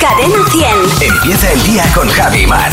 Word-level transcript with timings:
Cadena 0.00 0.38
100. 0.50 1.12
Empieza 1.12 1.52
el 1.52 1.62
día 1.64 1.84
con 1.94 2.08
Javi 2.08 2.46
Mar. 2.46 2.72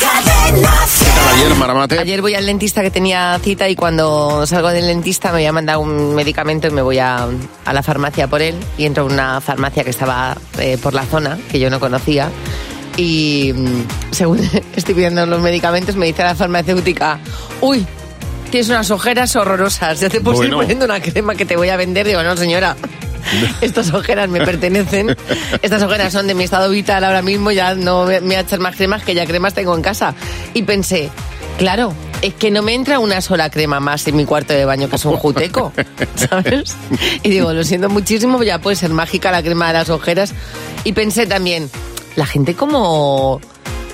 Cadena 0.00 0.86
100. 0.86 1.06
¿Qué 1.06 1.10
tal 1.14 1.28
ayer, 1.34 1.54
Maramate? 1.56 1.98
Ayer 1.98 2.22
voy 2.22 2.34
al 2.34 2.46
dentista 2.46 2.80
que 2.82 2.90
tenía 2.90 3.38
cita 3.42 3.68
y 3.68 3.76
cuando 3.76 4.46
salgo 4.46 4.68
del 4.70 4.86
dentista 4.86 5.28
me 5.28 5.38
voy 5.38 5.46
a 5.46 5.52
mandar 5.52 5.78
un 5.78 6.14
medicamento 6.14 6.68
y 6.68 6.70
me 6.70 6.82
voy 6.82 6.98
a, 6.98 7.26
a 7.64 7.72
la 7.72 7.82
farmacia 7.82 8.26
por 8.28 8.40
él 8.42 8.56
y 8.78 8.86
entro 8.86 9.06
en 9.06 9.12
una 9.12 9.40
farmacia 9.40 9.84
que 9.84 9.90
estaba 9.90 10.36
eh, 10.58 10.78
por 10.82 10.94
la 10.94 11.04
zona 11.04 11.38
que 11.50 11.58
yo 11.58 11.68
no 11.70 11.78
conocía 11.78 12.30
y 12.96 13.52
mm, 13.54 14.12
según 14.12 14.38
estoy 14.76 14.94
pidiendo 14.94 15.24
los 15.26 15.40
medicamentos 15.40 15.96
me 15.96 16.06
dice 16.06 16.22
la 16.22 16.34
farmacéutica, 16.34 17.18
uy, 17.60 17.86
tienes 18.50 18.68
unas 18.70 18.90
ojeras 18.90 19.36
horrorosas, 19.36 20.00
ya 20.00 20.08
te 20.08 20.20
puedo 20.20 20.36
ir 20.42 20.50
Bueno. 20.50 20.58
poniendo 20.62 20.84
una 20.86 21.00
crema 21.00 21.34
que 21.34 21.44
te 21.44 21.56
voy 21.56 21.68
a 21.68 21.76
vender. 21.76 22.06
Digo, 22.06 22.22
no 22.22 22.36
señora. 22.36 22.76
Estas 23.60 23.92
ojeras 23.92 24.28
me 24.28 24.44
pertenecen. 24.44 25.16
Estas 25.62 25.82
ojeras 25.82 26.12
son 26.12 26.26
de 26.26 26.34
mi 26.34 26.44
estado 26.44 26.70
vital 26.70 27.04
ahora 27.04 27.22
mismo. 27.22 27.50
Ya 27.50 27.74
no 27.74 28.04
me 28.04 28.20
voy 28.20 28.34
a 28.34 28.40
echar 28.40 28.60
más 28.60 28.76
cremas, 28.76 29.02
que 29.02 29.14
ya 29.14 29.26
cremas 29.26 29.54
tengo 29.54 29.74
en 29.74 29.82
casa. 29.82 30.14
Y 30.54 30.62
pensé, 30.62 31.10
claro, 31.58 31.94
es 32.22 32.34
que 32.34 32.50
no 32.50 32.62
me 32.62 32.74
entra 32.74 32.98
una 32.98 33.20
sola 33.20 33.50
crema 33.50 33.80
más 33.80 34.06
en 34.06 34.16
mi 34.16 34.24
cuarto 34.24 34.52
de 34.52 34.64
baño, 34.64 34.88
que 34.88 34.96
es 34.96 35.04
un 35.04 35.16
juteco. 35.16 35.72
¿Sabes? 36.14 36.76
Y 37.22 37.30
digo, 37.30 37.52
lo 37.52 37.64
siento 37.64 37.88
muchísimo, 37.88 38.42
ya 38.42 38.60
puede 38.60 38.76
ser 38.76 38.90
mágica 38.90 39.30
la 39.30 39.42
crema 39.42 39.68
de 39.68 39.74
las 39.74 39.90
ojeras. 39.90 40.32
Y 40.84 40.92
pensé 40.92 41.26
también, 41.26 41.70
la 42.16 42.26
gente 42.26 42.54
como 42.54 43.40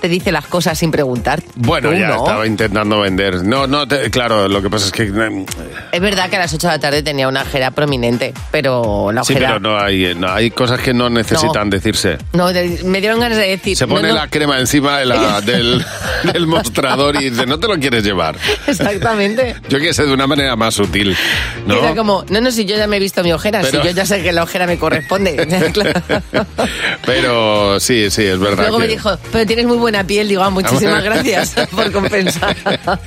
te 0.01 0.09
dice 0.09 0.33
las 0.33 0.47
cosas 0.47 0.79
sin 0.79 0.91
preguntar. 0.91 1.43
Bueno, 1.57 1.91
Tú 1.91 1.97
ya 1.97 2.09
no. 2.09 2.17
estaba 2.19 2.47
intentando 2.47 3.01
vender. 3.01 3.45
No, 3.45 3.67
no, 3.67 3.87
te- 3.87 4.11
claro, 4.11 4.49
lo 4.49 4.63
que 4.63 4.71
pasa 4.71 4.87
es 4.87 4.93
que... 4.93 5.03
eh, 5.05 5.47
Es 5.93 6.01
verdad 6.01 6.29
que 6.31 6.37
a 6.37 6.41
las 6.41 6.53
8 6.55 6.67
de 6.69 6.73
la 6.75 6.79
tarde 6.79 7.03
tenía 7.03 7.29
una 7.29 7.43
ojera 7.43 7.71
prominente, 7.71 8.33
pero 8.51 9.11
la 9.13 9.25
Sí, 9.25 9.33
ojera... 9.35 9.49
pero 9.49 9.61
no 9.61 9.79
hay, 9.79 10.15
no, 10.15 10.29
hay 10.31 10.51
cosas 10.51 10.81
que 10.81 10.93
no 10.95 11.11
necesitan 11.11 11.71
decirse. 11.71 12.19
No, 12.33 12.53
de- 12.53 12.81
me 12.85 13.01
dieron 13.01 13.21
ganas 13.21 13.39
de 13.39 13.49
decir... 13.49 13.77
Se 13.77 13.87
pone 13.87 14.09
no, 14.09 14.15
la 14.15 14.29
crema 14.29 14.59
encima 14.59 14.99
de 14.99 15.07
la- 15.07 15.41
del, 15.49 15.85
del 16.33 16.47
mostrador 16.47 17.17
y 17.21 17.31
dice, 17.31 17.47
no 17.47 17.59
te 17.59 17.69
lo 17.69 17.79
quieres 17.79 18.05
llevar. 18.05 18.37
Exactamente. 18.67 19.57
Yo 19.69 19.79
que 19.79 19.93
sé, 19.95 20.05
de 20.07 20.13
una 20.13 20.27
manera 20.27 20.57
más 20.57 20.75
sutil. 20.75 21.17
¿no? 21.67 21.75
Era 21.79 21.95
como, 21.95 22.25
no, 22.31 22.41
no, 22.41 22.51
si 22.51 22.65
yo 22.65 22.77
ya 22.77 22.87
me 22.87 22.97
he 22.97 23.01
visto 23.01 23.23
mi 23.23 23.33
ojera, 23.33 23.61
Pero- 23.63 23.83
si 23.83 23.89
yo 23.89 23.95
ya 23.95 24.07
sé 24.07 24.23
que 24.23 24.33
la 24.33 24.43
ojera 24.43 24.67
me 24.67 24.79
corresponde. 24.79 25.37
Claro. 25.73 26.01
Pero 27.05 27.81
sí, 27.81 28.11
sí, 28.11 28.25
es 28.25 28.39
verdad. 28.39 28.65
Luego 28.65 28.79
me 28.79 28.87
que- 28.87 28.93
dijo, 28.93 29.17
pero 29.33 29.47
tienes 29.47 29.67
muy 29.67 29.77
buena 29.89 30.05
piel. 30.05 30.29
Digo, 30.29 30.43
ah, 30.43 30.51
muchísimas 30.51 31.03
gracias 31.03 31.55
por 31.75 31.91
compensar. 31.93 32.57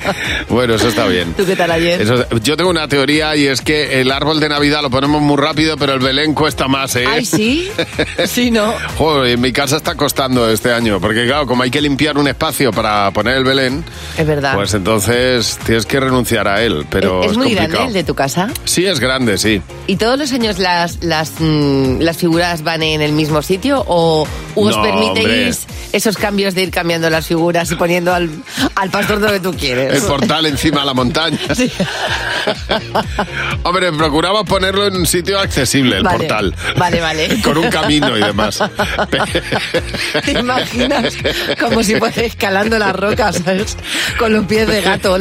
Bueno, 0.50 0.76
eso 0.76 0.90
está 0.90 1.06
bien. 1.08 1.34
¿Tú 1.34 1.46
qué 1.46 1.56
tal 1.56 1.72
ayer? 1.72 2.02
Eso- 2.02 2.26
yo 2.44 2.58
tengo 2.58 2.70
una 2.70 2.88
teoría 2.88 3.36
y 3.36 3.48
es 3.48 3.62
que 3.62 4.02
el 4.02 4.12
árbol 4.12 4.40
de 4.40 4.50
Navidad 4.50 4.82
lo 4.82 4.90
ponemos 4.90 5.22
muy 5.22 5.38
rápido, 5.38 5.78
pero 5.78 5.94
el 5.94 6.00
Belén 6.00 6.34
cuesta 6.34 6.68
más, 6.68 6.96
¿eh? 6.96 7.06
Ay, 7.08 7.26
sí. 7.26 7.70
Sí, 8.26 8.52
no. 8.52 8.74
Joder, 8.98 9.32
en 9.34 9.42
mi 9.42 9.52
casa 9.54 9.78
está 9.78 9.96
costando 9.96 10.50
este 10.50 10.74
año, 10.74 11.00
porque 11.00 11.26
claro, 11.26 11.46
como 11.48 11.64
hay 11.64 11.72
que 11.72 11.82
limpiar 11.82 12.18
un 12.18 12.28
espacio 12.28 12.72
para 12.72 13.12
poner 13.12 13.38
el 13.38 13.44
Belén, 13.44 13.84
Es 14.18 14.28
verdad. 14.28 14.56
pues 14.56 14.74
entonces 14.74 15.58
tienes 15.66 15.86
que 15.86 16.00
renunciar 16.00 16.48
a 16.48 16.62
él, 16.62 16.86
pero 16.90 17.22
¿Es, 17.24 17.32
es, 17.32 17.38
muy 17.38 17.48
complicado. 17.48 17.70
grande 17.74 17.88
el 17.88 17.94
de 17.94 18.04
tu 18.04 18.14
casa? 18.16 18.50
Sí, 18.66 18.86
es 18.86 19.00
grande, 19.00 19.38
sí. 19.38 19.62
¿Y 19.88 19.96
todos 19.96 20.18
los 20.20 20.32
años 20.34 20.60
las, 20.60 21.02
las, 21.04 21.32
mm, 21.40 22.00
las 22.00 22.18
figuras 22.18 22.64
van 22.64 22.84
en 22.84 23.02
el 23.02 23.14
mismo 23.14 23.42
sitio 23.42 23.84
o 23.88 24.28
os 24.56 24.76
No, 24.76 24.82
permitéis 24.84 25.66
esos 25.94 26.18
cambios 26.18 26.56
de 26.56 26.64
ir 26.64 26.72
cambiando 26.72 27.10
las 27.10 27.28
figuras 27.28 27.72
y 27.72 27.76
poniendo 27.76 28.14
al, 28.14 28.30
al 28.76 28.90
pastor 28.90 29.20
donde 29.20 29.40
tú 29.40 29.54
quieres? 29.56 29.94
El 29.96 30.02
portal 30.08 30.46
encima 30.46 30.82
de 30.82 30.86
la 30.88 30.94
montaña. 30.94 31.38
Sí. 31.56 31.72
Hombre, 33.64 33.92
procuramos 33.94 34.44
ponerlo 34.44 34.88
en 34.88 34.96
un 34.96 35.06
sitio 35.06 35.40
accesible, 35.40 35.98
el 35.98 36.04
Vale. 36.04 36.18
portal. 36.20 36.56
Vale, 36.78 37.02
vale. 37.02 37.42
Con 37.44 37.58
un 37.58 37.70
camino 37.70 38.18
y 38.18 38.22
demás. 38.24 38.60
¿Te 40.26 40.32
imaginas? 40.32 41.14
Como 41.60 41.84
si 41.84 41.96
fuera 41.96 42.22
escalando 42.22 42.78
las 42.80 42.96
rocas, 42.96 43.42
¿sabes? 43.44 43.78
Con 44.18 44.34
los 44.34 44.46
pies 44.46 44.68
de 44.68 44.82
gato. 44.82 45.18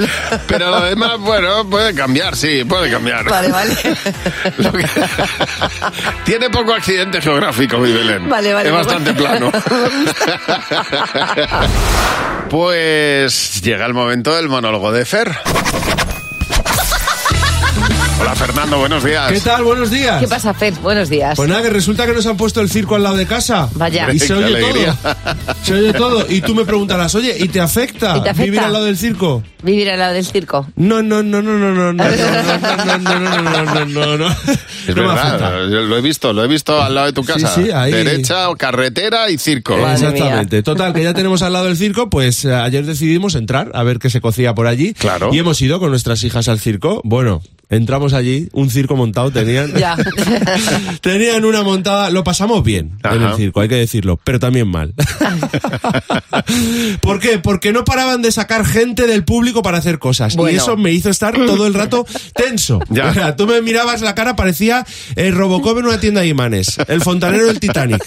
Pero 0.47 0.71
lo 0.71 0.81
demás, 0.83 1.19
bueno, 1.19 1.69
puede 1.69 1.95
cambiar, 1.95 2.37
sí, 2.37 2.65
puede 2.65 2.91
cambiar. 2.91 3.25
Vale, 3.29 3.49
vale. 3.49 3.75
Que- 3.77 4.87
Tiene 6.25 6.51
poco 6.51 6.73
accidente 6.75 7.21
geográfico, 7.21 7.79
mi 7.79 7.93
Belén. 7.93 8.29
Vale, 8.29 8.53
vale, 8.55 8.69
Es 8.69 8.75
bastante 8.75 9.13
plano. 9.15 9.51
Pues 12.51 13.61
llega 13.63 13.87
el 13.87 13.95
momento 13.95 14.35
del 14.35 14.49
monólogo 14.49 14.91
de 14.91 15.05
Fer. 15.05 15.39
Hola 18.21 18.35
Fernando, 18.35 18.79
buenos 18.79 19.03
días. 19.03 19.33
¿Qué 19.33 19.41
tal? 19.41 19.65
Buenos 19.65 19.91
días. 19.91 20.21
¿Qué 20.21 20.29
pasa, 20.29 20.53
Fer? 20.53 20.75
Buenos 20.83 21.09
días. 21.09 21.35
Pues 21.37 21.49
nada, 21.49 21.63
que 21.63 21.71
resulta 21.71 22.07
que 22.07 22.13
nos 22.13 22.27
han 22.27 22.37
puesto 22.37 22.61
el 22.61 22.69
circo 22.69 22.95
al 22.95 23.03
lado 23.03 23.17
de 23.17 23.27
casa. 23.27 23.69
Vaya. 23.75 24.13
Y 24.13 24.19
se 24.19 24.27
Qué 24.29 24.33
oye 24.35 24.45
alegría. 24.47 24.95
todo. 24.95 25.15
Se 25.63 25.75
oye 25.75 25.93
todo. 25.95 26.27
Y 26.29 26.43
tú 26.43 26.55
me 26.55 26.67
preguntarás, 26.67 27.15
oye, 27.15 27.35
¿y 27.39 27.49
te 27.49 27.61
afecta, 27.61 28.19
¿Y 28.19 28.23
te 28.23 28.29
afecta? 28.29 28.45
vivir 28.45 28.61
al 28.61 28.73
lado 28.75 28.85
del 28.85 28.99
circo? 28.99 29.43
Vivir 29.63 29.89
al 29.91 29.99
lado 29.99 30.13
del 30.15 30.27
circo. 30.27 30.67
No, 30.77 31.03
no, 31.03 31.23
no, 31.23 31.41
no, 31.41 31.55
no, 31.55 31.73
no, 31.75 31.93
no, 31.93 31.93
no, 31.95 32.05
no, 32.05 32.99
no, 32.99 32.99
no, 32.99 33.19
no, 33.19 33.65
no, 33.65 33.65
no, 33.65 33.85
no, 33.87 34.17
no. 34.19 34.31
Es 34.87 34.95
No 34.97 35.09
verdad, 35.09 35.67
lo 35.67 35.97
he 35.97 36.01
visto, 36.03 36.33
lo 36.35 36.45
he 36.45 36.49
visto 36.49 36.81
al 36.81 36.95
lado 36.95 37.07
de 37.07 37.13
tu 37.15 37.23
Sí, 37.23 37.29
casa. 37.33 37.55
sí, 37.55 37.71
ahí. 37.71 37.91
Derecha, 37.91 38.47
carretera 38.59 39.31
y 39.31 39.39
circo. 39.39 39.77
Madre 39.79 39.95
Exactamente. 39.95 40.63
Total, 40.63 40.93
que 40.93 41.03
ya 41.03 41.15
tenemos 41.15 41.41
al 41.43 41.55
lado 41.55 41.69
el 41.69 41.77
circo, 41.79 42.11
pues 42.11 42.45
eh, 42.45 42.55
ayer 42.55 42.85
decidimos 42.85 43.35
entrar 43.35 43.71
a 43.75 43.83
ver 43.83 43.99
qué 43.99 44.11
se 44.11 44.21
cocía 44.21 44.55
por 44.55 44.67
allí. 44.67 44.93
Claro. 44.93 45.31
Y 45.33 45.39
hemos 45.39 45.61
ido 45.63 45.81
con 45.81 45.89
nuestras 45.91 46.23
hijas 46.23 46.49
al 46.49 46.61
circo. 46.61 47.01
Bueno, 47.05 47.41
entramos 47.71 48.13
allí, 48.13 48.49
un 48.53 48.69
circo 48.69 48.97
montado 48.97 49.31
tenían. 49.31 49.71
Ya. 49.81 49.97
tenían 51.01 51.45
una 51.45 51.63
montada, 51.63 52.11
lo 52.11 52.25
pasamos 52.25 52.63
bien 52.63 52.99
en 53.05 53.23
el 53.23 53.35
circo, 53.37 53.61
hay 53.61 53.69
que 53.69 53.77
decirlo, 53.77 54.19
pero 54.23 54.39
también 54.39 54.69
mal. 54.69 54.93
¿Por 57.01 57.21
qué? 57.21 57.39
Porque 57.39 57.73
no 57.73 57.85
paraban 57.85 58.21
de 58.21 58.33
sacar 58.33 58.67
gente 58.67 59.07
del 59.07 59.25
público 59.25 59.63
para 59.63 59.79
hacer 59.79 59.99
cosas. 59.99 60.37
Bueno. 60.37 60.53
Y 60.53 60.57
eso 60.59 60.77
me 60.77 60.93
hizo 60.93 61.09
estar 61.09 61.35
todo 61.35 61.67
el 61.67 61.75
rato 61.75 62.05
tenso. 62.35 62.81
Ya. 62.91 63.11
O 63.11 63.15
sea, 63.15 63.37
tú 63.37 63.47
me 63.47 63.63
mirabas 63.63 64.03
la 64.03 64.15
cara, 64.15 64.37
parecía 64.37 64.85
el 65.17 65.35
Robocop 65.35 65.79
en 65.79 65.87
una 65.87 66.01
tienda 66.01 66.21
de 66.23 66.29
imanes, 66.29 66.77
el 66.89 67.01
fontanero 67.01 67.47
del 67.47 67.61
Titanic. 67.61 68.05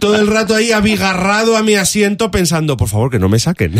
todo 0.00 0.14
el 0.14 0.28
rato 0.28 0.54
ahí 0.54 0.72
abigarrado 0.72 1.56
a 1.56 1.62
mi 1.62 1.74
asiento 1.74 2.30
pensando, 2.30 2.76
por 2.76 2.88
favor, 2.88 3.10
que 3.10 3.18
no 3.18 3.28
me 3.28 3.38
saquen. 3.38 3.74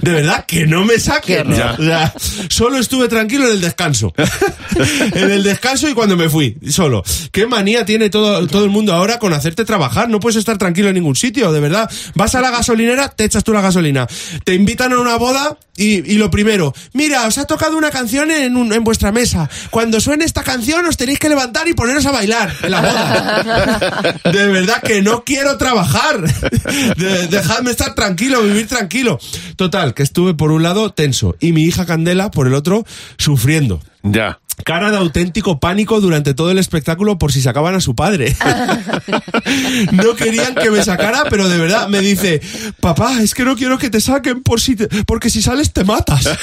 De 0.00 0.10
verdad, 0.10 0.44
que 0.46 0.66
no 0.66 0.84
me 0.84 0.98
saquen. 0.98 1.52
O 1.52 1.54
sea, 1.54 2.14
solo 2.48 2.78
estuve 2.78 3.08
tranquilo 3.08 3.46
en 3.46 3.52
el 3.52 3.60
descanso. 3.60 4.12
en 5.14 5.30
el 5.30 5.42
descanso 5.42 5.88
y 5.88 5.94
cuando 5.94 6.16
me 6.16 6.28
fui, 6.28 6.56
solo. 6.70 7.02
Qué 7.30 7.46
manía 7.46 7.84
tiene 7.84 8.10
todo, 8.10 8.46
todo 8.46 8.64
el 8.64 8.70
mundo 8.70 8.92
ahora 8.92 9.18
con 9.18 9.32
hacerte 9.32 9.64
trabajar. 9.64 10.08
No 10.08 10.20
puedes 10.20 10.36
estar 10.36 10.58
tranquilo 10.58 10.88
en 10.88 10.94
ningún 10.94 11.16
sitio, 11.16 11.52
de 11.52 11.60
verdad. 11.60 11.90
Vas 12.14 12.34
a 12.34 12.40
la 12.40 12.50
gasolinera, 12.50 13.08
te 13.08 13.24
echas 13.24 13.44
tú 13.44 13.52
la 13.52 13.60
gasolina. 13.60 14.06
Te 14.44 14.54
invitan 14.54 14.92
a 14.92 14.98
una 15.00 15.16
boda 15.16 15.56
y, 15.76 16.12
y 16.12 16.18
lo 16.18 16.30
primero, 16.30 16.74
mira, 16.92 17.26
os 17.26 17.38
ha 17.38 17.46
tocado 17.46 17.78
una 17.78 17.90
canción 17.90 18.30
en, 18.30 18.56
un- 18.56 18.72
en 18.72 18.84
vuestra 18.84 19.10
mesa. 19.12 19.48
Cuando 19.70 20.00
suene 20.00 20.24
esta 20.24 20.42
canción 20.42 20.84
os 20.86 20.96
tenéis 20.96 21.18
que 21.18 21.28
levantar 21.30 21.66
y 21.68 21.72
poneros 21.74 22.04
a 22.06 22.12
bailar 22.12 22.54
en 22.62 22.70
la 22.70 22.80
boda. 22.80 24.20
De 24.32 24.46
verdad 24.48 24.82
que 24.82 25.00
no 25.02 25.24
quiero 25.24 25.56
trabajar. 25.56 26.20
De- 26.96 27.26
dejadme 27.28 27.70
estar 27.70 27.94
tranquilo, 27.94 28.42
vivir 28.42 28.66
tranquilo. 28.68 29.18
Total, 29.56 29.94
que 29.94 30.02
estuve 30.02 30.34
por 30.34 30.52
un 30.52 30.62
lado 30.62 30.92
tenso 30.92 31.36
y 31.40 31.52
mi 31.52 31.62
hija 31.64 31.86
Candela 31.86 32.30
por 32.30 32.46
el 32.46 32.54
otro 32.54 32.84
sufriendo. 33.16 33.80
Да. 34.02 34.36
Cara 34.64 34.90
de 34.90 34.96
auténtico 34.98 35.58
pánico 35.58 36.00
durante 36.00 36.34
todo 36.34 36.50
el 36.50 36.58
espectáculo 36.58 37.18
por 37.18 37.32
si 37.32 37.40
sacaban 37.40 37.74
a 37.74 37.80
su 37.80 37.94
padre. 37.96 38.36
no 39.92 40.14
querían 40.14 40.54
que 40.54 40.70
me 40.70 40.82
sacara, 40.84 41.24
pero 41.30 41.48
de 41.48 41.58
verdad 41.58 41.88
me 41.88 42.00
dice, 42.00 42.40
papá, 42.80 43.20
es 43.22 43.34
que 43.34 43.44
no 43.44 43.56
quiero 43.56 43.78
que 43.78 43.90
te 43.90 44.00
saquen 44.00 44.42
por 44.42 44.60
si 44.60 44.76
te- 44.76 44.88
porque 45.04 45.30
si 45.30 45.42
sales 45.42 45.72
te 45.72 45.84
matas. 45.84 46.28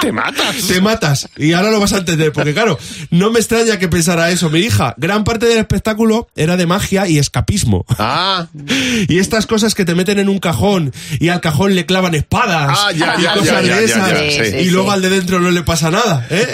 Te 0.00 0.12
matas. 0.12 0.56
te 0.68 0.80
matas. 0.80 1.28
Y 1.36 1.52
ahora 1.52 1.70
lo 1.70 1.80
vas 1.80 1.92
a 1.92 1.98
entender, 1.98 2.32
porque 2.32 2.52
claro, 2.54 2.78
no 3.10 3.30
me 3.30 3.38
extraña 3.40 3.78
que 3.78 3.88
pensara 3.88 4.30
eso. 4.30 4.48
Mi 4.50 4.60
hija, 4.60 4.94
gran 4.96 5.24
parte 5.24 5.46
del 5.46 5.58
espectáculo 5.58 6.28
era 6.36 6.56
de 6.56 6.66
magia 6.66 7.08
y 7.08 7.18
escapismo. 7.18 7.84
Ah, 7.98 8.46
Y 9.08 9.18
estas 9.18 9.46
cosas 9.46 9.74
que 9.74 9.84
te 9.84 9.94
meten 9.94 10.18
en 10.18 10.28
un 10.28 10.38
cajón 10.38 10.92
y 11.20 11.28
al 11.28 11.40
cajón 11.40 11.74
le 11.74 11.84
clavan 11.86 12.14
espadas 12.14 12.78
Ah, 12.78 12.92
ya, 12.92 13.14
y 13.18 13.22
ya, 13.22 13.34
cosas 13.34 13.64
ya, 13.66 13.76
de 13.76 13.84
esas 13.84 14.10
sí. 14.32 14.56
y 14.66 14.70
luego 14.70 14.90
al 14.92 15.02
de 15.02 15.10
dentro 15.10 15.40
no 15.40 15.50
le 15.50 15.62
pasa 15.62 15.90
nada. 15.90 16.26
¿eh? 16.30 16.46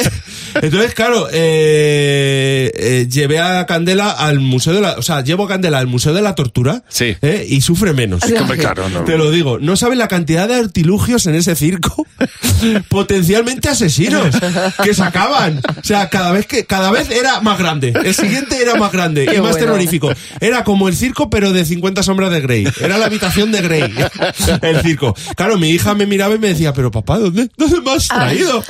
Entonces, 0.65 0.95
claro, 0.95 1.29
eh, 1.33 2.73
eh, 2.75 3.07
llevé 3.11 3.39
a 3.39 3.67
Candela 3.67 4.11
al 4.11 4.41
Museo 4.41 4.73
de 4.73 4.81
la... 4.81 4.93
O 4.93 5.03
sea, 5.03 5.23
llevo 5.23 5.45
a 5.45 5.49
Candela 5.49 5.79
al 5.79 5.87
Museo 5.87 6.13
de 6.15 6.23
la 6.23 6.35
Tortura 6.35 6.83
Sí. 6.89 7.17
¿eh? 7.23 7.47
y 7.49 7.61
sufre 7.61 7.93
menos. 7.93 8.23
hombre, 8.23 8.59
claro, 8.59 8.89
no. 8.89 9.05
Te 9.05 9.17
lo 9.19 9.31
digo, 9.31 9.59
no 9.59 9.77
saben 9.77 9.99
la 9.99 10.09
cantidad 10.09 10.49
de 10.49 10.55
artilugios 10.57 11.27
en 11.27 11.35
ese 11.35 11.55
circo 11.55 12.07
potencialmente 12.89 13.69
asesinos 13.69 14.35
que 14.83 14.95
sacaban. 14.95 15.59
O 15.59 15.85
sea, 15.85 16.09
cada 16.09 16.33
vez 16.33 16.47
que 16.47 16.65
cada 16.65 16.91
vez 16.91 17.11
era 17.11 17.41
más 17.41 17.59
grande. 17.59 17.93
El 18.05 18.15
siguiente 18.15 18.61
era 18.61 18.75
más 18.77 18.93
grande 18.93 19.27
Qué 19.27 19.37
y 19.37 19.41
más 19.41 19.53
bueno. 19.53 19.67
terrorífico. 19.67 20.13
Era 20.41 20.65
como 20.65 20.89
el 20.89 20.97
circo 20.97 21.31
pero 21.31 21.53
de 21.53 21.65
50 21.65 22.03
sombras 22.03 22.31
de 22.31 22.41
Grey. 22.41 22.67
Era 22.81 22.99
la 22.99 23.07
habitación 23.07 23.53
de 23.53 23.61
Grey. 23.61 23.95
El 24.63 24.81
circo. 24.83 25.15
Claro, 25.37 25.59
mi 25.59 25.71
hija 25.71 25.95
me 25.95 26.07
miraba 26.07 26.35
y 26.35 26.39
me 26.39 26.49
decía, 26.49 26.73
"Pero 26.73 26.91
papá, 26.91 27.19
¿dónde 27.19 27.49
dónde 27.57 27.81
me 27.81 27.93
has 27.93 28.09
traído? 28.09 28.63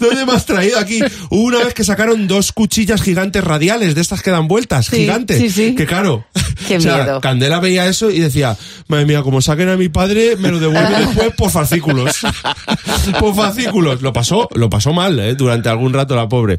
¿Dónde 0.00 0.26
me 0.26 0.32
has 0.32 0.46
traído 0.46 0.78
aquí?" 0.78 1.00
Hubo 1.30 1.42
una 1.44 1.58
vez 1.58 1.74
que 1.74 1.84
sacaron 1.84 2.26
dos 2.28 2.52
cuchillas 2.52 3.02
gigantes 3.02 3.42
radiales 3.44 3.94
de 3.94 4.00
estas 4.00 4.22
que 4.22 4.30
dan 4.30 4.48
vueltas, 4.48 4.86
Sí, 4.86 4.96
gigantes, 4.96 5.38
sí, 5.38 5.50
sí. 5.50 5.74
que 5.74 5.86
claro, 5.86 6.24
Qué 6.68 6.76
o 6.76 6.80
sea, 6.80 6.96
miedo. 6.96 7.20
Candela 7.20 7.60
veía 7.60 7.86
eso 7.86 8.10
y 8.10 8.20
decía, 8.20 8.56
madre 8.88 9.06
mía, 9.06 9.22
como 9.22 9.40
saquen 9.40 9.68
a 9.68 9.76
mi 9.76 9.88
padre, 9.88 10.36
me 10.36 10.50
lo 10.50 10.60
devuelven 10.60 10.92
después 11.06 11.32
por 11.36 11.50
fascículos. 11.50 12.20
por 13.20 13.34
fascículos. 13.34 14.02
Lo 14.02 14.12
pasó, 14.12 14.48
lo 14.54 14.70
pasó 14.70 14.92
mal, 14.92 15.18
¿eh? 15.18 15.34
durante 15.34 15.68
algún 15.68 15.92
rato 15.92 16.14
la 16.14 16.28
pobre. 16.28 16.58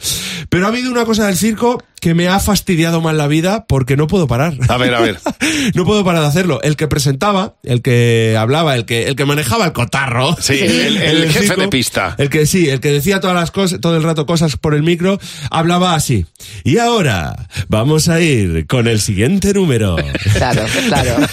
Pero 0.49 0.65
ha 0.65 0.69
habido 0.69 0.91
una 0.91 1.05
cosa 1.05 1.27
del 1.27 1.37
circo 1.37 1.81
que 2.03 2.13
me 2.13 2.27
ha 2.27 2.37
fastidiado 2.41 2.99
más 2.99 3.15
la 3.15 3.27
vida 3.27 3.63
porque 3.65 3.95
no 3.95 4.07
puedo 4.07 4.27
parar. 4.27 4.55
A 4.67 4.75
ver, 4.75 4.93
a 4.93 4.99
ver. 4.99 5.19
no 5.73 5.85
puedo 5.85 6.03
parar 6.03 6.21
de 6.21 6.27
hacerlo. 6.27 6.59
El 6.61 6.75
que 6.75 6.89
presentaba, 6.89 7.55
el 7.63 7.81
que 7.81 8.35
hablaba, 8.37 8.75
el 8.75 8.83
que, 8.83 9.07
el 9.07 9.15
que 9.15 9.23
manejaba 9.23 9.63
el 9.63 9.71
cotarro. 9.71 10.35
Sí, 10.37 10.59
el- 10.59 11.29
jefe 11.31 11.55
de 11.55 11.69
pista. 11.69 12.15
El 12.17 12.29
que 12.29 12.45
sí, 12.45 12.67
el 12.69 12.81
que 12.81 12.91
decía 12.91 13.21
todas 13.21 13.37
las 13.37 13.51
cosas, 13.51 13.79
todo 13.79 13.95
el 13.95 14.03
rato 14.03 14.25
cosas 14.25 14.57
por 14.57 14.73
el 14.75 14.83
micro, 14.83 15.17
hablaba 15.49 15.95
así. 15.95 16.25
Y 16.65 16.77
ahora 16.77 17.47
vamos 17.69 18.09
a 18.09 18.19
ir 18.19 18.67
con 18.67 18.87
el 18.89 18.99
siguiente 18.99 19.53
número. 19.53 19.95
Claro, 20.33 20.63
claro. 20.87 21.27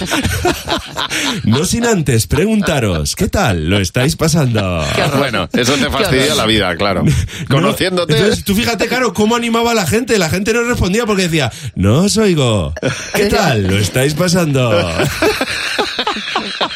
No 1.44 1.64
sin 1.64 1.84
antes 1.86 2.26
preguntaros, 2.26 3.16
¿qué 3.16 3.28
tal 3.28 3.68
lo 3.68 3.78
estáis 3.80 4.14
pasando? 4.16 4.84
Bueno, 5.18 5.48
eso 5.52 5.72
te 5.74 5.90
fastidia 5.90 6.34
la 6.34 6.46
vida, 6.46 6.76
claro. 6.76 7.02
No, 7.02 7.12
Conociéndote. 7.48 8.16
entonces, 8.16 8.44
tú 8.44 8.54
fíjate, 8.54 8.86
claro, 8.88 9.12
cómo 9.14 9.36
animaba 9.36 9.72
a 9.72 9.74
la 9.74 9.86
gente. 9.86 10.18
La 10.18 10.28
gente 10.28 10.52
no 10.52 10.59
respondía 10.64 11.06
porque 11.06 11.24
decía, 11.24 11.50
no 11.74 12.02
os 12.02 12.16
oigo. 12.16 12.74
¿Qué 13.14 13.26
tal 13.26 13.66
lo 13.66 13.78
estáis 13.78 14.14
pasando? 14.14 14.70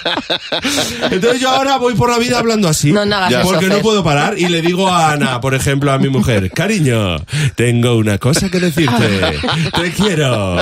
Entonces 1.11 1.41
yo 1.41 1.51
ahora 1.51 1.77
voy 1.79 1.95
por 1.95 2.11
la 2.11 2.19
vida 2.19 2.39
hablando 2.39 2.69
así. 2.69 2.93
No, 2.93 3.05
no 3.05 3.17
hagas 3.17 3.31
Ya. 3.31 3.41
eso, 3.41 3.49
Porque 3.51 3.67
no 3.69 3.79
puedo 3.79 4.03
parar 4.05 4.39
y 4.39 4.49
le 4.49 4.63
digo 4.63 4.89
a 4.89 5.13
Ana, 5.13 5.41
por 5.41 5.55
ejemplo, 5.55 5.93
a 5.93 5.99
mi 5.99 6.09
mujer, 6.09 6.51
cariño, 6.51 7.17
tengo 7.57 7.97
una 7.97 8.19
cosa 8.19 8.51
que 8.51 8.61
decirte. 8.61 9.39
Te 9.81 9.93
quiero. 9.93 10.57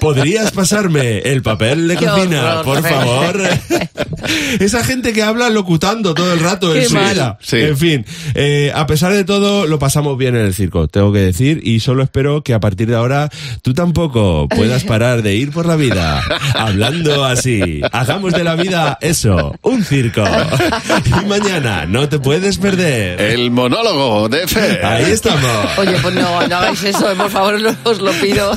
¿Podrías 0.00 0.52
pasarme 0.52 1.18
el 1.18 1.42
papel 1.42 1.88
de 1.88 1.96
Qué 1.96 2.06
cocina, 2.06 2.60
horror, 2.60 2.64
por 2.64 2.82
Fer. 2.82 2.92
favor? 2.92 3.42
Esa 4.60 4.84
gente 4.84 5.12
que 5.12 5.22
habla 5.22 5.48
locutando 5.50 6.12
todo 6.14 6.32
el 6.32 6.40
rato 6.40 6.72
Qué 6.72 6.82
en 6.82 6.88
su 6.88 6.94
mal. 6.94 7.12
vida. 7.14 7.38
Sí. 7.40 7.56
En 7.58 7.76
fin, 7.76 8.06
eh, 8.34 8.72
a 8.74 8.86
pesar 8.86 9.12
de 9.12 9.24
todo, 9.24 9.66
lo 9.66 9.78
pasamos 9.78 10.18
bien 10.18 10.34
en 10.36 10.44
el 10.44 10.54
circo, 10.54 10.88
tengo 10.88 11.12
que 11.12 11.20
decir, 11.20 11.60
y 11.62 11.80
solo 11.80 12.02
espero 12.02 12.42
que 12.42 12.52
a 12.54 12.60
partir 12.60 12.88
de 12.88 12.96
ahora 12.96 13.30
tú 13.62 13.74
tampoco 13.74 14.48
puedas 14.48 14.84
parar 14.88 15.22
de 15.22 15.34
ir 15.36 15.50
por 15.52 15.66
la 15.66 15.76
vida 15.76 16.22
hablando 16.54 17.24
así. 17.24 17.80
Hagamos 17.92 18.32
de 18.32 18.44
la 18.44 18.56
vida 18.56 18.77
eso, 19.00 19.54
un 19.62 19.84
circo. 19.84 20.24
Y 21.22 21.24
mañana 21.26 21.86
no 21.86 22.08
te 22.08 22.18
puedes 22.18 22.58
perder. 22.58 23.20
El 23.20 23.50
monólogo 23.50 24.28
de 24.28 24.46
Fe. 24.46 24.80
Ahí 24.84 25.10
estamos. 25.10 25.78
Oye, 25.78 25.96
pues 26.02 26.14
no, 26.14 26.46
no 26.46 26.56
hagáis 26.56 26.82
eso, 26.84 27.06
por 27.16 27.30
favor, 27.30 27.60
lo- 27.60 27.74
os 27.84 28.00
lo 28.00 28.12
pido. 28.12 28.52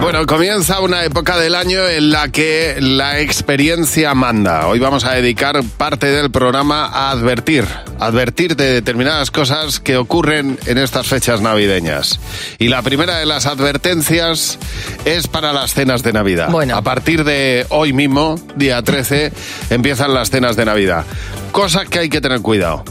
Bueno, 0.00 0.26
comienza 0.26 0.80
una 0.80 1.04
época 1.04 1.36
del 1.38 1.54
año 1.54 1.86
en 1.86 2.10
la 2.10 2.28
que 2.28 2.76
la 2.80 3.20
experiencia 3.20 4.14
manda. 4.14 4.66
Hoy 4.66 4.80
vamos 4.80 5.04
a 5.04 5.12
dedicar 5.12 5.60
parte 5.76 6.06
del 6.06 6.30
programa 6.32 6.86
a 6.86 7.10
advertir, 7.12 7.64
advertir 8.00 8.56
de 8.56 8.72
determinadas 8.72 9.30
cosas 9.30 9.78
que 9.78 9.96
ocurren 9.96 10.58
en 10.66 10.78
estas 10.78 11.06
fechas 11.06 11.40
navideñas. 11.40 12.18
Y 12.58 12.66
la 12.66 12.82
primera 12.82 13.18
de 13.18 13.26
las 13.26 13.46
advertencias 13.46 14.58
es 15.04 15.28
para 15.28 15.52
las 15.52 15.72
cenas 15.74 16.02
de 16.02 16.12
Navidad. 16.12 16.48
Bueno. 16.50 16.76
A 16.76 16.82
partir 16.82 17.22
de 17.22 17.64
hoy 17.68 17.92
mismo, 17.92 18.40
día 18.56 18.82
13, 18.82 19.21
empiezan 19.70 20.14
las 20.14 20.30
cenas 20.30 20.56
de 20.56 20.64
Navidad. 20.64 21.04
Cosas 21.52 21.88
que 21.88 21.98
hay 21.98 22.08
que 22.08 22.20
tener 22.20 22.40
cuidado. 22.40 22.82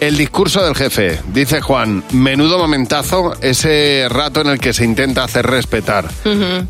El 0.00 0.16
discurso 0.16 0.64
del 0.64 0.74
jefe, 0.74 1.20
dice 1.30 1.60
Juan, 1.60 2.02
menudo 2.12 2.56
momentazo 2.58 3.34
ese 3.42 4.06
rato 4.08 4.40
en 4.40 4.46
el 4.46 4.58
que 4.58 4.72
se 4.72 4.82
intenta 4.82 5.24
hacer 5.24 5.46
respetar. 5.46 6.06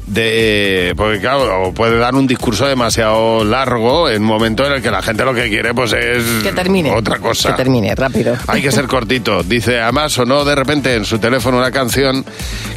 de, 0.08 0.92
porque 0.96 1.20
claro, 1.20 1.72
puede 1.72 1.96
dar 1.98 2.16
un 2.16 2.26
discurso 2.26 2.66
demasiado 2.66 3.44
largo 3.44 4.08
en 4.10 4.22
un 4.22 4.28
momento 4.28 4.66
en 4.66 4.72
el 4.72 4.82
que 4.82 4.90
la 4.90 5.00
gente 5.00 5.24
lo 5.24 5.32
que 5.32 5.48
quiere 5.48 5.72
pues 5.74 5.92
es 5.92 6.24
Que 6.42 6.50
termine. 6.52 6.90
otra 6.90 7.18
cosa. 7.20 7.50
Que 7.50 7.54
termine, 7.54 7.94
rápido. 7.94 8.36
Hay 8.48 8.62
que 8.62 8.72
ser 8.72 8.86
cortito. 8.88 9.44
Dice, 9.44 9.78
además 9.80 10.12
sonó 10.12 10.44
de 10.44 10.56
repente 10.56 10.96
en 10.96 11.04
su 11.04 11.20
teléfono 11.20 11.58
una 11.58 11.70
canción 11.70 12.24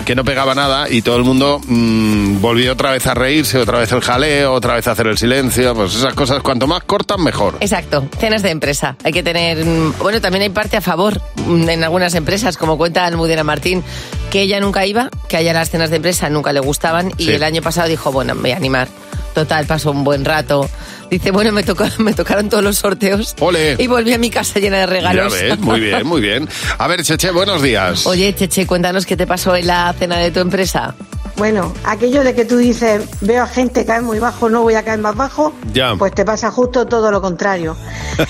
que 0.05 0.13
no 0.13 0.23
pegaba 0.23 0.53
nada 0.53 0.87
y 0.87 1.01
todo 1.01 1.15
el 1.17 1.23
mundo 1.23 1.61
mm, 1.65 2.41
volvió 2.41 2.73
otra 2.73 2.91
vez 2.91 3.07
a 3.07 3.15
reírse, 3.15 3.57
otra 3.57 3.79
vez 3.79 3.91
el 3.91 4.01
jaleo, 4.01 4.53
otra 4.53 4.75
vez 4.75 4.87
a 4.87 4.91
hacer 4.91 5.07
el 5.07 5.17
silencio. 5.17 5.73
Pues 5.73 5.95
esas 5.95 6.13
cosas, 6.13 6.43
cuanto 6.43 6.67
más 6.67 6.83
cortan, 6.83 7.23
mejor. 7.23 7.55
Exacto, 7.59 8.05
cenas 8.19 8.43
de 8.43 8.51
empresa. 8.51 8.95
Hay 9.03 9.11
que 9.13 9.23
tener. 9.23 9.65
mm, 9.65 9.93
Bueno, 9.97 10.21
también 10.21 10.42
hay 10.43 10.49
parte 10.49 10.77
a 10.77 10.81
favor 10.81 11.21
mm, 11.47 11.69
en 11.69 11.83
algunas 11.83 12.13
empresas, 12.15 12.57
como 12.57 12.77
cuenta 12.77 13.05
Almudena 13.05 13.43
Martín, 13.43 13.83
que 14.31 14.41
ella 14.41 14.59
nunca 14.59 14.85
iba, 14.85 15.09
que 15.27 15.37
a 15.37 15.41
ella 15.41 15.53
las 15.53 15.69
cenas 15.69 15.89
de 15.89 15.97
empresa 15.97 16.29
nunca 16.29 16.53
le 16.53 16.59
gustaban 16.59 17.11
y 17.17 17.25
Sí. 17.25 17.31
el 17.31 17.43
año 17.43 17.61
pasado 17.61 17.87
dijo, 17.89 18.11
bueno, 18.11 18.35
me 18.35 18.41
voy 18.41 18.51
a 18.51 18.57
animar. 18.57 18.87
Total, 19.33 19.65
pasó 19.65 19.89
un 19.91 20.03
buen 20.03 20.25
rato. 20.25 20.69
Dice, 21.09 21.31
bueno, 21.31 21.51
me, 21.51 21.63
tocó, 21.63 21.85
me 21.97 22.13
tocaron 22.13 22.49
todos 22.49 22.63
los 22.63 22.77
sorteos 22.77 23.35
Ole. 23.39 23.75
y 23.79 23.87
volví 23.87 24.13
a 24.13 24.17
mi 24.19 24.29
casa 24.29 24.59
llena 24.59 24.77
de 24.77 24.83
Ya 24.83 24.87
regalos. 24.87 25.33
ves, 25.33 25.59
muy 25.59 25.79
bien, 25.79 26.05
muy 26.05 26.21
bien. 26.21 26.47
A 26.77 26.87
ver, 26.87 27.01
Cheche, 27.03 27.31
buenos 27.31 27.61
días. 27.61 28.05
Oye, 28.05 28.33
Cheche, 28.35 28.65
cuéntanos 28.67 29.05
qué 29.05 29.17
te 29.17 29.25
pasó 29.27 29.55
en 29.55 29.67
la 29.67 29.93
cena 29.97 30.17
de 30.17 30.29
tu 30.31 30.39
empresa. 30.39 30.93
Bueno, 31.35 31.73
aquello 31.85 32.23
de 32.23 32.35
que 32.35 32.45
tú 32.45 32.57
dices, 32.57 33.05
veo 33.21 33.43
a 33.43 33.47
gente 33.47 33.85
caer 33.85 34.03
muy 34.03 34.19
bajo, 34.19 34.49
no 34.49 34.61
voy 34.61 34.75
a 34.75 34.83
caer 34.83 34.99
más 34.99 35.15
bajo, 35.15 35.53
Ya. 35.73 35.95
pues 35.97 36.13
te 36.13 36.23
pasa 36.25 36.51
justo 36.51 36.85
todo 36.85 37.11
lo 37.11 37.21
contrario. 37.21 37.75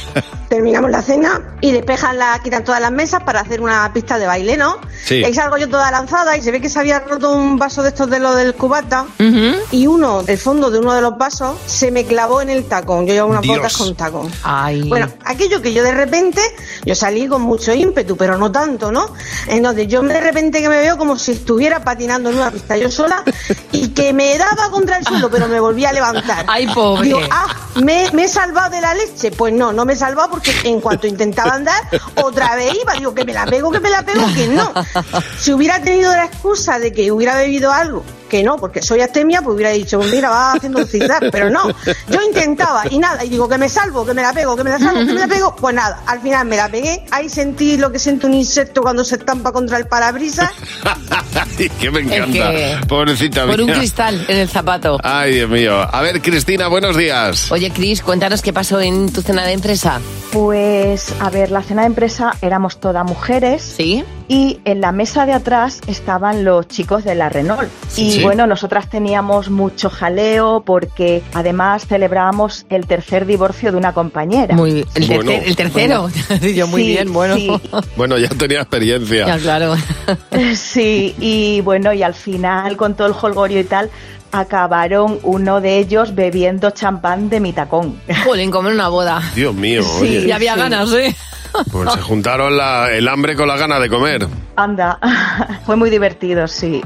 Terminamos 0.50 0.92
la 0.92 1.02
cena 1.02 1.42
y 1.62 1.72
despejan 1.72 2.20
la, 2.20 2.40
quitan 2.44 2.64
todas 2.64 2.80
las 2.80 2.92
mesas 2.92 3.24
para 3.24 3.40
hacer 3.40 3.60
una 3.60 3.92
pista 3.92 4.20
de 4.20 4.28
baile, 4.28 4.56
¿no? 4.56 4.78
Sí. 5.04 5.16
Y 5.16 5.24
ahí 5.24 5.34
salgo 5.34 5.58
yo 5.58 5.68
toda 5.68 5.90
lanzada 5.90 6.38
y 6.38 6.44
se 6.44 6.52
ve 6.52 6.62
que 6.62 6.70
se 6.70 6.78
había 6.80 7.00
roto 7.00 7.32
un 7.32 7.58
vaso 7.58 7.82
de 7.82 7.90
estos 7.90 8.08
de 8.12 8.20
lo 8.20 8.36
del 8.36 8.54
cubata 8.54 9.06
y 9.72 9.88
uno, 9.88 10.22
del 10.22 10.38
fondo 10.38 10.70
de 10.70 10.78
uno 10.78 10.94
de 10.94 11.02
los 11.02 11.18
vasos, 11.18 11.58
se 11.66 11.90
me 11.90 12.06
clavó 12.06 12.40
en 12.42 12.52
el 12.52 12.66
tacón. 12.66 13.08
Yo 13.08 13.14
llevo 13.16 13.30
unas 13.30 13.42
Dios. 13.42 13.58
botas 13.58 13.76
con 13.78 13.96
tacón. 13.96 14.32
Ay. 14.44 14.88
Bueno, 14.90 15.08
aquello 15.26 15.60
que 15.60 15.74
yo 15.74 15.82
de 15.84 15.92
repente, 15.94 16.40
yo 16.86 16.94
salí 16.94 17.28
con 17.28 17.42
mucho 17.42 17.74
ímpetu, 17.74 18.16
pero 18.16 18.38
no 18.38 18.52
tanto, 18.52 18.92
¿no? 18.92 19.08
Entonces 19.48 19.88
yo 19.88 20.04
de 20.04 20.20
repente 20.22 20.62
que 20.62 20.70
me 20.70 20.80
veo 20.82 21.00
como 21.00 21.18
si 21.18 21.32
estuviera 21.32 21.84
patinando 21.84 22.30
en 22.30 22.36
una 22.38 22.52
pista 22.52 22.78
yo 22.78 22.92
sola 22.94 23.24
y 23.72 23.90
que 23.90 24.14
me 24.14 24.38
daba 24.38 24.70
contra 24.70 24.98
el 24.98 25.06
suelo, 25.06 25.30
pero 25.30 25.48
me 25.48 25.60
volví 25.60 25.86
a 25.86 25.92
levantar. 25.92 26.46
Ay, 26.48 26.68
pobre. 26.68 27.04
Digo, 27.06 27.20
ah, 27.32 27.48
¿me, 27.76 28.10
me 28.12 28.26
he 28.26 28.28
salvado 28.28 28.70
de 28.70 28.82
la 28.82 28.94
leche? 28.94 29.32
Pues 29.32 29.54
no, 29.54 29.74
no 29.74 29.86
me 29.86 29.94
he 29.94 29.96
salvado 29.96 30.30
porque 30.30 30.54
en 30.64 30.80
cuanto 30.80 31.08
intentaba 31.08 31.54
andar, 31.56 31.82
otra 32.24 32.56
vez 32.56 32.74
iba. 32.82 32.94
Digo, 32.94 33.14
que 33.14 33.26
me 33.26 33.34
la 33.34 33.46
pego, 33.46 33.72
que 33.72 33.80
me 33.80 33.90
la 33.90 34.04
pego, 34.04 34.26
que 34.34 34.48
no. 34.48 34.72
Si 35.40 35.52
hubiera 35.52 35.82
tenido 35.82 36.12
la 36.12 36.26
excusa 36.26 36.80
de 36.80 36.94
que 36.94 37.12
hubiera 37.12 37.36
bebido 37.36 37.72
algo, 37.72 38.04
que 38.30 38.44
no, 38.44 38.58
porque 38.58 38.82
soy 38.82 39.02
astemia, 39.02 39.42
pues 39.42 39.56
hubiera 39.56 39.72
dicho, 39.72 40.00
mira, 40.12 40.30
va 40.30 40.54
haciendo 40.54 40.80
un 40.80 40.88
zigzag, 40.88 41.24
pero 41.32 41.50
no. 41.50 41.70
Yo 42.10 42.22
intentaba 42.28 42.84
y 42.90 42.98
nada, 43.00 43.24
y 43.24 43.30
digo 43.30 43.48
que 43.48 43.58
me 43.58 43.70
salvo, 43.70 44.06
que 44.06 44.14
me 44.14 44.22
la 44.22 44.34
pego, 44.34 44.56
que 44.56 44.64
me 44.64 44.70
la 44.72 44.80
salvo, 44.80 45.00
que 45.06 45.14
me 45.14 45.20
la 45.20 45.28
pego, 45.28 45.56
pues 45.56 45.76
nada, 45.76 46.02
al 46.08 46.20
final 46.22 46.48
me 46.48 46.58
la 46.58 46.70
pegué, 46.70 47.04
ahí 47.12 47.30
sentí 47.30 47.78
lo 47.78 47.92
que 47.92 48.00
siente 48.00 48.26
un 48.26 48.34
insecto 48.34 48.82
cuando 48.82 49.04
se 49.04 49.16
estampa 49.16 49.52
contra 49.52 49.78
el 49.78 49.88
parabrisas, 49.88 50.50
que 51.80 51.92
me 51.92 52.00
Es 52.02 52.08
encanta. 52.08 52.52
que- 52.52 52.78
Pobrecita 52.88 53.46
Por 53.46 53.62
un 53.62 53.68
cristal 53.70 54.26
en 54.28 54.38
el 54.38 54.48
zapato. 54.50 54.98
Ay, 55.04 55.36
Dios 55.36 55.50
mío. 55.50 55.76
A 55.92 56.02
ver, 56.02 56.22
Cristina, 56.22 56.68
buenos 56.68 56.98
días. 56.98 57.52
Oye, 57.52 57.72
Cris, 57.72 58.02
cuéntanos 58.02 58.42
qué 58.42 58.52
pasó 58.54 58.80
en 58.82 59.12
tu 59.12 59.22
cena 59.22 59.46
de 59.46 59.54
empresa. 59.54 60.00
Pues, 60.32 61.14
a 61.20 61.30
ver, 61.30 61.52
la 61.52 61.62
cena 61.62 61.82
de 61.84 61.88
empresa 61.88 62.34
éramos 62.42 62.80
todas 62.80 63.06
mujeres 63.06 63.74
¿Sí? 63.78 64.04
y 64.28 64.60
en 64.66 64.82
la 64.82 64.92
mesa 64.92 65.26
de 65.28 65.34
atrás 65.34 65.80
estaban 65.88 66.44
los 66.44 66.68
chicos 66.68 67.04
de 67.04 67.14
la 67.16 67.30
Renault. 67.30 67.70
Y 67.96 68.23
Sí. 68.24 68.28
bueno, 68.28 68.48
nosotras 68.48 68.90
teníamos 68.90 69.50
mucho 69.50 69.90
jaleo 69.90 70.64
porque 70.66 71.22
además 71.34 71.86
celebrábamos 71.88 72.66
el 72.70 72.86
tercer 72.88 73.26
divorcio 73.26 73.72
de 73.72 73.78
una 73.78 73.94
compañera. 73.94 74.56
Muy, 74.56 74.80
el, 74.80 75.08
tercer- 75.08 75.16
Bueno, 75.16 75.32
el 75.32 75.56
tercero. 75.56 76.10
Yo 76.56 76.68
muy 76.68 76.82
Sí, 76.84 76.88
bien, 76.90 77.14
bueno. 77.14 77.36
sí. 77.36 77.50
Bueno, 77.96 78.18
ya 78.18 78.30
tenía 78.30 78.62
experiencia. 78.62 79.28
Ya, 79.28 79.38
claro. 79.38 79.76
Sí, 80.56 81.16
y 81.20 81.62
bueno, 81.62 81.94
y 81.94 82.04
al 82.04 82.14
final 82.14 82.76
con 82.78 82.96
todo 82.96 83.08
el 83.08 83.14
holgorio 83.22 83.60
y 83.60 83.64
tal, 83.64 83.90
acabaron 84.32 85.20
uno 85.24 85.62
de 85.62 85.78
ellos 85.80 86.16
bebiendo 86.16 86.72
champán 86.72 87.30
de 87.30 87.40
mi 87.40 87.54
tacón. 87.54 88.00
Jolín, 88.26 88.50
como 88.52 88.70
en 88.70 88.76
una 88.76 88.88
boda. 88.88 89.22
Dios 89.36 89.54
mío, 89.54 89.84
Sí. 89.84 90.02
oye. 90.02 90.28
Ya 90.28 90.36
había 90.36 90.54
sí. 90.56 90.60
ganas, 90.60 90.92
¿eh? 90.94 91.16
Pues 91.72 91.92
se 91.94 92.02
juntaron 92.02 92.58
la- 92.58 92.92
el 92.92 93.08
hambre 93.08 93.36
con 93.36 93.48
la 93.48 93.58
gana 93.58 93.80
de 93.80 93.90
comer. 93.90 94.28
Anda, 94.56 95.00
fue 95.66 95.76
muy 95.76 95.90
divertido, 95.90 96.48
sí. 96.48 96.82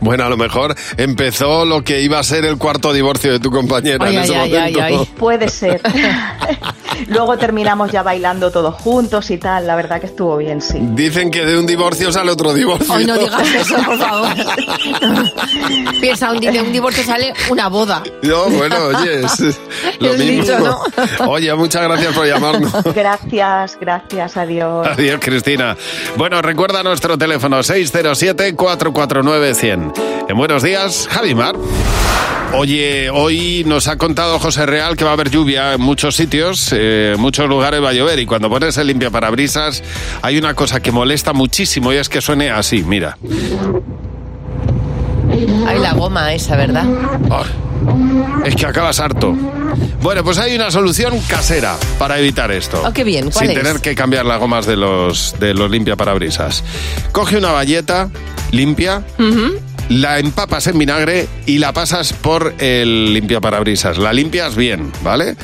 Bueno, 0.00 0.24
a 0.24 0.28
lo 0.28 0.36
mejor 0.36 0.74
empezó 0.96 1.64
lo 1.64 1.82
que 1.82 2.00
iba 2.02 2.18
a 2.18 2.22
ser 2.22 2.44
el 2.44 2.56
cuarto 2.58 2.92
divorcio 2.92 3.32
de 3.32 3.40
tu 3.40 3.50
compañera 3.50 4.04
Ay, 4.06 4.14
en 4.16 4.18
ay, 4.22 4.24
ese 4.24 4.36
ay, 4.36 4.54
ay, 4.56 4.72
momento. 4.74 5.00
ay. 5.00 5.08
Puede 5.18 5.48
ser. 5.48 5.80
Luego 7.08 7.36
terminamos 7.38 7.90
ya 7.90 8.02
bailando 8.02 8.50
todos 8.50 8.74
juntos 8.76 9.30
y 9.30 9.38
tal, 9.38 9.66
la 9.66 9.74
verdad 9.76 10.00
que 10.00 10.06
estuvo 10.06 10.36
bien, 10.36 10.60
sí. 10.60 10.78
Dicen 10.80 11.30
que 11.30 11.44
de 11.44 11.58
un 11.58 11.66
divorcio 11.66 12.12
sale 12.12 12.30
otro 12.30 12.52
divorcio. 12.54 12.94
Hoy 12.94 13.04
no 13.06 13.16
digas 13.18 13.54
eso, 13.54 13.74
por 13.76 13.98
favor. 13.98 14.28
Piensa, 16.00 16.30
un, 16.32 16.40
de 16.40 16.60
un 16.60 16.72
divorcio 16.72 17.02
sale 17.04 17.32
una 17.50 17.68
boda. 17.68 18.02
No, 18.22 18.44
bueno, 18.50 18.76
oye, 18.98 19.20
es 19.24 19.40
lo 20.00 20.12
mismo. 20.14 20.42
dicho, 20.42 20.58
¿no? 20.58 21.30
Oye, 21.30 21.52
muchas 21.54 21.82
gracias 21.82 22.14
por 22.14 22.26
llamarnos. 22.26 22.72
Gracias, 22.94 23.78
gracias, 23.80 24.01
adiós. 24.36 24.86
Adiós, 24.86 25.20
Cristina. 25.20 25.76
Bueno, 26.16 26.40
recuerda 26.42 26.82
nuestro 26.82 27.16
teléfono 27.18 27.60
607-449-100. 27.60 29.92
En 30.28 30.36
Buenos 30.36 30.62
Días, 30.62 31.08
Javimar. 31.10 31.56
Oye, 32.54 33.08
hoy 33.08 33.64
nos 33.66 33.88
ha 33.88 33.96
contado 33.96 34.38
José 34.38 34.66
Real 34.66 34.94
que 34.94 35.04
va 35.04 35.10
a 35.10 35.14
haber 35.14 35.30
lluvia 35.30 35.72
en 35.72 35.80
muchos 35.80 36.16
sitios, 36.16 36.70
eh, 36.74 37.12
en 37.14 37.20
muchos 37.20 37.48
lugares 37.48 37.82
va 37.82 37.88
a 37.88 37.92
llover 37.94 38.18
y 38.18 38.26
cuando 38.26 38.50
pones 38.50 38.76
el 38.76 38.88
limpia 38.88 39.10
parabrisas 39.10 39.82
hay 40.20 40.36
una 40.36 40.52
cosa 40.52 40.80
que 40.80 40.92
molesta 40.92 41.32
muchísimo 41.32 41.94
y 41.94 41.96
es 41.96 42.10
que 42.10 42.20
suene 42.20 42.50
así, 42.50 42.82
mira. 42.82 43.16
Hay 45.66 45.78
la 45.78 45.94
goma 45.94 46.34
esa, 46.34 46.54
¿verdad? 46.56 46.84
Ah, 47.30 47.44
es 48.44 48.54
que 48.54 48.66
acabas 48.66 49.00
harto. 49.00 49.34
Bueno, 50.02 50.24
pues 50.24 50.36
hay 50.38 50.54
una 50.56 50.70
solución 50.70 51.18
casera 51.28 51.76
para 51.98 52.18
evitar 52.18 52.50
esto. 52.50 52.82
Oh, 52.84 52.92
qué 52.92 53.04
bien. 53.04 53.30
¿Cuál 53.30 53.46
Sin 53.46 53.56
es? 53.56 53.62
tener 53.62 53.80
que 53.80 53.94
cambiar 53.94 54.26
las 54.26 54.40
gomas 54.40 54.66
de 54.66 54.76
los, 54.76 55.36
de 55.38 55.54
los 55.54 55.70
limpia 55.70 55.94
parabrisas. 55.94 56.64
Coge 57.12 57.36
una 57.36 57.52
valleta 57.52 58.10
limpia, 58.50 59.04
la 59.92 60.18
empapas 60.18 60.66
en 60.68 60.78
vinagre 60.78 61.28
y 61.44 61.58
la 61.58 61.72
pasas 61.72 62.12
por 62.14 62.54
el 62.58 63.12
limpia 63.12 63.40
parabrisas. 63.40 63.98
La 63.98 64.12
limpias 64.12 64.56
bien, 64.56 64.90
¿vale? 65.02 65.36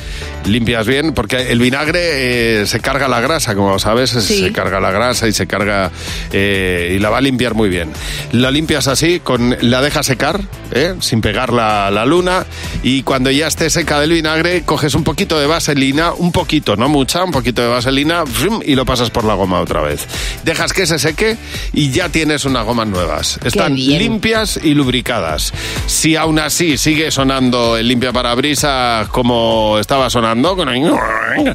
Limpias 0.45 0.87
bien 0.87 1.13
porque 1.13 1.51
el 1.51 1.59
vinagre 1.59 2.61
eh, 2.61 2.65
se 2.65 2.79
carga 2.79 3.07
la 3.07 3.19
grasa, 3.21 3.53
como 3.55 3.77
sabes, 3.79 4.09
Sí. 4.09 4.39
se 4.41 4.51
carga 4.51 4.79
la 4.79 4.91
grasa 4.91 5.27
y 5.27 5.33
se 5.33 5.45
carga 5.45 5.91
eh, 6.31 6.93
y 6.95 6.99
la 6.99 7.09
va 7.09 7.19
a 7.19 7.21
limpiar 7.21 7.53
muy 7.53 7.69
bien. 7.69 7.91
La 8.31 8.49
limpias 8.49 8.87
así, 8.87 9.19
con 9.19 9.55
la 9.61 9.81
dejas 9.81 10.05
secar, 10.07 10.41
¿eh? 10.71 10.95
sin 10.99 11.21
pegar 11.21 11.53
la, 11.53 11.91
la 11.91 12.05
luna 12.05 12.45
y 12.81 13.03
cuando 13.03 13.29
ya 13.29 13.47
esté 13.47 13.69
seca 13.69 13.99
del 13.99 14.11
vinagre 14.13 14.63
coges 14.63 14.95
un 14.95 15.03
poquito 15.03 15.39
de 15.39 15.45
vaselina, 15.45 16.11
un 16.13 16.31
poquito, 16.31 16.75
no 16.75 16.89
mucha, 16.89 17.23
un 17.23 17.31
poquito 17.31 17.61
de 17.61 17.67
vaselina 17.67 18.23
y 18.65 18.75
lo 18.75 18.85
pasas 18.85 19.09
por 19.11 19.25
la 19.25 19.35
goma 19.35 19.59
otra 19.59 19.81
vez. 19.81 20.07
Dejas 20.43 20.73
que 20.73 20.85
se 20.87 20.97
seque 20.97 21.37
y 21.73 21.91
ya 21.91 22.09
tienes 22.09 22.45
unas 22.45 22.65
gomas 22.65 22.87
nuevas. 22.87 23.39
Están 23.43 23.75
bien. 23.75 23.99
Limpias 24.39 24.59
y 24.63 24.73
lubricadas. 24.73 25.53
Si 25.85 26.15
aún 26.15 26.39
así 26.39 26.77
sigue 26.77 27.11
sonando 27.11 27.77
el 27.77 27.87
limpia 27.87 28.11
parabrisas 28.11 29.07
como 29.09 29.77
estaba 29.79 30.09
sonando, 30.09 30.55
con, 30.55 30.67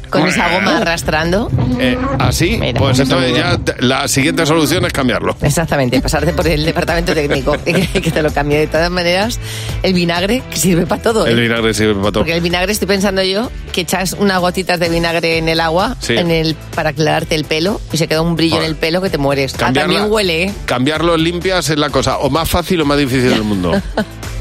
Con 0.09 0.27
esa 0.27 0.49
goma 0.53 0.77
arrastrando. 0.77 1.49
eh, 1.79 1.97
así, 2.19 2.57
Mira, 2.59 2.79
pues 2.79 2.99
entonces 2.99 3.35
ya 3.35 3.57
la 3.79 4.07
siguiente 4.07 4.45
solución 4.45 4.85
es 4.85 4.93
cambiarlo. 4.93 5.35
Exactamente, 5.41 5.99
pasarte 6.01 6.33
por 6.33 6.47
el 6.47 6.63
departamento 6.65 7.13
técnico 7.13 7.53
que 7.63 8.11
te 8.11 8.21
lo 8.21 8.31
cambie. 8.31 8.59
De 8.59 8.67
todas 8.67 8.91
maneras, 8.91 9.39
el 9.83 9.93
vinagre 9.93 10.43
que 10.49 10.57
sirve 10.57 10.85
para 10.85 11.01
todo. 11.01 11.25
¿eh? 11.27 11.31
El 11.31 11.39
vinagre 11.39 11.73
sirve 11.73 11.95
para 11.95 12.11
todo. 12.11 12.21
Porque 12.21 12.33
el 12.33 12.41
vinagre 12.41 12.71
estoy 12.71 12.87
pensando 12.87 13.23
yo 13.23 13.49
que 13.75 13.81
echas 13.81 14.13
unas 14.17 14.39
gotitas 14.39 14.79
de 14.79 14.87
vinagre 14.87 15.37
en 15.37 15.49
el 15.49 15.59
agua 15.59 15.97
Sí. 15.99 16.13
en 16.15 16.31
el, 16.31 16.55
para 16.75 16.91
aclararte 16.91 17.35
el 17.35 17.43
pelo 17.43 17.81
y 17.91 17.97
se 17.97 18.07
queda 18.07 18.21
un 18.21 18.37
brillo 18.37 18.55
en 18.57 18.63
el 18.63 18.77
pelo 18.77 19.01
que 19.01 19.09
te 19.09 19.17
mueres. 19.17 19.53
Ah, 19.55 19.73
también 19.73 20.09
huele, 20.09 20.43
¿eh? 20.45 20.53
Cambiarlo 20.63 21.17
limpias 21.17 21.69
es 21.69 21.77
la 21.77 21.89
cosa 21.89 22.19
o 22.19 22.29
más 22.29 22.49
fácil 22.49 22.79
o 22.79 22.85
más 22.85 22.97
difícil 22.97 23.31
del 23.31 23.43
mundo. 23.43 23.73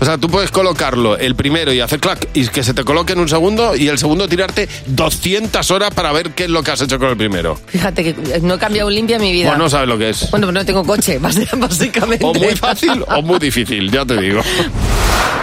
O 0.04 0.06
sea, 0.06 0.18
tú 0.18 0.28
puedes 0.28 0.50
colocarlo 0.50 1.16
el 1.16 1.34
primero 1.34 1.72
y 1.72 1.80
hacer 1.80 1.98
clac 1.98 2.28
y 2.34 2.46
que 2.48 2.62
se 2.62 2.74
te 2.74 2.84
coloque 2.84 3.14
en 3.14 3.20
un 3.20 3.28
segundo 3.30 3.74
y 3.74 3.88
el 3.88 3.96
segundo 3.96 4.28
tirarte 4.28 4.68
200 4.84 5.70
horas 5.70 5.94
para 5.94 6.12
ver 6.12 6.32
qué 6.32 6.44
es 6.44 6.50
lo 6.50 6.62
que 6.62 6.72
has 6.72 6.80
hecho 6.82 6.98
con 6.98 7.08
el 7.08 7.16
primero. 7.16 7.58
Fíjate 7.68 8.04
que 8.04 8.40
no 8.42 8.52
he 8.52 8.58
cambiado 8.58 8.88
un 8.88 8.94
limpia 8.94 9.16
en 9.16 9.22
mi 9.22 9.32
vida. 9.32 9.48
Pues 9.48 9.58
no 9.58 9.70
sabes 9.70 9.88
lo 9.88 9.96
que 9.96 10.10
es. 10.10 10.30
Bueno, 10.30 10.52
no 10.52 10.62
tengo 10.66 10.84
coche, 10.84 11.18
básicamente. 11.58 12.22
O 12.22 12.34
muy 12.34 12.54
fácil 12.54 13.02
o 13.08 13.22
muy 13.22 13.38
difícil, 13.38 13.90
ya 13.90 14.04
te 14.04 14.18
digo. 14.18 14.42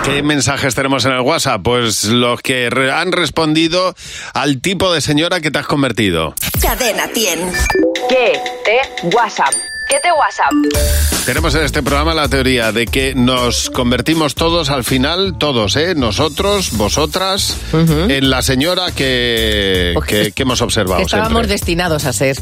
¿Qué 0.05 0.21
mensajes 0.21 0.75
tenemos 0.75 1.05
en 1.05 1.13
el 1.13 1.21
WhatsApp? 1.21 1.61
Pues 1.63 2.03
los 2.03 2.39
que 2.41 2.69
re- 2.69 2.91
han 2.91 3.11
respondido 3.11 3.95
al 4.35 4.61
tipo 4.61 4.93
de 4.93 5.01
señora 5.01 5.41
que 5.41 5.49
te 5.49 5.57
has 5.57 5.65
convertido. 5.65 6.35
Cadena 6.61 7.07
100. 7.11 7.51
¿Qué 8.07 8.39
te 8.63 9.07
WhatsApp? 9.15 9.53
¿Qué 9.87 9.99
te 9.99 10.09
WhatsApp? 10.11 10.51
Tenemos 11.25 11.53
en 11.55 11.63
este 11.65 11.83
programa 11.83 12.13
la 12.13 12.27
teoría 12.29 12.71
de 12.71 12.85
que 12.85 13.13
nos 13.13 13.69
convertimos 13.69 14.35
todos 14.35 14.69
al 14.69 14.83
final, 14.85 15.37
todos, 15.37 15.75
¿eh? 15.75 15.95
Nosotros, 15.95 16.77
vosotras, 16.77 17.57
en 17.73 18.29
la 18.29 18.41
señora 18.41 18.91
que, 18.95 19.91
Pues 19.95 20.07
que, 20.07 20.21
que- 20.23 20.31
que 20.31 20.43
hemos 20.43 20.61
observado. 20.61 20.97
Que 20.99 21.03
estábamos 21.05 21.31
siempre. 21.31 21.47
destinados 21.49 22.05
a 22.05 22.13
ser. 22.13 22.37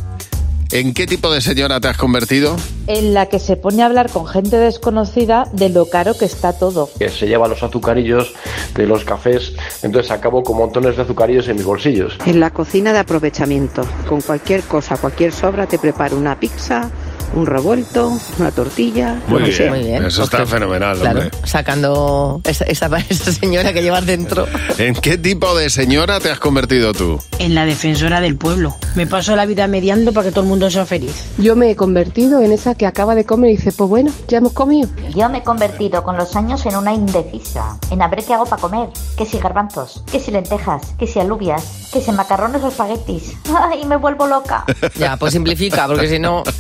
¿En 0.72 0.93
qué 0.93 1.08
tipo 1.08 1.31
de 1.34 1.41
señora 1.41 1.79
te 1.79 1.88
has 1.88 1.98
convertido? 1.98 2.55
en 2.86 3.13
la 3.15 3.25
que 3.27 3.39
se 3.39 3.55
pone 3.55 3.81
a 3.84 3.88
hablar 3.88 4.10
con 4.12 4.25
gente 4.27 4.58
desconocida 4.58 5.46
de 5.51 5.69
lo 5.69 5.88
caro 5.89 6.15
que 6.17 6.25
está 6.25 6.53
todo. 6.58 6.89
que 7.00 7.10
se 7.10 7.27
lleva 7.27 7.48
los 7.48 7.62
azucarillos 7.63 8.34
de 8.75 8.86
los 8.88 9.03
cafés, 9.03 9.53
entonces 9.84 10.12
acabo 10.12 10.43
con 10.43 10.58
montones 10.58 10.96
de 10.96 11.01
azucarillos 11.03 11.48
en 11.48 11.55
mis 11.58 11.65
bolsillos. 11.65 12.13
En 12.27 12.39
la 12.39 12.51
cocina 12.51 12.93
de 12.93 13.00
aprovechamiento, 13.00 13.81
con 14.08 14.22
cualquier 14.22 14.62
cosa, 14.63 14.98
cualquier 14.98 15.34
sobra, 15.34 15.65
te 15.67 15.77
preparo 15.79 16.17
una 16.17 16.39
pizza, 16.39 16.89
un 17.33 17.45
revuelto, 17.45 18.17
una 18.39 18.51
tortilla, 18.51 19.21
Muy 19.27 19.43
bien. 19.43 19.53
sea. 19.55 19.69
Muy 19.69 19.79
bien. 19.83 20.05
Eso 20.05 20.24
está 20.24 20.45
fenomenal, 20.45 20.98
Claro, 21.00 21.21
hombre. 21.21 21.38
sacando 21.45 22.41
esa, 22.43 22.65
esa, 22.65 22.88
esa 23.09 23.31
señora 23.31 23.74
que 23.74 23.81
llevas 23.81 24.05
dentro. 24.05 24.48
¿En 24.77 24.95
qué 24.95 25.17
tipo 25.17 25.55
de 25.57 25.69
señora 25.69 26.19
te 26.19 26.29
has 26.31 26.39
convertido 26.39 26.93
tú? 26.93 27.19
en 27.39 27.55
la 27.55 27.65
defensora 27.65 28.19
del 28.19 28.36
pueblo. 28.36 28.75
Me 28.95 29.07
paso 29.07 29.36
la 29.36 29.45
vida 29.45 29.65
mediando 29.67 30.12
para 30.12 30.25
que 30.25 30.31
todo 30.31 30.41
el 30.43 30.50
mundo 30.50 30.69
sea 30.69 30.86
feliz. 30.86 31.25
Yo 31.38 31.55
me 31.55 31.69
he 31.71 31.75
convertido 31.75 32.41
en 32.41 32.51
esa 32.51 32.75
que 32.75 32.86
acaba 32.86 33.15
de 33.15 33.25
comer 33.25 33.51
y 33.51 33.55
dice, 33.55 33.71
pues 33.71 33.89
bueno, 33.89 34.12
ya 34.27 34.39
hemos 34.39 34.51
comido. 34.51 34.89
Yo 35.15 35.29
me 35.29 35.38
he 35.38 35.43
convertido 35.43 36.03
con 36.03 36.17
los 36.17 36.36
años 36.36 36.65
en 36.65 36.75
una 36.75 36.93
indecisa, 36.93 37.77
en 37.91 38.01
a 38.01 38.07
ver 38.09 38.25
qué 38.25 38.33
hago 38.33 38.45
para 38.45 38.62
comer, 38.62 38.89
que 39.17 39.25
si 39.25 39.38
garbanzos, 39.39 40.03
que 40.12 40.19
si 40.19 40.31
lentejas, 40.31 40.81
que 41.00 41.07
si 41.07 41.19
alubias, 41.19 41.88
que 41.93 42.01
si 42.01 42.12
macarrones 42.12 42.62
o 42.62 42.67
espaguetis. 42.67 43.33
¡Ay, 43.71 43.86
me 43.86 43.95
vuelvo 43.95 44.27
loca! 44.27 44.65
Ya, 44.98 45.15
pues 45.15 45.31
simplifica, 45.33 45.88
porque 45.88 46.09
si 46.09 46.19
no... 46.19 46.43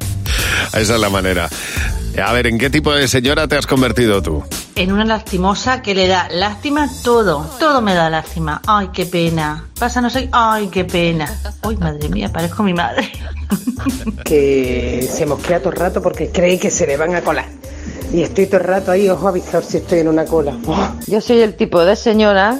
Esa 0.72 0.94
es 0.94 1.00
la 1.00 1.08
manera. 1.08 1.48
A 2.24 2.32
ver, 2.32 2.48
¿en 2.48 2.58
qué 2.58 2.70
tipo 2.70 2.92
de 2.92 3.06
señora 3.08 3.46
te 3.46 3.56
has 3.56 3.66
convertido 3.66 4.20
tú? 4.20 4.42
En 4.74 4.92
una 4.92 5.04
lastimosa 5.04 5.80
que 5.80 5.94
le 5.94 6.06
da 6.06 6.28
lástima 6.28 6.88
todo. 7.04 7.48
Todo 7.58 7.80
me 7.80 7.94
da 7.94 8.10
lástima. 8.10 8.60
Ay, 8.66 8.88
qué 8.92 9.06
pena. 9.06 9.64
Pasa 9.78 10.00
no 10.00 10.10
sé. 10.10 10.28
Ay, 10.32 10.68
qué 10.68 10.84
pena. 10.84 11.32
Ay, 11.62 11.76
madre 11.76 12.08
mía, 12.08 12.30
parezco 12.32 12.62
mi 12.62 12.74
madre. 12.74 13.10
Que 14.24 15.08
se 15.10 15.24
mosquea 15.26 15.58
todo 15.58 15.70
el 15.72 15.78
rato 15.78 16.02
porque 16.02 16.30
cree 16.30 16.58
que 16.58 16.70
se 16.70 16.86
le 16.86 16.96
van 16.96 17.14
a 17.14 17.22
colar. 17.22 17.46
Y 18.12 18.22
estoy 18.22 18.46
todo 18.46 18.60
el 18.60 18.66
rato 18.66 18.90
ahí, 18.90 19.08
ojo 19.08 19.26
a 19.26 19.30
avisar 19.30 19.64
si 19.64 19.78
estoy 19.78 20.00
en 20.00 20.08
una 20.08 20.24
cola. 20.24 20.56
Yo 21.06 21.20
soy 21.20 21.40
el 21.40 21.54
tipo 21.54 21.84
de 21.84 21.96
señora 21.96 22.58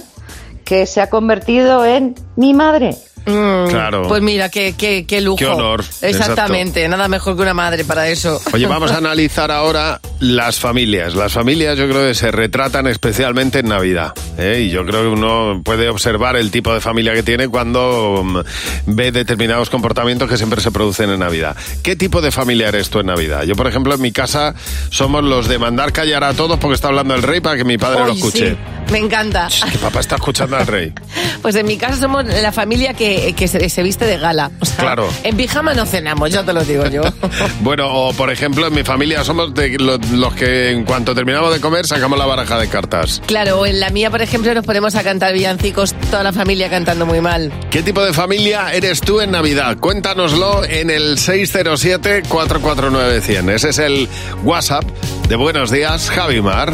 que 0.64 0.86
se 0.86 1.00
ha 1.00 1.10
convertido 1.10 1.84
en 1.84 2.14
mi 2.36 2.54
madre. 2.54 2.96
Mm, 3.26 3.68
Claro. 3.68 4.02
Pues 4.08 4.22
mira, 4.22 4.48
qué, 4.48 4.74
qué, 4.76 5.04
qué 5.06 5.20
lujo. 5.20 5.36
Qué 5.36 5.46
honor, 5.46 5.84
Exactamente, 6.02 6.88
nada 6.88 7.08
mejor 7.08 7.36
que 7.36 7.42
una 7.42 7.54
madre 7.54 7.84
para 7.84 8.08
eso. 8.08 8.40
Oye, 8.52 8.66
vamos 8.68 8.90
a 8.92 8.96
analizar 8.98 9.50
ahora 9.50 10.00
las 10.20 10.58
familias. 10.58 11.14
Las 11.14 11.32
familias 11.32 11.78
yo 11.78 11.88
creo 11.88 12.08
que 12.08 12.14
se 12.14 12.30
retratan 12.30 12.86
especialmente 12.86 13.60
en 13.60 13.68
Navidad. 13.68 14.12
¿eh? 14.38 14.64
Y 14.66 14.70
yo 14.70 14.84
creo 14.84 15.02
que 15.02 15.08
uno 15.08 15.60
puede 15.64 15.88
observar 15.88 16.36
el 16.36 16.50
tipo 16.50 16.72
de 16.74 16.80
familia 16.80 17.12
que 17.14 17.22
tiene 17.22 17.48
cuando 17.48 18.22
mm, 18.24 18.38
ve 18.86 19.12
determinados 19.12 19.70
comportamientos 19.70 20.28
que 20.28 20.36
siempre 20.36 20.60
se 20.60 20.70
producen 20.70 21.10
en 21.10 21.20
Navidad. 21.20 21.56
¿Qué 21.82 21.96
tipo 21.96 22.20
de 22.20 22.30
familia 22.30 22.68
eres 22.68 22.90
tú 22.90 23.00
en 23.00 23.06
Navidad? 23.06 23.44
Yo, 23.44 23.54
por 23.54 23.66
ejemplo, 23.66 23.94
en 23.94 24.00
mi 24.00 24.12
casa 24.12 24.54
somos 24.90 25.22
los 25.24 25.48
de 25.48 25.58
mandar 25.58 25.92
callar 25.92 26.24
a 26.24 26.32
todos 26.34 26.58
porque 26.58 26.74
está 26.74 26.88
hablando 26.88 27.14
el 27.14 27.22
rey 27.22 27.40
para 27.40 27.56
que 27.56 27.64
mi 27.64 27.78
padre 27.78 28.04
lo 28.04 28.12
escuche. 28.12 28.50
sí, 28.50 28.56
me 28.92 28.98
encanta. 28.98 29.48
Que 29.70 29.78
papá 29.78 30.00
está 30.00 30.16
escuchando 30.16 30.56
al 30.56 30.66
rey. 30.66 30.92
Pues 31.42 31.54
en 31.54 31.64
mi 31.66 31.78
casa 31.78 31.96
somos 31.96 32.26
la 32.26 32.52
familia 32.52 32.92
que, 32.92 33.09
que 33.36 33.48
se, 33.48 33.68
se 33.68 33.82
viste 33.82 34.04
de 34.06 34.18
gala. 34.18 34.50
O 34.60 34.64
sea, 34.64 34.76
Claro. 34.76 35.08
En 35.24 35.36
pijama 35.36 35.74
no 35.74 35.84
cenamos, 35.86 36.30
ya 36.30 36.44
te 36.44 36.52
lo 36.52 36.62
digo 36.64 36.86
yo. 36.88 37.02
Bueno, 37.60 37.88
o 37.92 38.12
por 38.14 38.30
ejemplo, 38.30 38.66
en 38.66 38.74
mi 38.74 38.82
familia 38.84 39.24
somos 39.24 39.52
de 39.54 39.76
lo- 39.78 39.98
los, 40.12 40.34
que 40.34 40.70
en 40.70 40.84
cuanto 40.84 41.14
terminamos 41.14 41.52
de 41.52 41.60
comer 41.60 41.86
sacamos 41.86 42.18
la 42.18 42.26
baraja 42.26 42.58
de 42.58 42.68
cartas. 42.68 43.20
Claro, 43.26 43.66
en 43.66 43.80
la 43.80 43.90
mía, 43.90 44.10
por 44.10 44.22
ejemplo, 44.22 44.54
nos 44.54 44.64
ponemos 44.64 44.94
a 44.94 45.02
cantar 45.02 45.32
villancicos, 45.32 45.94
toda 46.10 46.22
la 46.22 46.32
familia 46.32 46.68
cantando 46.70 47.06
muy 47.06 47.20
mal. 47.20 47.52
¿Qué 47.70 47.82
tipo 47.82 48.02
de 48.02 48.12
familia 48.12 48.72
eres 48.72 49.00
tú 49.00 49.20
en 49.20 49.30
Navidad? 49.32 49.76
Cuéntanoslo 49.78 50.64
en 50.64 50.90
el 50.90 51.18
607-449-100. 51.18 53.50
Ese 53.50 53.68
es 53.70 53.78
el 53.78 54.08
WhatsApp 54.44 54.84
de 55.28 55.36
Buenos 55.36 55.70
Días, 55.70 56.10
Javi 56.10 56.40
Mar. 56.40 56.72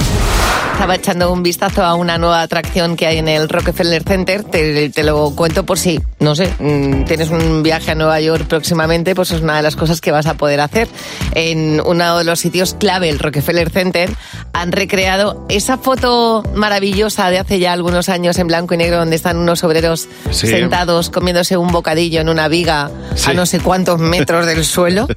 Estaba 0.73 0.95
echando 0.95 1.33
un 1.33 1.43
vistazo 1.43 1.83
a 1.85 1.95
una 1.95 2.19
nueva 2.19 2.43
atracción 2.43 2.97
que 2.97 3.07
hay 3.07 3.19
en 3.19 3.29
el 3.29 3.49
Rockefeller 3.49 4.03
Center. 4.03 4.45
Te, 4.45 4.91
te 4.91 5.03
lo 5.05 5.31
cuento 5.35 5.65
por 5.65 5.79
si, 5.79 6.01
no 6.27 6.35
sé, 6.35 6.53
mm, 6.59 7.05
tienes 7.05 7.31
un 7.31 7.63
viaje 7.63 7.93
a 7.93 7.95
Nueva 7.95 8.21
York 8.21 8.47
próximamente, 8.49 9.15
pues 9.15 9.31
es 9.31 9.43
una 9.43 9.57
de 9.59 9.63
las 9.63 9.77
cosas 9.77 10.01
que 10.01 10.11
vas 10.11 10.27
a 10.27 10.35
poder 10.35 10.59
hacer. 10.59 10.89
En 11.37 11.81
uno 11.81 12.19
de 12.19 12.25
los 12.25 12.41
sitios 12.41 12.75
clave, 12.75 13.09
el 13.11 13.21
Rockefeller 13.21 13.71
Center, 13.71 14.11
han 14.53 14.73
recreado 14.73 15.47
esa 15.49 15.79
foto 15.79 16.43
maravillosa 16.53 17.31
de 17.31 17.39
hace 17.39 17.61
ya 17.61 17.73
algunos 17.73 18.09
años 18.09 18.39
en 18.41 18.49
blanco 18.49 18.75
y 18.75 18.77
negro 18.77 18.97
donde 18.99 19.15
están 19.15 19.37
unos 19.37 19.63
obreros 19.63 20.09
Sí. 20.33 20.49
sentados 20.49 21.11
comiéndose 21.11 21.57
un 21.57 21.69
bocadillo 21.69 22.21
en 22.21 22.29
una 22.29 22.49
viga 22.49 22.91
Sí. 23.15 23.31
a 23.31 23.35
no 23.35 23.47
sé 23.47 23.61
cuántos 23.61 24.01
metros 24.01 24.47
del 24.47 24.65
suelo. 24.65 25.07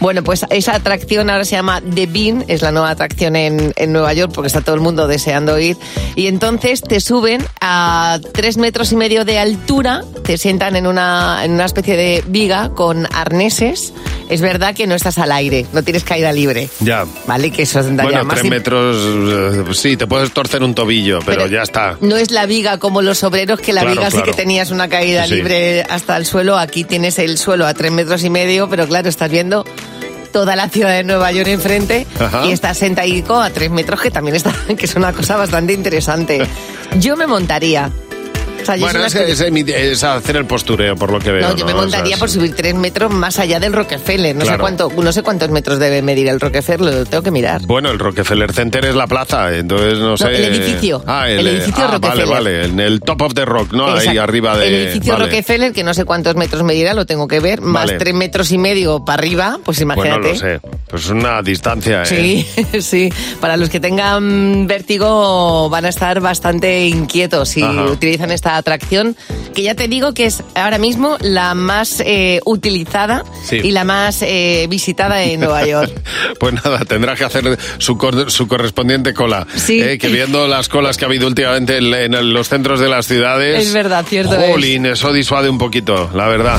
Bueno, 0.00 0.22
pues 0.22 0.44
esa 0.50 0.74
atracción 0.74 1.30
ahora 1.30 1.44
se 1.44 1.52
llama 1.56 1.80
The 1.80 2.06
Bean, 2.06 2.44
es 2.48 2.60
la 2.62 2.72
nueva 2.72 2.90
atracción 2.90 3.36
en, 3.36 3.72
en 3.76 3.92
Nueva 3.92 4.12
York 4.12 4.32
porque 4.34 4.48
está 4.48 4.60
todo 4.60 4.74
el 4.74 4.80
mundo 4.82 5.06
deseando 5.08 5.58
ir. 5.58 5.76
Y 6.14 6.26
entonces 6.26 6.82
te 6.82 7.00
suben 7.00 7.44
a 7.60 8.18
tres 8.32 8.56
metros 8.58 8.92
y 8.92 8.96
medio 8.96 9.24
de 9.24 9.38
altura, 9.38 10.04
te 10.24 10.36
sientan 10.44 10.76
en 10.76 10.86
una, 10.86 11.42
en 11.42 11.52
una 11.52 11.64
especie 11.64 11.96
de 11.96 12.22
viga 12.26 12.68
con 12.74 13.08
arneses 13.14 13.94
Es 14.28 14.42
verdad 14.42 14.74
que 14.74 14.86
no 14.86 14.94
estás 14.94 15.16
al 15.16 15.32
aire, 15.32 15.64
no 15.72 15.82
tienes 15.82 16.04
caída 16.04 16.32
libre. 16.34 16.68
Ya. 16.80 17.06
Vale, 17.26 17.50
que 17.50 17.62
eso 17.62 17.82
daría 17.82 18.02
Bueno, 18.02 18.24
más 18.24 18.38
tres 18.40 18.50
metros, 18.50 18.96
eh, 19.00 19.64
sí, 19.74 19.96
te 19.96 20.06
puedes 20.06 20.32
torcer 20.32 20.62
un 20.62 20.74
tobillo, 20.74 21.20
pero, 21.24 21.44
Pero- 21.44 21.46
ya 21.50 21.62
está. 21.62 21.96
No 22.02 22.16
es 22.18 22.30
la 22.30 22.44
viga 22.44 22.76
como 22.78 23.00
los 23.00 23.24
obreros, 23.24 23.58
que 23.58 23.72
la 23.72 23.80
Claro, 23.80 23.96
viga 23.96 24.10
sí 24.10 24.16
claro. 24.18 24.30
que 24.30 24.36
tenías 24.36 24.70
una 24.70 24.88
caída 24.88 25.26
Sí. 25.26 25.34
libre 25.36 25.82
hasta 25.88 26.14
el 26.18 26.26
suelo. 26.26 26.58
Aquí 26.58 26.84
tienes 26.84 27.18
el 27.18 27.38
suelo 27.38 27.66
a 27.66 27.72
tres 27.72 27.90
metros 27.90 28.22
y 28.22 28.28
medio, 28.28 28.68
pero 28.68 28.86
claro, 28.86 29.08
estás 29.08 29.30
viendo 29.30 29.64
toda 30.32 30.56
la 30.56 30.68
ciudad 30.68 30.90
de 30.92 31.04
Nueva 31.04 31.30
York 31.32 31.48
enfrente 31.48 32.06
Ajá. 32.20 32.44
y 32.46 32.52
estás 32.52 32.76
sentadico 32.76 33.40
a 33.40 33.48
tres 33.50 33.70
metros, 33.70 34.00
que 34.02 34.10
también 34.10 34.34
está, 34.36 34.52
que 34.76 34.84
es 34.84 34.94
una 34.94 35.12
cosa 35.14 35.36
bastante 35.36 35.72
interesante. 35.72 36.46
Yo 37.00 37.16
me 37.16 37.26
montaría. 37.26 37.90
O 38.62 38.64
sea, 38.66 38.76
yo 38.76 38.86
Bueno, 38.86 39.04
es, 39.04 39.14
una- 39.14 39.24
es- 39.24 39.40
es 39.40 40.04
hacer 40.04 40.36
el 40.36 40.46
postureo, 40.46 40.96
por 40.96 41.10
lo 41.12 41.18
que 41.18 41.30
veo. 41.32 41.48
no, 41.48 41.56
yo 41.56 41.66
me 41.66 41.72
¿no? 41.72 41.78
O 41.78 41.82
sea, 41.82 41.98
montaría 41.98 42.16
por 42.16 42.30
subir 42.30 42.54
tres 42.54 42.74
metros 42.74 43.12
más 43.12 43.38
allá 43.38 43.60
del 43.60 43.72
Rockefeller. 43.72 44.34
No 44.34 44.44
sé 44.44 44.56
cuánto, 44.58 44.90
no 44.96 45.12
sé 45.12 45.22
cuántos 45.22 45.50
metros 45.50 45.78
debe 45.78 46.00
medir 46.02 46.28
el 46.28 46.40
Rockefeller, 46.40 46.80
lo 46.80 47.04
tengo 47.04 47.22
que 47.22 47.30
mirar. 47.30 47.62
Bueno, 47.66 47.90
el 47.90 47.98
Rockefeller 47.98 48.52
Center 48.52 48.84
es 48.86 48.94
la 48.94 49.06
plaza, 49.06 49.54
entonces 49.54 49.98
no 49.98 50.16
sé. 50.16 50.28
el 50.34 50.54
edificio. 50.54 51.02
Ah, 51.06 51.28
El 51.28 51.46
edificio 51.46 51.84
ah, 51.86 51.92
Rockefeller. 51.92 52.26
Vale, 52.26 52.58
vale, 52.58 52.64
en 52.66 52.80
el 52.80 53.00
top 53.00 53.22
of 53.22 53.34
the 53.34 53.44
rock, 53.44 53.72
¿no? 53.72 53.92
Ahí 53.94 54.16
arriba 54.18 54.56
de. 54.56 54.68
El 54.68 54.74
edificio 54.74 55.12
vale. 55.12 55.24
Rockefeller, 55.26 55.72
que 55.72 55.84
no 55.84 55.92
sé 55.94 56.04
cuántos 56.04 56.34
metros 56.36 56.62
medirá, 56.62 56.94
lo 56.94 57.04
tengo 57.06 57.28
que 57.28 57.40
ver, 57.40 57.60
más 57.60 57.90
tres 57.98 58.14
metros 58.14 58.50
y 58.52 58.58
medio 58.58 59.04
para 59.04 59.18
arriba, 59.20 59.58
pues 59.64 59.80
imagínate. 59.80 60.20
no 60.20 60.28
lo 60.28 60.34
sé. 60.36 60.60
Pues 60.88 61.08
una 61.10 61.42
distancia, 61.42 62.02
¿eh? 62.04 62.06
Sí, 62.06 62.80
sí. 62.80 63.12
Para 63.40 63.56
los 63.56 63.68
que 63.68 63.80
tengan 63.80 64.66
vértigo 64.66 65.68
van 65.68 65.84
a 65.86 65.88
estar 65.88 66.20
bastante 66.20 66.86
inquietos 66.86 67.48
si 67.48 67.62
Ajá. 67.62 67.84
utilizan 67.84 68.30
esta 68.44 68.56
atracción, 68.58 69.16
que 69.54 69.62
ya 69.62 69.74
te 69.74 69.88
digo 69.88 70.12
que 70.12 70.26
es 70.26 70.42
ahora 70.54 70.76
mismo 70.76 71.16
la 71.22 71.54
más 71.54 72.00
eh, 72.04 72.40
utilizada 72.44 73.24
Sí. 73.42 73.56
y 73.62 73.70
la 73.70 73.84
más 73.84 74.20
eh, 74.20 74.66
visitada 74.68 75.22
en 75.22 75.40
Nueva 75.40 75.64
York. 75.66 75.90
Pues 76.38 76.52
nada, 76.54 76.80
tendrá 76.80 77.14
que 77.16 77.24
hacer 77.24 77.58
su, 77.78 77.96
cor- 77.96 78.30
su 78.30 78.46
correspondiente 78.48 79.14
cola. 79.14 79.46
Sí. 79.54 79.80
Eh, 79.80 79.98
que 79.98 80.08
viendo 80.08 80.46
las 80.48 80.68
colas 80.68 80.96
que 80.98 81.04
ha 81.04 81.08
habido 81.08 81.26
últimamente 81.26 81.78
en, 81.78 81.94
en 82.14 82.32
los 82.34 82.48
centros 82.48 82.80
de 82.80 82.88
las 82.88 83.06
ciudades. 83.06 83.66
Es 83.66 83.72
verdad, 83.72 84.04
cierto 84.06 84.34
es. 84.36 84.50
Jolín, 84.50 84.84
eso 84.86 85.12
disuade 85.12 85.48
un 85.48 85.56
poquito, 85.58 86.10
la 86.14 86.26
verdad. 86.28 86.58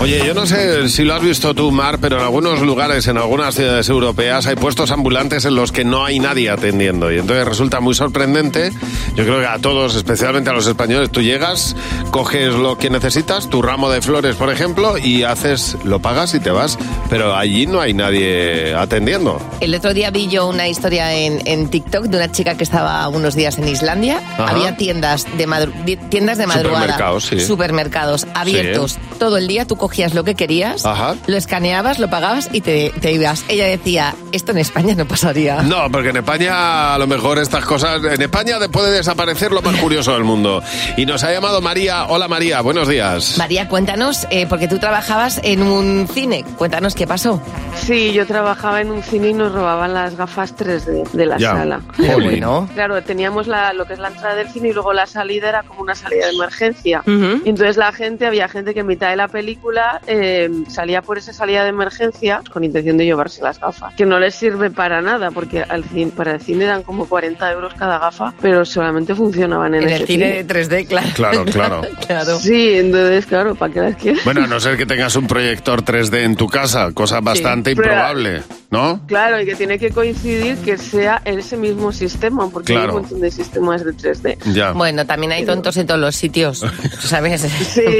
Oye, 0.00 0.22
yo 0.26 0.34
no 0.34 0.46
sé 0.46 0.88
si 0.88 1.04
lo 1.04 1.14
has 1.14 1.22
visto 1.22 1.54
tú, 1.54 1.70
Mar, 1.70 1.98
pero 2.00 2.16
en 2.16 2.22
algunos 2.22 2.60
lugares, 2.62 3.06
en 3.08 3.18
algunas 3.18 3.54
ciudades 3.54 3.88
europeas, 3.88 4.46
hay 4.46 4.56
puestos 4.56 4.90
ambulantes 4.90 5.44
en 5.44 5.54
los 5.54 5.70
que 5.72 5.84
no 5.84 6.04
hay 6.04 6.18
nadie 6.18 6.48
atendiendo. 6.50 7.12
Y 7.12 7.18
entonces 7.18 7.46
resulta 7.46 7.80
muy 7.80 7.94
sorprendente. 7.94 8.72
Yo 9.14 9.24
creo 9.24 9.40
que 9.40 9.46
a 9.46 9.58
todos, 9.58 9.94
especialmente 9.94 10.48
a 10.50 10.54
los 10.54 10.66
españoles, 10.66 11.01
tú 11.10 11.22
llegas, 11.22 11.74
coges 12.10 12.52
lo 12.54 12.78
que 12.78 12.90
necesitas, 12.90 13.48
tu 13.48 13.62
ramo 13.62 13.90
de 13.90 14.02
flores, 14.02 14.36
por 14.36 14.50
ejemplo, 14.50 14.98
y 14.98 15.22
haces, 15.24 15.76
lo 15.84 16.00
pagas 16.00 16.34
y 16.34 16.40
te 16.40 16.50
vas. 16.50 16.78
Pero 17.10 17.34
allí 17.36 17.66
no 17.66 17.80
hay 17.80 17.94
nadie 17.94 18.74
atendiendo. 18.74 19.40
El 19.60 19.74
otro 19.74 19.92
día 19.94 20.10
vi 20.10 20.28
yo 20.28 20.46
una 20.48 20.68
historia 20.68 21.12
en, 21.14 21.40
en 21.46 21.68
TikTok 21.68 22.04
de 22.04 22.16
una 22.16 22.30
chica 22.32 22.56
que 22.56 22.64
estaba 22.64 23.06
unos 23.08 23.34
días 23.34 23.58
en 23.58 23.68
Islandia. 23.68 24.22
Ajá. 24.38 24.48
Había 24.50 24.76
tiendas 24.76 25.26
de, 25.36 25.46
madru- 25.48 26.08
tiendas 26.08 26.38
de 26.38 26.46
madrugada. 26.46 26.80
Supermercados, 26.82 27.24
sí. 27.24 27.40
Supermercados 27.40 28.26
abiertos 28.34 28.98
todo 29.18 29.36
el 29.36 29.46
día. 29.48 29.66
Tú 29.66 29.76
cogías 29.76 30.14
lo 30.14 30.24
que 30.24 30.34
querías, 30.34 30.84
Ajá. 30.86 31.16
lo 31.26 31.36
escaneabas, 31.36 31.98
lo 31.98 32.08
pagabas 32.10 32.48
y 32.52 32.60
te, 32.60 32.92
te 33.00 33.12
ibas. 33.12 33.44
Ella 33.48 33.66
decía, 33.66 34.14
esto 34.32 34.52
en 34.52 34.58
España 34.58 34.94
no 34.94 35.06
pasaría. 35.06 35.62
No, 35.62 35.90
porque 35.90 36.10
en 36.10 36.16
España 36.18 36.94
a 36.94 36.98
lo 36.98 37.06
mejor 37.06 37.38
estas 37.38 37.64
cosas... 37.64 38.02
En 38.04 38.20
España 38.22 38.56
puede 38.70 38.90
desaparecer 38.90 39.52
lo 39.52 39.62
más 39.62 39.76
curioso 39.76 40.12
del 40.12 40.24
mundo. 40.24 40.62
Y 40.94 41.06
nos 41.06 41.24
ha 41.24 41.32
llamado 41.32 41.62
María. 41.62 42.04
Hola 42.08 42.28
María, 42.28 42.60
buenos 42.60 42.86
días. 42.86 43.36
María, 43.38 43.66
cuéntanos, 43.66 44.26
eh, 44.30 44.46
porque 44.46 44.68
tú 44.68 44.78
trabajabas 44.78 45.40
en 45.42 45.62
un 45.62 46.06
cine. 46.06 46.44
Cuéntanos 46.58 46.94
qué 46.94 47.06
pasó. 47.06 47.40
Sí, 47.76 48.12
yo 48.12 48.26
trabajaba 48.26 48.82
en 48.82 48.90
un 48.90 49.02
cine 49.02 49.30
y 49.30 49.32
nos 49.32 49.52
robaban 49.52 49.94
las 49.94 50.16
gafas 50.16 50.54
3D 50.54 51.08
de 51.12 51.26
la 51.26 51.38
Ya. 51.38 51.52
sala. 51.52 51.80
Bueno. 51.96 52.68
Claro, 52.74 53.02
teníamos 53.02 53.46
la, 53.46 53.72
lo 53.72 53.86
que 53.86 53.94
es 53.94 53.98
la 53.98 54.08
entrada 54.08 54.34
del 54.34 54.48
cine 54.50 54.68
y 54.68 54.72
luego 54.74 54.92
la 54.92 55.06
salida 55.06 55.48
era 55.48 55.62
como 55.62 55.80
una 55.80 55.94
salida 55.94 56.26
de 56.26 56.32
emergencia. 56.34 57.02
Entonces 57.06 57.78
la 57.78 57.90
gente, 57.92 58.26
había 58.26 58.46
gente 58.48 58.74
que 58.74 58.80
en 58.80 58.86
mitad 58.86 59.08
de 59.08 59.16
la 59.16 59.28
película 59.28 59.98
eh, 60.06 60.50
salía 60.68 61.00
por 61.00 61.16
esa 61.16 61.32
salida 61.32 61.62
de 61.62 61.70
emergencia 61.70 62.42
con 62.52 62.64
intención 62.64 62.98
de 62.98 63.06
llevarse 63.06 63.42
las 63.42 63.58
gafas. 63.58 63.94
Que 63.94 64.04
no 64.04 64.18
les 64.20 64.34
sirve 64.34 64.70
para 64.70 65.00
nada, 65.00 65.30
porque 65.30 65.62
al 65.62 65.84
cine, 65.84 66.12
para 66.14 66.32
el 66.34 66.40
cine 66.42 66.66
dan 66.66 66.82
como 66.82 67.06
40 67.06 67.50
euros 67.50 67.72
cada 67.78 67.98
gafa, 67.98 68.34
pero 68.42 68.66
solamente 68.66 69.14
funcionaban 69.14 69.74
en, 69.74 69.84
En 69.84 69.88
ese 69.88 69.96
el 70.02 70.06
cine 70.06 70.42
de 70.42 70.46
3D, 70.46 70.81
claro. 70.88 71.08
Claro, 71.14 71.44
claro. 71.44 71.82
claro. 72.06 72.38
Sí, 72.38 72.74
entonces, 72.74 73.26
claro, 73.26 73.54
¿para 73.54 73.72
qué 73.72 73.80
las 73.80 73.96
quieres? 73.96 74.24
Bueno, 74.32 74.44
a 74.44 74.46
no 74.46 74.60
ser 74.60 74.76
que 74.76 74.86
tengas 74.86 75.14
un 75.16 75.26
proyector 75.26 75.84
3D 75.84 76.22
en 76.24 76.36
tu 76.36 76.46
casa, 76.48 76.92
cosa 76.92 77.20
bastante 77.20 77.72
improbable, 77.72 78.42
¿no? 78.70 79.00
Claro, 79.06 79.40
y 79.40 79.44
que 79.44 79.54
tiene 79.54 79.78
que 79.78 79.90
coincidir 79.90 80.56
que 80.58 80.78
sea 80.78 81.20
ese 81.24 81.56
mismo 81.56 81.92
sistema, 81.92 82.48
porque 82.50 82.72
hay 82.72 82.78
Claro. 82.78 82.94
un 82.96 83.00
montón 83.02 83.20
de 83.20 83.30
sistemas 83.30 83.84
de 83.84 83.92
3D. 83.92 84.38
Ya. 84.54 84.72
Bueno, 84.72 85.04
también 85.06 85.32
hay 85.32 85.44
tontos 85.44 85.76
en 85.76 85.86
todos 85.86 86.00
los 86.00 86.14
sitios, 86.16 86.60
¿tú 86.60 86.68
¿sabes? 87.08 87.44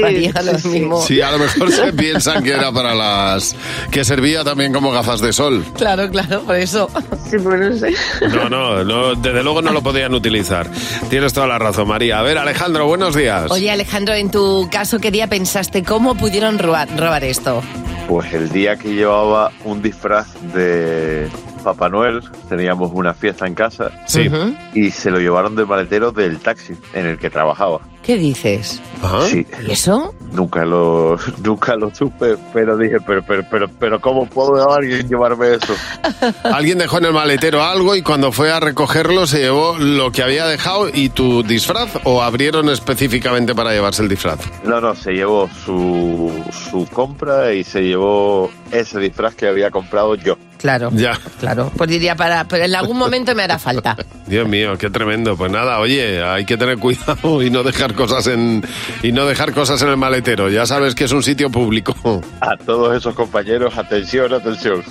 María, 0.01 0.31
lo 0.43 0.57
sí, 0.59 0.67
mismo. 0.69 1.01
Sí, 1.01 1.21
a 1.21 1.31
lo 1.31 1.39
mejor 1.39 1.71
se 1.71 1.93
piensan 1.93 2.43
que 2.43 2.51
era 2.53 2.71
para 2.71 2.93
las... 2.95 3.55
que 3.91 4.03
servía 4.03 4.43
también 4.43 4.73
como 4.73 4.91
gafas 4.91 5.21
de 5.21 5.33
sol. 5.33 5.63
Claro, 5.77 6.09
claro, 6.09 6.41
por 6.43 6.55
eso. 6.55 6.89
Sí, 7.29 7.37
pues 7.43 7.59
no 7.59 7.77
sé. 7.77 7.93
No, 8.29 8.49
no, 8.49 8.83
no, 8.83 9.15
desde 9.15 9.43
luego 9.43 9.61
no 9.61 9.71
lo 9.71 9.81
podían 9.83 10.13
utilizar. 10.13 10.69
Tienes 11.09 11.33
toda 11.33 11.47
la 11.47 11.59
razón, 11.59 11.87
María. 11.87 12.19
A 12.19 12.21
ver, 12.23 12.37
Alejandro, 12.37 12.72
buenos 12.81 13.15
días. 13.15 13.51
Oye, 13.51 13.71
Alejandro, 13.71 14.13
en 14.13 14.31
tu 14.31 14.67
caso, 14.71 14.99
¿qué 14.99 15.11
día 15.11 15.27
pensaste 15.27 15.83
cómo 15.83 16.15
pudieron 16.15 16.59
robar, 16.59 16.89
robar 16.97 17.23
esto? 17.23 17.61
Pues 18.07 18.33
el 18.33 18.49
día 18.49 18.75
que 18.77 18.93
llevaba 18.93 19.51
un 19.63 19.81
disfraz 19.81 20.33
de 20.53 21.29
Papá 21.63 21.89
Noel, 21.89 22.21
teníamos 22.49 22.91
una 22.93 23.13
fiesta 23.13 23.47
en 23.47 23.55
casa 23.55 23.91
Sí. 24.07 24.29
Y 24.73 24.91
se 24.91 25.09
lo 25.11 25.19
llevaron 25.19 25.55
del 25.55 25.67
maletero 25.67 26.11
del 26.11 26.39
taxi 26.39 26.75
en 26.93 27.05
el 27.05 27.17
que 27.17 27.29
trabajaba. 27.29 27.79
¿Qué 28.03 28.17
dices? 28.17 28.81
Sí. 29.29 29.47
¿Y 29.65 29.71
eso? 29.71 30.13
Nunca 30.33 30.65
lo, 30.65 31.17
nunca 31.43 31.75
lo 31.75 31.93
supe, 31.95 32.35
pero 32.53 32.77
dije, 32.77 32.97
pero, 33.05 33.23
pero, 33.23 33.43
pero, 33.49 33.69
pero, 33.79 34.01
¿cómo 34.01 34.25
puedo 34.25 34.69
alguien 34.71 35.07
llevarme 35.07 35.55
eso? 35.55 35.73
Alguien 36.43 36.77
dejó 36.77 36.97
en 36.97 37.05
el 37.05 37.13
maletero 37.13 37.63
algo 37.63 37.95
y 37.95 38.01
cuando 38.01 38.31
fue 38.31 38.51
a 38.51 38.59
recogerlo 38.59 39.25
se 39.25 39.39
llevó 39.39 39.77
lo 39.77 40.11
que 40.11 40.21
había 40.21 40.45
dejado 40.45 40.89
y 40.93 41.09
tu 41.09 41.43
disfraz 41.43 41.99
o 42.03 42.21
abrieron 42.21 42.69
específicamente 42.69 43.55
para 43.55 43.71
llevarse 43.71 44.03
el 44.03 44.09
disfraz. 44.09 44.39
No, 44.65 44.81
no, 44.81 44.95
se 44.95 45.11
llevó 45.13 45.49
su, 45.65 46.31
su 46.71 46.85
compra 46.87 47.53
y 47.53 47.63
se 47.63 47.83
llevó 47.83 48.51
ese 48.71 48.99
disfraz 48.99 49.35
que 49.35 49.47
había 49.47 49.71
comprado 49.71 50.15
yo. 50.15 50.37
Claro. 50.63 50.91
Ya. 50.93 51.19
Claro. 51.41 51.73
Pues 51.75 51.89
diría 51.89 52.15
para, 52.15 52.45
pero 52.45 52.63
en 52.63 52.73
algún 52.73 52.97
momento 52.97 53.35
me 53.35 53.43
hará 53.43 53.59
falta. 53.59 53.97
Dios 54.27 54.47
mío, 54.47 54.77
qué 54.77 54.89
tremendo. 54.89 55.35
Pues 55.35 55.51
nada, 55.51 55.77
oye, 55.79 56.23
hay 56.23 56.45
que 56.45 56.55
tener 56.55 56.77
cuidado 56.77 57.43
y 57.43 57.49
no 57.49 57.63
dejar 57.63 57.92
cosas 57.93 58.27
en 58.27 58.63
y 59.01 59.11
no 59.11 59.25
dejar 59.25 59.53
cosas 59.53 59.81
en 59.81 59.89
el 59.89 59.97
maletero. 59.97 60.49
Ya 60.49 60.65
sabes 60.65 60.95
que 60.95 61.05
es 61.05 61.11
un 61.11 61.23
sitio 61.23 61.49
público. 61.49 61.95
A 62.41 62.55
todos 62.57 62.95
esos 62.95 63.15
compañeros, 63.15 63.77
atención, 63.77 64.33
atención. 64.33 64.83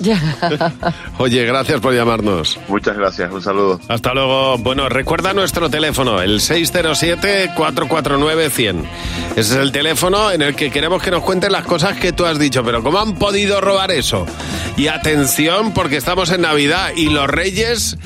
Oye, 1.18 1.44
gracias 1.44 1.80
por 1.80 1.94
llamarnos. 1.94 2.58
Muchas 2.68 2.96
gracias, 2.96 3.30
un 3.32 3.42
saludo. 3.42 3.80
Hasta 3.88 4.14
luego. 4.14 4.58
Bueno, 4.58 4.88
recuerda 4.88 5.32
nuestro 5.32 5.70
teléfono, 5.70 6.20
el 6.20 6.40
607-449-100. 6.40 8.84
Ese 9.30 9.40
es 9.40 9.52
el 9.52 9.72
teléfono 9.72 10.30
en 10.30 10.42
el 10.42 10.54
que 10.54 10.70
queremos 10.70 11.02
que 11.02 11.10
nos 11.10 11.22
cuentes 11.22 11.50
las 11.50 11.64
cosas 11.64 11.98
que 11.98 12.12
tú 12.12 12.26
has 12.26 12.38
dicho. 12.38 12.62
Pero 12.64 12.82
¿cómo 12.82 12.98
han 12.98 13.14
podido 13.14 13.60
robar 13.60 13.90
eso? 13.90 14.26
Y 14.76 14.88
atención, 14.88 15.72
porque 15.72 15.96
estamos 15.96 16.30
en 16.30 16.42
Navidad 16.42 16.90
y 16.96 17.08
los 17.08 17.26
reyes... 17.28 17.96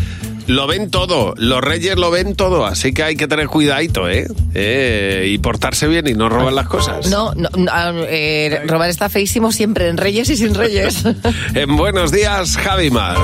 Lo 0.47 0.67
ven 0.67 0.91
todo, 0.91 1.35
los 1.37 1.61
reyes 1.61 1.97
lo 1.97 2.11
ven 2.11 2.37
todo, 2.37 2.67
así 2.67 2.93
que 2.93 3.03
hay 3.03 3.17
que 3.17 3.27
tener 3.27 3.49
cuidadito, 3.49 4.09
¿eh? 4.09 4.29
Eh, 4.55 5.27
y 5.29 5.39
portarse 5.39 5.89
bien 5.89 6.07
y 6.07 6.15
no 6.15 6.29
robar 6.29 6.53
las 6.53 6.69
cosas. 6.69 7.11
No, 7.11 7.35
no, 7.35 7.49
no, 7.57 7.71
ah, 7.73 7.93
eh, 8.09 8.63
robar 8.67 8.89
está 8.89 9.09
feísimo 9.09 9.51
siempre, 9.51 9.89
en 9.89 9.97
Reyes 9.97 10.31
y 10.31 10.37
sin 10.37 10.55
Reyes. 10.55 11.05
En 11.55 11.77
Buenos 11.77 12.13
Días, 12.13 12.57
Javimar. 12.57 13.17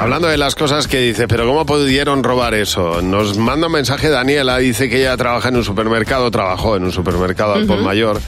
Hablando 0.00 0.28
de 0.28 0.38
las 0.38 0.54
cosas 0.54 0.86
que 0.86 1.00
dice, 1.00 1.26
pero 1.26 1.44
¿cómo 1.44 1.66
pudieron 1.66 2.22
robar 2.22 2.54
eso? 2.54 3.02
Nos 3.02 3.36
manda 3.36 3.66
un 3.66 3.72
mensaje 3.72 4.08
Daniela, 4.08 4.56
dice 4.58 4.88
que 4.88 5.00
ella 5.00 5.16
trabaja 5.16 5.48
en 5.48 5.56
un 5.56 5.64
supermercado, 5.64 6.30
trabajó 6.30 6.76
en 6.76 6.84
un 6.84 6.92
supermercado 6.92 7.54
al 7.54 7.66
por 7.66 7.80
mayor, 7.80 8.20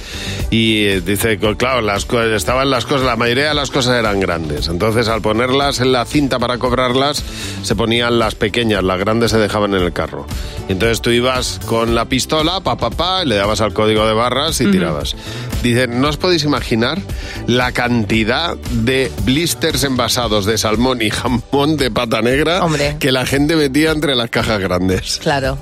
y 0.50 0.86
eh, 0.86 1.00
dice 1.00 1.38
claro, 1.56 1.80
las, 1.80 2.08
estaban 2.34 2.70
las 2.70 2.86
cosas, 2.86 3.06
la 3.06 3.14
mayoría 3.14 3.48
de 3.48 3.54
las 3.54 3.70
cosas 3.70 3.96
eran 3.96 4.18
grandes. 4.18 4.66
Entonces, 4.66 5.06
al 5.06 5.22
ponerlas 5.22 5.80
en 5.80 5.92
la 5.92 6.04
cinta 6.06 6.40
para 6.40 6.58
cobrarlas, 6.58 7.22
se 7.62 7.76
ponían 7.76 8.18
las 8.18 8.34
pequeñas, 8.34 8.82
las 8.82 8.98
grandes 8.98 9.30
se 9.30 9.38
dejaban 9.38 9.72
en 9.74 9.82
el 9.82 9.92
carro. 9.92 10.26
Entonces 10.68 11.00
tú 11.00 11.10
ibas 11.10 11.60
con 11.66 11.94
la 11.94 12.06
pistola, 12.06 12.60
pa, 12.60 12.76
pa, 12.76 12.90
pa, 12.90 13.24
le 13.24 13.36
dabas 13.36 13.60
al 13.60 13.72
código 13.72 14.06
de 14.06 14.12
barras 14.12 14.60
y 14.60 14.64
Ujú. 14.64 14.72
tirabas. 14.72 15.14
Dice, 15.62 15.86
¿no 15.86 16.08
os 16.08 16.16
podéis 16.16 16.42
imaginar 16.44 16.98
la 17.46 17.72
cantidad 17.72 18.56
de 18.56 19.12
blisters 19.24 19.84
envasados 19.84 20.46
de 20.46 20.58
salmón 20.58 21.02
y 21.02 21.10
jamón 21.10 21.59
de 21.66 21.90
pata 21.90 22.22
negra 22.22 22.64
Hombre. 22.64 22.96
que 22.98 23.12
la 23.12 23.26
gente 23.26 23.56
metía 23.56 23.90
entre 23.90 24.14
las 24.14 24.30
cajas 24.30 24.60
grandes? 24.60 25.18
Claro, 25.22 25.58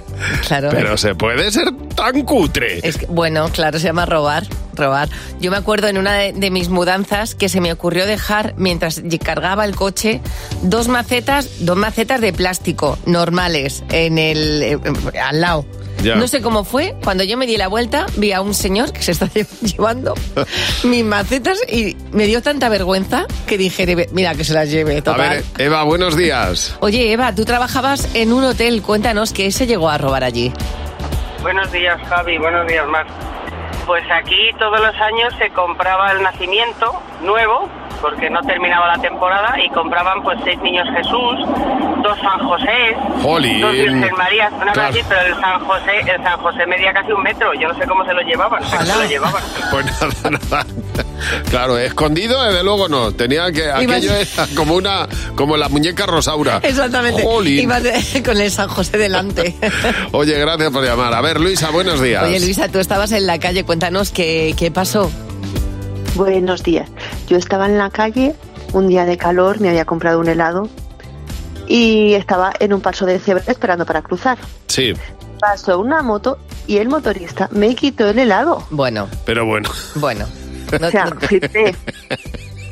claro. 0.47 0.71
Pero 0.71 0.97
se 0.97 1.15
puede 1.15 1.51
ser 1.51 1.69
tan 1.95 2.23
cutre. 2.23 2.81
Es 2.83 2.99
que, 2.99 3.07
bueno, 3.07 3.49
claro, 3.53 3.79
se 3.79 3.87
llama 3.87 4.07
robar. 4.07 4.45
Robar. 4.75 5.09
Yo 5.41 5.51
me 5.51 5.57
acuerdo 5.57 5.89
en 5.89 5.99
una 5.99 6.15
de, 6.15 6.33
de 6.33 6.51
mis 6.53 6.69
mudanzas 6.69 7.35
que 7.35 7.49
se 7.49 7.61
me 7.61 7.73
ocurrió 7.73 8.07
dejar, 8.07 8.55
mientras 8.57 9.03
cargaba 9.19 9.65
el 9.65 9.75
coche, 9.75 10.21
dos 10.63 10.89
macetas, 10.89 11.49
dos 11.61 11.77
macetas 11.77 12.21
de 12.21 12.33
plástico 12.33 12.99
normales 13.07 13.83
en 13.91 14.19
el 14.19 14.63
eh, 14.63 14.73
eh, 14.73 15.19
al 15.19 15.41
lado. 15.41 15.67
Ya. 16.03 16.15
No 16.17 16.29
sé 16.29 16.41
cómo 16.43 16.65
fue, 16.65 16.95
cuando 17.03 17.25
yo 17.25 17.37
me 17.37 17.47
di 17.47 17.57
la 17.57 17.69
vuelta, 17.69 18.07
vi 18.17 18.33
a 18.33 18.41
un 18.41 18.55
señor 18.55 18.93
que 18.93 19.03
se 19.03 19.13
está 19.13 19.27
lle- 19.27 19.47
llevando 19.63 20.15
mis 20.85 21.05
macetas 21.05 21.59
y 21.71 21.97
me 22.13 22.27
dio 22.27 22.41
tanta 22.43 22.69
vergüenza 22.69 23.27
que 23.47 23.59
dije, 23.59 24.07
mira, 24.13 24.35
que 24.35 24.45
se 24.45 24.55
las 24.55 24.71
lleve, 24.71 24.99
A 24.99 25.03
total. 25.03 25.31
ver, 25.31 25.45
Eva, 25.59 25.83
buenos 25.83 26.17
días. 26.17 26.77
Oye, 26.81 27.13
Eva, 27.13 27.35
tú 27.35 27.45
trabajabas 27.45 28.15
en 28.15 28.33
un 28.33 28.45
hotel, 28.45 28.81
cuéntanos 28.83 29.33
qué 29.33 29.51
se 29.51 29.67
llegó 29.67 29.89
a 29.91 29.99
robar 29.99 30.23
allí. 30.25 30.53
Buenos 31.43 31.71
días, 31.73 32.01
Javi. 32.09 32.39
Buenos 32.39 32.67
días, 32.69 32.87
Mar. 32.89 33.07
Pues 33.87 34.05
aquí 34.13 34.37
todos 34.59 34.79
los 34.81 34.95
años 34.97 35.33
se 35.39 35.51
compraba 35.51 36.13
el 36.13 36.23
nacimiento 36.23 36.93
nuevo, 37.23 37.69
porque 38.01 38.31
no 38.31 38.41
terminaba 38.43 38.89
la 38.97 38.99
temporada, 39.03 39.55
y 39.65 39.69
compraban 39.71 40.23
pues 40.23 40.39
seis 40.45 40.59
niños 40.63 40.87
Jesús, 40.97 41.39
dos 42.03 42.19
San 42.21 42.39
José, 42.47 42.97
Jolín. 43.23 43.61
dos 43.61 43.73
Virgen 43.73 44.15
Marías, 44.17 44.53
una 44.61 44.73
Claro. 44.73 44.89
así, 44.91 45.01
pero 45.09 45.21
el 45.23 45.41
San 45.41 45.61
José, 45.65 45.93
el 46.15 46.23
San 46.23 46.39
José 46.41 46.67
medía 46.67 46.93
casi 46.93 47.13
un 47.13 47.23
metro. 47.23 47.53
Yo 47.55 47.69
no 47.69 47.75
sé 47.79 47.87
cómo 47.87 48.05
se 48.05 48.13
lo 48.15 48.21
llevaban, 48.23 48.63
pero 48.71 48.85
se 48.85 48.95
lo 48.97 49.05
llevaban. 49.09 49.43
Pues 49.71 49.87
nada, 49.87 50.39
nada. 50.51 50.67
Claro, 51.51 51.77
escondido 51.79 52.43
desde 52.45 52.63
luego 52.63 52.89
no. 52.89 53.13
Tenía 53.13 53.51
que. 53.51 53.71
Aquello 53.71 54.13
era 54.15 54.47
como 54.57 54.75
una. 54.75 55.07
como 55.35 55.57
la 55.57 55.69
muñeca 55.69 56.07
Rosaura. 56.07 56.61
Exactamente. 56.63 57.23
Jolín. 57.23 57.61
Ibas 57.61 57.83
de- 57.83 58.23
con 58.25 58.41
el 58.41 58.51
San 58.51 58.69
José 58.69 58.99
delante. 58.99 59.55
Oye, 60.13 60.39
gracias 60.39 60.71
por 60.71 60.85
llamar. 60.85 61.13
A 61.15 61.21
ver, 61.21 61.41
Luisa, 61.41 61.71
buenos 61.71 62.01
días. 62.01 62.23
Oye, 62.25 62.39
Luisa, 62.41 62.69
tú 62.69 62.79
estabas 62.79 63.11
en 63.13 63.27
la 63.27 63.39
calle, 63.39 63.65
cuéntanos 63.65 64.11
qué, 64.11 64.55
qué 64.57 64.71
pasó. 64.71 65.11
Buenos 66.19 66.65
días. 66.65 66.91
Yo 67.29 67.37
estaba 67.37 67.67
en 67.67 67.79
la 67.79 67.91
calle, 67.91 68.35
un 68.73 68.89
día 68.89 69.05
de 69.05 69.17
calor, 69.17 69.61
me 69.61 69.69
había 69.69 69.85
comprado 69.85 70.19
un 70.19 70.29
helado 70.29 70.69
y 71.69 72.15
estaba 72.15 72.53
en 72.59 72.73
un 72.73 72.81
paso 72.81 73.07
de 73.07 73.21
cebra 73.21 73.45
esperando 73.47 73.87
para 73.87 74.03
cruzar. 74.03 74.37
Sí, 74.67 74.95
Pasó 75.39 75.79
una 75.79 76.03
moto 76.03 76.39
y 76.67 76.79
el 76.79 76.89
motorista 76.89 77.49
me 77.53 77.77
quitó 77.77 78.09
el 78.09 78.19
helado. 78.19 78.67
Bueno, 78.71 79.09
pero 79.25 79.47
bueno. 79.47 79.71
bueno. 79.95 80.27
O 80.83 80.91
sea, 80.91 81.07
flipé. 81.07 81.75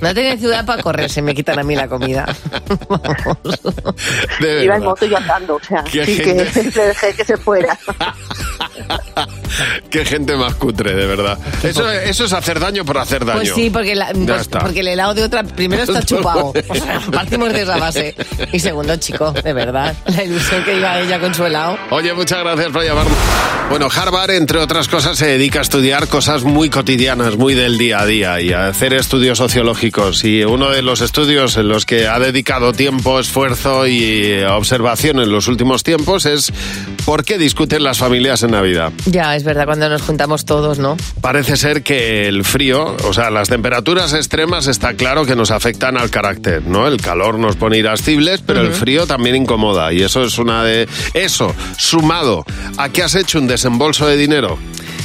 No 0.03 0.13
tenía 0.13 0.37
ciudad 0.37 0.67
para 0.67 0.83
correr, 0.83 1.09
se 1.09 1.23
me 1.23 1.35
quitan 1.35 1.59
a 1.59 1.63
mí 1.63 1.75
la 1.77 1.89
comida. 1.89 2.27
De 4.41 4.65
Iba 4.65 4.77
en 4.77 4.83
moto 4.83 5.07
y 5.07 5.15
andando, 5.15 5.55
o 5.55 5.61
sea, 5.63 5.83
Qué 5.85 6.05
sí 6.05 6.19
que 6.19 6.35
le 6.75 6.87
dejé 6.89 7.15
que 7.15 7.25
se 7.25 7.39
fuera. 7.39 7.79
Qué 9.91 10.05
gente 10.05 10.37
más 10.37 10.55
cutre, 10.55 10.95
de 10.95 11.07
verdad. 11.07 11.39
Eso, 11.63 11.91
eso 11.91 12.25
es 12.25 12.33
hacer 12.33 12.61
daño 12.61 12.85
por 12.85 12.99
hacer 12.99 13.25
daño. 13.25 13.41
Pues 13.41 13.53
sí, 13.55 13.71
porque, 13.71 13.95
la- 13.95 14.13
pues- 14.13 14.41
está. 14.43 14.59
porque 14.61 14.81
el 14.81 14.89
helado 14.89 15.15
de 15.15 15.25
otra 15.25 15.43
primero 15.45 15.83
está 15.83 16.03
chupado. 16.05 16.53
O 16.69 16.75
sea, 16.75 17.01
partimos 17.13 17.53
de 17.53 17.63
esa 17.63 17.77
base. 17.79 18.15
Y 18.53 18.59
segundo, 18.59 18.97
chico, 18.97 19.33
de 19.33 19.53
verdad, 19.53 19.95
la 20.07 20.25
ilusión 20.25 20.65
que 20.65 20.77
iba 20.79 20.99
ella 21.01 21.19
con 21.21 21.35
su 21.35 21.45
helado. 21.45 21.79
Oye, 21.91 22.13
muchas 22.13 22.41
gracias 22.41 22.69
por 22.71 22.83
llamarnos. 22.85 23.17
Bueno, 23.71 23.89
Harvard, 23.95 24.31
entre 24.33 24.59
otras 24.59 24.89
cosas, 24.89 25.17
se 25.17 25.27
dedica 25.27 25.61
a 25.61 25.63
estudiar 25.63 26.09
cosas 26.09 26.45
muy 26.45 26.69
cotidianas, 26.71 27.37
muy 27.37 27.55
del 27.55 27.79
día 27.79 28.01
a 28.01 28.07
día 28.07 28.41
y 28.41 28.53
a 28.53 28.69
hacer 28.69 28.93
estudios 28.95 29.39
sociológicos. 29.39 30.25
Y 30.25 30.45
uno 30.45 30.71
de 30.71 30.83
los 30.83 31.01
estudios 31.01 31.57
en 31.57 31.69
los 31.69 31.87
que 31.87 32.07
ha 32.09 32.19
dedicado 32.19 32.73
tiempo, 32.73 33.19
esfuerzo 33.21 33.87
y 33.87 34.43
observación 34.45 35.21
en 35.21 35.31
los 35.33 35.49
últimos 35.49 35.83
tiempos 35.83 36.27
es 36.27 36.53
por 37.07 37.25
qué 37.25 37.39
discuten 37.39 37.83
las 37.85 37.97
familias 37.99 38.43
en 38.43 38.51
Navidad. 38.51 38.93
Ya, 39.07 39.35
es 39.37 39.45
verdad, 39.45 39.65
cuando 39.65 39.89
nos 39.89 40.03
juntamos 40.03 40.45
todos, 40.45 40.79
¿no? 40.79 40.97
Parece 41.23 41.57
ser 41.57 41.83
que 41.83 42.27
el 42.29 42.45
frío, 42.45 42.97
o 43.05 43.15
sea, 43.15 43.31
las 43.31 43.49
temperaturas 43.49 44.13
extremas 44.13 44.67
está 44.67 44.93
claro 44.95 45.25
que 45.25 45.35
nos 45.37 45.51
afectan 45.53 45.97
al 45.97 46.11
carácter, 46.11 46.63
¿no? 46.67 46.87
El 46.89 47.01
calor 47.01 47.39
nos 47.39 47.57
pone 47.57 47.79
irascibles, 47.79 48.43
pero 48.45 48.61
el 48.61 48.69
Ujú. 48.71 48.77
frío 48.77 49.07
también 49.07 49.37
incomoda 49.37 49.93
y 49.93 50.03
eso 50.03 50.25
es 50.25 50.37
una 50.39 50.65
de 50.65 50.89
eso 51.15 51.55
sumado 51.79 52.45
a 52.77 52.89
que 52.91 53.03
has 53.05 53.15
hecho 53.15 53.39
un 53.39 53.47
desembolso 53.47 54.07
de 54.07 54.17
dinero 54.17 54.59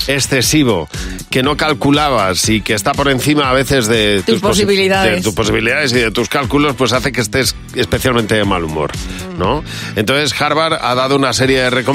excesivo 0.07 0.89
que 1.29 1.43
no 1.43 1.55
calculabas 1.55 2.49
y 2.49 2.61
que 2.61 2.73
está 2.73 2.91
por 2.93 3.07
encima 3.07 3.49
a 3.49 3.53
veces 3.53 3.87
de 3.87 4.21
Tus 4.25 4.39
posi- 4.39 4.41
posibilidades. 4.41 5.15
de 5.17 5.21
tus 5.21 5.33
posibilidades 5.33 5.91
y 5.93 5.99
de 5.99 6.11
tus 6.11 6.27
cálculos, 6.27 6.75
pues 6.75 6.91
hace 6.91 7.11
que 7.11 7.21
estés 7.21 7.55
especialmente 7.75 8.35
de 8.35 8.43
mal 8.43 8.63
humor, 8.65 8.91
¿no? 9.37 9.63
Entonces 9.95 10.33
Harvard 10.41 10.73
ha 10.81 10.95
dado 10.95 11.15
una 11.15 11.31
serie 11.31 11.61
de 11.61 11.69
recomendaciones 11.69 11.90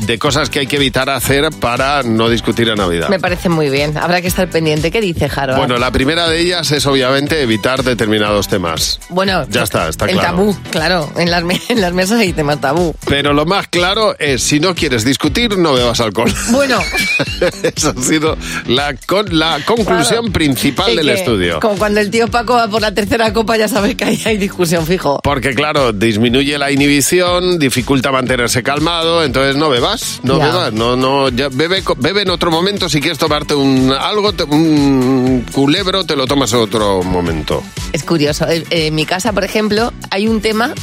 de 0.00 0.18
cosas 0.18 0.50
que 0.50 0.60
hay 0.60 0.66
que 0.66 0.76
evitar 0.76 1.08
hacer 1.10 1.50
para 1.60 2.02
no 2.02 2.28
discutir 2.28 2.68
en 2.68 2.76
Navidad. 2.76 3.08
Me 3.08 3.18
parece 3.20 3.48
muy 3.48 3.70
bien. 3.70 3.96
Habrá 3.96 4.20
que 4.20 4.28
estar 4.28 4.48
pendiente. 4.50 4.90
¿Qué 4.90 5.00
dice 5.00 5.28
Harold? 5.34 5.58
Bueno, 5.58 5.76
la 5.78 5.90
primera 5.90 6.28
de 6.28 6.40
ellas 6.40 6.70
es 6.72 6.86
obviamente 6.86 7.40
evitar 7.42 7.82
determinados 7.82 8.48
temas. 8.48 9.00
Bueno, 9.08 9.46
Ya 9.48 9.62
está, 9.62 9.88
está 9.88 10.06
el 10.06 10.12
claro. 10.12 10.28
tabú, 10.36 10.56
claro. 10.70 11.12
En 11.16 11.30
las, 11.30 11.42
en 11.70 11.80
las 11.80 11.92
mesas 11.92 12.18
hay 12.20 12.32
temas 12.32 12.60
tabú. 12.60 12.94
Pero 13.06 13.32
lo 13.32 13.46
más 13.46 13.68
claro 13.68 14.16
es, 14.18 14.42
si 14.42 14.60
no 14.60 14.74
quieres 14.74 15.04
discutir, 15.04 15.56
no 15.56 15.74
bebas 15.74 16.00
alcohol. 16.00 16.32
Bueno, 16.50 16.78
Esa 17.62 17.90
ha 17.90 18.02
sido 18.02 18.36
la, 18.66 18.94
con- 19.06 19.38
la 19.38 19.58
conclusión 19.64 20.04
Claro. 20.24 20.32
principal 20.32 20.90
es 20.90 20.96
del 20.96 21.06
que, 21.06 21.12
estudio. 21.14 21.60
Como 21.60 21.76
cuando 21.76 22.00
el 22.00 22.10
tío 22.10 22.28
Paco 22.28 22.54
va 22.54 22.68
por 22.68 22.80
la 22.82 22.92
tercera 22.92 23.32
copa, 23.32 23.56
ya 23.56 23.68
sabes 23.68 23.94
que 23.94 24.04
ahí 24.04 24.20
hay 24.24 24.36
discusión 24.36 24.86
fijo. 24.86 25.20
Porque 25.22 25.54
claro, 25.54 25.92
disminuye 25.92 26.56
la 26.58 26.70
inhibición, 26.70 27.58
dificulta 27.58 28.10
mantenerse 28.12 28.62
calmado, 28.64 29.22
entonces 29.22 29.54
no 29.56 29.68
bebas, 29.68 30.18
no 30.24 30.38
Ya. 30.38 30.46
bebas, 30.46 30.72
no, 30.72 30.96
no, 30.96 31.28
ya 31.28 31.48
bebe, 31.50 31.84
co- 31.84 31.94
bebe 31.96 32.22
en 32.22 32.30
otro 32.30 32.50
momento, 32.50 32.88
si 32.88 33.00
quieres 33.00 33.18
tomarte 33.18 33.54
un 33.54 33.92
algo, 33.92 34.32
te- 34.32 34.42
un 34.44 35.46
culebro, 35.52 36.04
te 36.04 36.16
lo 36.16 36.26
tomas 36.26 36.52
en 36.54 36.58
otro 36.60 37.02
momento. 37.04 37.62
Es 37.92 38.02
curioso. 38.02 38.48
Eh, 38.48 38.64
eh, 38.70 38.86
En 38.88 38.94
mi 38.96 39.06
casa, 39.06 39.32
por 39.32 39.44
ejemplo, 39.44 39.92
hay 40.10 40.26
un 40.26 40.40
tema. 40.40 40.74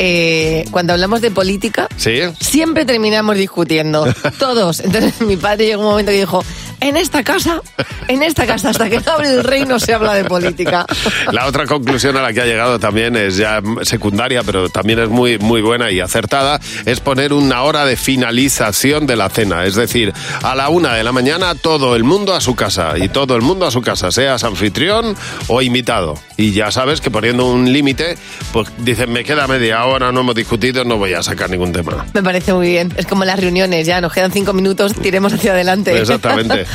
eh, 0.00 0.64
cuando 0.70 0.92
hablamos 0.92 1.20
de 1.20 1.30
política, 1.32 1.88
¿Sí? 1.96 2.20
siempre 2.38 2.84
terminamos 2.84 3.36
discutiendo. 3.36 4.06
Todos. 4.38 4.78
Entonces 4.80 5.20
mi 5.22 5.36
padre 5.36 5.66
llegó 5.66 5.82
un 5.82 5.88
momento 5.90 6.12
que 6.12 6.18
dijo: 6.18 6.44
En 6.80 6.96
esta 6.96 7.24
casa, 7.24 7.60
en 8.06 8.22
esta 8.22 8.46
casa, 8.46 8.70
hasta 8.70 8.88
que 8.88 9.00
no 9.00 9.12
abre 9.12 9.30
el 9.30 9.44
rey, 9.44 9.64
no 9.64 9.80
se 9.80 9.94
habla 9.94 10.14
de 10.14 10.24
política. 10.24 10.86
La 11.32 11.46
otra 11.46 11.66
conclusión 11.66 12.16
a 12.16 12.22
la 12.22 12.32
que 12.32 12.40
ha 12.40 12.44
llegado 12.46 12.78
también 12.78 13.16
es 13.16 13.36
ya 13.36 13.60
secundaria, 13.82 14.42
pero 14.44 14.68
también 14.68 15.00
es 15.00 15.08
muy, 15.08 15.38
muy 15.38 15.60
buena 15.60 15.90
y 15.90 16.00
acertada, 16.00 16.60
es 16.86 17.00
poner 17.00 17.32
una 17.32 17.62
hora 17.62 17.84
de 17.84 17.96
finalización 17.96 19.06
de 19.06 19.16
la 19.16 19.28
cena. 19.28 19.64
Es 19.64 19.74
decir, 19.74 20.12
a 20.42 20.54
la 20.54 20.68
una 20.68 20.94
de 20.94 21.02
la 21.02 21.12
mañana 21.12 21.54
todo 21.56 21.96
el 21.96 22.04
mundo 22.04 22.34
a 22.34 22.40
su 22.40 22.54
casa 22.54 22.94
y 22.96 23.08
todo 23.08 23.34
el 23.34 23.42
mundo 23.42 23.66
a 23.66 23.70
su 23.70 23.82
casa, 23.82 24.12
seas 24.12 24.44
anfitrión 24.44 25.16
o 25.48 25.60
invitado. 25.62 26.14
Y 26.36 26.52
ya 26.52 26.70
sabes 26.70 27.00
que 27.00 27.10
poniendo 27.10 27.46
un 27.46 27.72
límite, 27.72 28.16
pues 28.52 28.68
dicen, 28.78 29.10
me 29.12 29.24
queda 29.24 29.48
media 29.48 29.84
hora, 29.84 30.12
no 30.12 30.20
hemos 30.20 30.36
discutido, 30.36 30.84
no 30.84 30.96
voy 30.96 31.14
a 31.14 31.22
sacar 31.24 31.50
ningún 31.50 31.72
tema. 31.72 32.06
Me 32.14 32.22
parece 32.22 32.52
muy 32.52 32.68
bien. 32.68 32.92
Es 32.96 33.06
como 33.06 33.24
las 33.24 33.40
reuniones, 33.40 33.86
ya 33.86 34.00
nos 34.00 34.12
quedan 34.12 34.30
cinco 34.30 34.52
minutos, 34.52 34.94
tiremos 34.94 35.32
hacia 35.32 35.52
adelante. 35.52 35.98
Exactamente. 35.98 36.67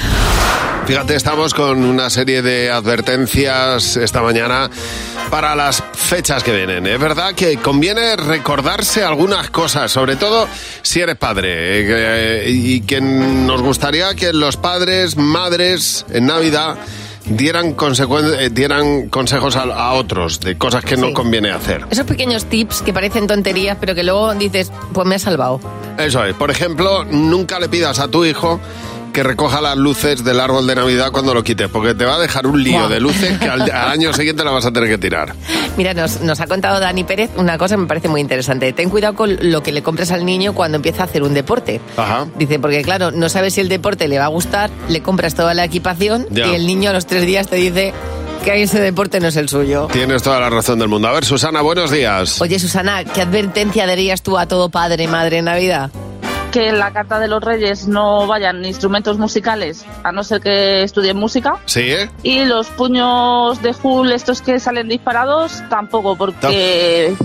Fíjate, 0.85 1.15
estamos 1.15 1.53
con 1.53 1.85
una 1.85 2.09
serie 2.09 2.41
de 2.41 2.69
advertencias 2.69 3.95
esta 3.95 4.21
mañana 4.21 4.69
para 5.29 5.55
las 5.55 5.81
fechas 5.93 6.43
que 6.43 6.53
vienen. 6.53 6.85
Es 6.85 6.99
verdad 6.99 7.33
que 7.33 7.55
conviene 7.57 8.17
recordarse 8.17 9.01
algunas 9.01 9.49
cosas, 9.49 9.91
sobre 9.91 10.17
todo 10.17 10.47
si 10.81 10.99
eres 10.99 11.15
padre. 11.15 11.49
eh, 11.49 12.49
y 12.49 12.81
que 12.81 12.99
nos 12.99 13.61
gustaría 13.61 14.13
que 14.15 14.33
los 14.33 14.57
padres, 14.57 15.15
madres, 15.15 16.05
en 16.11 16.25
Navidad 16.25 16.75
dieran, 17.25 17.75
eh, 18.39 18.49
dieran 18.51 19.07
consejos 19.07 19.55
a, 19.55 19.61
a 19.63 19.93
otros 19.93 20.41
de 20.41 20.57
cosas 20.57 20.83
que 20.83 20.97
no 20.97 21.13
conviene 21.13 21.51
hacer. 21.51 21.85
Esos 21.89 22.05
pequeños 22.05 22.45
tips 22.45 22.81
que 22.81 22.91
parecen 22.91 23.27
tonterías, 23.27 23.77
pero 23.79 23.95
que 23.95 24.03
luego 24.03 24.33
dices, 24.35 24.69
pues 24.91 25.07
me 25.07 25.15
ha 25.15 25.19
salvado. 25.19 25.61
Eso 25.97 26.25
es. 26.25 26.35
Por 26.35 26.51
ejemplo, 26.51 27.05
nunca 27.05 27.59
le 27.59 27.69
pidas 27.69 27.99
a 27.99 28.07
tu 28.09 28.25
hijo 28.25 28.59
que 29.13 29.23
recoja 29.23 29.61
las 29.61 29.77
luces 29.77 30.23
del 30.23 30.39
árbol 30.39 30.67
de 30.67 30.75
Navidad 30.75 31.11
cuando 31.11 31.33
lo 31.33 31.43
quites, 31.43 31.69
porque 31.69 31.93
te 31.93 32.03
va 32.03 32.15
a 32.15 32.19
dejar 32.19 32.47
un 32.47 32.61
lío 32.63 32.89
de 32.89 32.99
luces 32.99 33.37
que 33.39 33.47
al, 33.47 33.61
al 33.61 33.71
año 33.91 34.11
siguiente 34.13 34.43
la 34.43 34.51
vas 34.51 34.65
a 34.65 34.71
tener 34.73 34.89
que 34.89 34.97
tirar. 34.97 35.33
Mira, 35.77 35.93
nos, 35.93 36.19
nos 36.21 36.39
ha 36.41 36.47
contado 36.47 36.79
Dani 36.79 37.03
Pérez 37.03 37.29
una 37.37 37.57
cosa 37.57 37.75
que 37.75 37.81
me 37.81 37.87
parece 37.87 38.09
muy 38.09 38.19
interesante. 38.21 38.73
Ten 38.73 38.89
cuidado 38.89 39.13
con 39.15 39.37
lo 39.51 39.63
que 39.63 39.71
le 39.71 39.83
compres 39.83 40.11
al 40.11 40.25
niño 40.25 40.53
cuando 40.53 40.75
empieza 40.77 41.03
a 41.03 41.05
hacer 41.05 41.23
un 41.23 41.33
deporte. 41.33 41.79
Ajá. 41.95 42.27
Dice, 42.37 42.59
porque 42.59 42.81
claro, 42.81 43.11
no 43.11 43.29
sabes 43.29 43.53
si 43.53 43.61
el 43.61 43.69
deporte 43.69 44.07
le 44.07 44.17
va 44.19 44.25
a 44.25 44.29
gustar, 44.29 44.69
le 44.89 45.01
compras 45.01 45.35
toda 45.35 45.53
la 45.53 45.63
equipación 45.63 46.25
Ya. 46.31 46.47
y 46.47 46.55
el 46.55 46.65
niño 46.67 46.89
a 46.89 46.93
los 46.93 47.05
tres 47.05 47.25
días 47.25 47.47
te 47.47 47.55
dice 47.57 47.93
que 48.43 48.61
ese 48.63 48.81
deporte 48.81 49.19
no 49.19 49.27
es 49.27 49.35
el 49.37 49.47
suyo. 49.47 49.87
Tienes 49.91 50.21
toda 50.23 50.39
la 50.39 50.49
razón 50.49 50.79
del 50.79 50.89
mundo. 50.89 51.07
A 51.07 51.11
ver, 51.13 51.23
Susana, 51.23 51.61
buenos 51.61 51.91
días. 51.91 52.41
Oye, 52.41 52.59
Susana, 52.59 53.03
¿qué 53.05 53.21
advertencia 53.21 53.85
darías 53.87 54.21
tú 54.21 54.37
a 54.37 54.47
todo 54.47 54.69
padre 54.69 55.03
y 55.03 55.07
madre 55.07 55.37
en 55.37 55.45
Navidad? 55.45 55.91
Que 56.53 56.67
en 56.69 56.77
la 56.77 56.91
carta 56.93 57.19
de 57.19 57.27
los 57.27 57.43
reyes 57.43 57.87
no 57.87 58.27
vayan 58.27 58.63
instrumentos 58.63 59.17
musicales, 59.17 59.83
a 60.03 60.11
no 60.11 60.23
ser 60.23 60.39
que 60.39 60.83
estudien 60.83 61.17
música. 61.17 61.55
Sí, 61.65 61.81
¿eh? 61.81 62.09
Y 62.21 62.45
los 62.45 62.67
puños 62.67 63.59
de 63.63 63.73
Hull, 63.81 64.11
estos 64.11 64.41
que 64.43 64.59
salen 64.59 64.87
disparados, 64.87 65.63
tampoco, 65.69 66.15
porque 66.15 67.15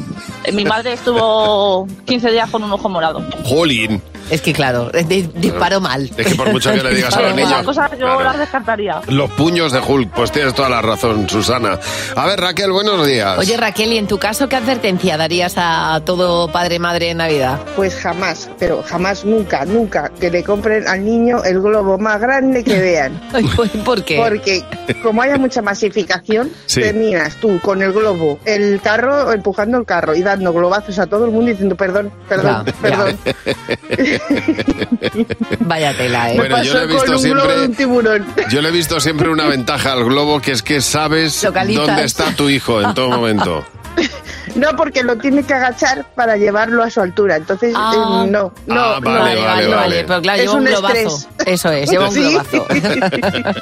Eh, 0.45 0.53
Mi 0.53 0.65
madre 0.65 0.95
estuvo 0.95 1.87
15 2.07 2.31
días 2.31 2.49
con 2.51 2.63
un 2.65 2.73
ojo 2.73 2.89
morado. 2.89 3.23
Jolín. 3.45 4.03
Es 4.31 4.43
que 4.43 4.53
claro, 4.53 4.91
de- 4.91 5.31
disparó 5.37 5.81
mal. 5.81 6.11
Es 6.17 6.27
que 6.27 6.35
por 6.35 6.53
mucho 6.53 6.71
que 6.71 6.83
le 6.83 6.95
digas 6.95 7.17
a 7.17 7.23
los 7.23 7.35
niños. 7.35 7.63
cosas 7.65 7.91
yo 7.93 7.97
claro. 7.99 8.23
las 8.25 8.39
descartaría. 8.39 9.01
Los 9.09 9.31
puños 9.31 9.73
de 9.73 9.79
Hulk, 9.81 10.11
pues 10.13 10.31
tienes 10.33 10.53
toda 10.55 10.69
la 10.69 10.83
razón, 10.83 11.27
Susana. 11.31 11.79
A 12.15 12.27
ver, 12.27 12.39
Raquel, 12.39 12.71
buenos 12.71 13.07
días. 13.07 13.39
Oye, 13.39 13.57
Raquel, 13.57 13.91
¿y 13.95 13.97
en 13.97 14.07
tu 14.07 14.19
caso 14.19 14.47
qué 14.49 14.57
advertencia 14.57 15.17
darías 15.17 15.55
a 15.57 15.99
todo 16.05 16.49
padre 16.53 16.79
madre 16.79 17.09
en 17.11 17.17
Navidad? 17.19 17.59
Pues 17.75 17.95
jamás, 17.97 18.51
pero 18.59 18.83
jamás, 18.87 19.18
nunca, 19.25 19.65
nunca, 19.65 20.11
que 20.21 20.31
le 20.31 20.43
compren 20.45 20.87
al 20.89 21.05
niño 21.05 21.43
el 21.45 21.61
globo 21.61 21.99
más 21.99 22.21
grande 22.21 22.65
que 22.65 22.79
vean. 22.81 23.21
¿Por 23.85 24.05
qué? 24.05 24.17
Porque 24.17 24.65
como 25.03 25.23
haya 25.23 25.37
mucha 25.37 25.63
masificación, 25.63 26.51
Sí. 26.67 26.81
terminas 26.81 27.37
tú 27.37 27.59
con 27.61 27.83
el 27.83 27.93
globo, 27.93 28.39
el 28.45 28.81
carro, 28.83 29.33
empujando 29.33 29.79
el 29.79 29.85
carro 29.87 30.15
y 30.15 30.23
dando 30.23 30.53
globazos 30.53 30.99
a 30.99 31.07
todo 31.07 31.25
el 31.27 31.31
mundo 31.31 31.51
diciendo 31.51 31.77
perdón, 31.77 32.11
perdón, 32.29 32.65
Ya, 32.67 32.73
perdón. 32.81 33.19
Vaya 35.61 35.97
tela, 35.97 36.33
¿eh? 36.33 36.37
Bueno, 36.37 36.63
yo 36.63 36.75
le 36.75 36.83
he 36.83 36.87
visto 36.87 37.05
con 37.07 37.15
un 37.17 37.23
globo 37.23 37.49
de 37.49 37.55
siempre- 37.55 37.67
un 37.67 37.75
tiburón. 37.75 38.27
Yo 38.51 38.63
le 38.63 38.69
he 38.69 38.73
visto 38.73 39.01
siempre 39.01 39.29
una 39.29 39.47
ventaja 39.47 39.93
al 39.93 40.05
globo, 40.05 40.41
que 40.41 40.53
es 40.53 40.63
que 40.63 40.81
sabes 40.81 41.43
Localizas. 41.45 41.87
dónde 41.87 42.05
está 42.05 42.33
tu 42.35 42.49
hijo 42.49 42.81
en 42.81 42.95
todo 42.95 43.11
momento. 43.11 43.65
No, 44.55 44.69
porque 44.77 45.03
lo 45.03 45.17
tiene 45.19 45.43
que 45.43 45.53
agachar 45.55 46.07
para 46.15 46.37
llevarlo 46.37 46.83
a 46.83 46.91
su 46.91 47.01
altura. 47.01 47.37
Entonces, 47.37 47.73
Ah. 47.77 47.93
eh, 47.95 47.99
no, 48.31 48.53
no, 48.67 48.77
Ah, 48.77 48.99
no. 49.01 49.11
vale, 49.11 49.41
vale, 49.41 49.67
vale. 49.69 50.05
Pero 50.05 50.23
claro, 50.23 50.39
Es 50.39 50.43
lleva 50.47 50.55
un, 50.55 50.61
un 50.61 50.65
globazo. 50.67 50.95
estrés. 50.97 51.29
Eso 51.47 51.73
es, 51.73 51.91
lleva 51.91 52.09
un 52.09 52.15
Sí. 52.15 52.21
globazo. 52.23 52.67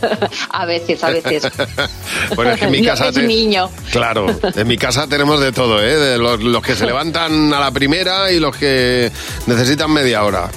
A 0.50 0.64
veces, 0.64 1.02
a 1.04 1.10
veces. 1.10 1.48
bueno, 2.36 2.52
es 2.52 2.58
que 2.58 2.64
en 2.66 2.70
mi 2.70 2.80
No, 2.80 2.88
casa... 2.90 3.08
es 3.08 3.14
te- 3.14 3.22
niño. 3.22 3.68
Claro, 3.90 4.26
en 4.54 4.66
mi 4.68 4.76
casa 4.78 5.06
tenemos 5.06 5.40
de 5.40 5.52
todo, 5.52 5.82
¿eh? 5.82 5.96
De 5.96 6.18
los, 6.18 6.40
los 6.42 6.62
que 6.62 6.74
se 6.74 6.86
levantan 6.86 7.52
a 7.52 7.60
la 7.60 7.70
primera 7.72 8.30
y 8.32 8.38
los 8.40 8.56
que 8.56 9.10
necesitan 9.46 9.90
media 9.90 10.24
hora. 10.24 10.50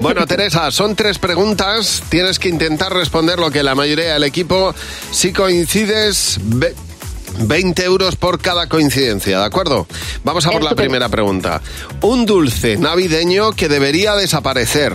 Bueno, 0.00 0.26
Teresa, 0.26 0.70
son 0.70 0.96
tres 0.96 1.18
preguntas. 1.18 2.02
Tienes 2.08 2.38
que 2.38 2.48
intentar 2.48 2.92
responder 2.92 3.38
lo 3.38 3.50
que 3.50 3.62
la 3.62 3.74
mayoría 3.74 4.14
del 4.14 4.24
equipo, 4.24 4.74
si 5.10 5.32
coincides, 5.32 6.38
20 7.38 7.84
euros 7.84 8.16
por 8.16 8.40
cada 8.40 8.68
coincidencia, 8.68 9.38
¿de 9.40 9.44
acuerdo? 9.44 9.86
Vamos 10.24 10.46
a 10.46 10.50
por 10.50 10.62
la 10.62 10.74
primera 10.74 11.08
pregunta. 11.08 11.60
Un 12.02 12.26
dulce 12.26 12.76
navideño 12.76 13.52
que 13.52 13.68
debería 13.68 14.14
desaparecer. 14.14 14.94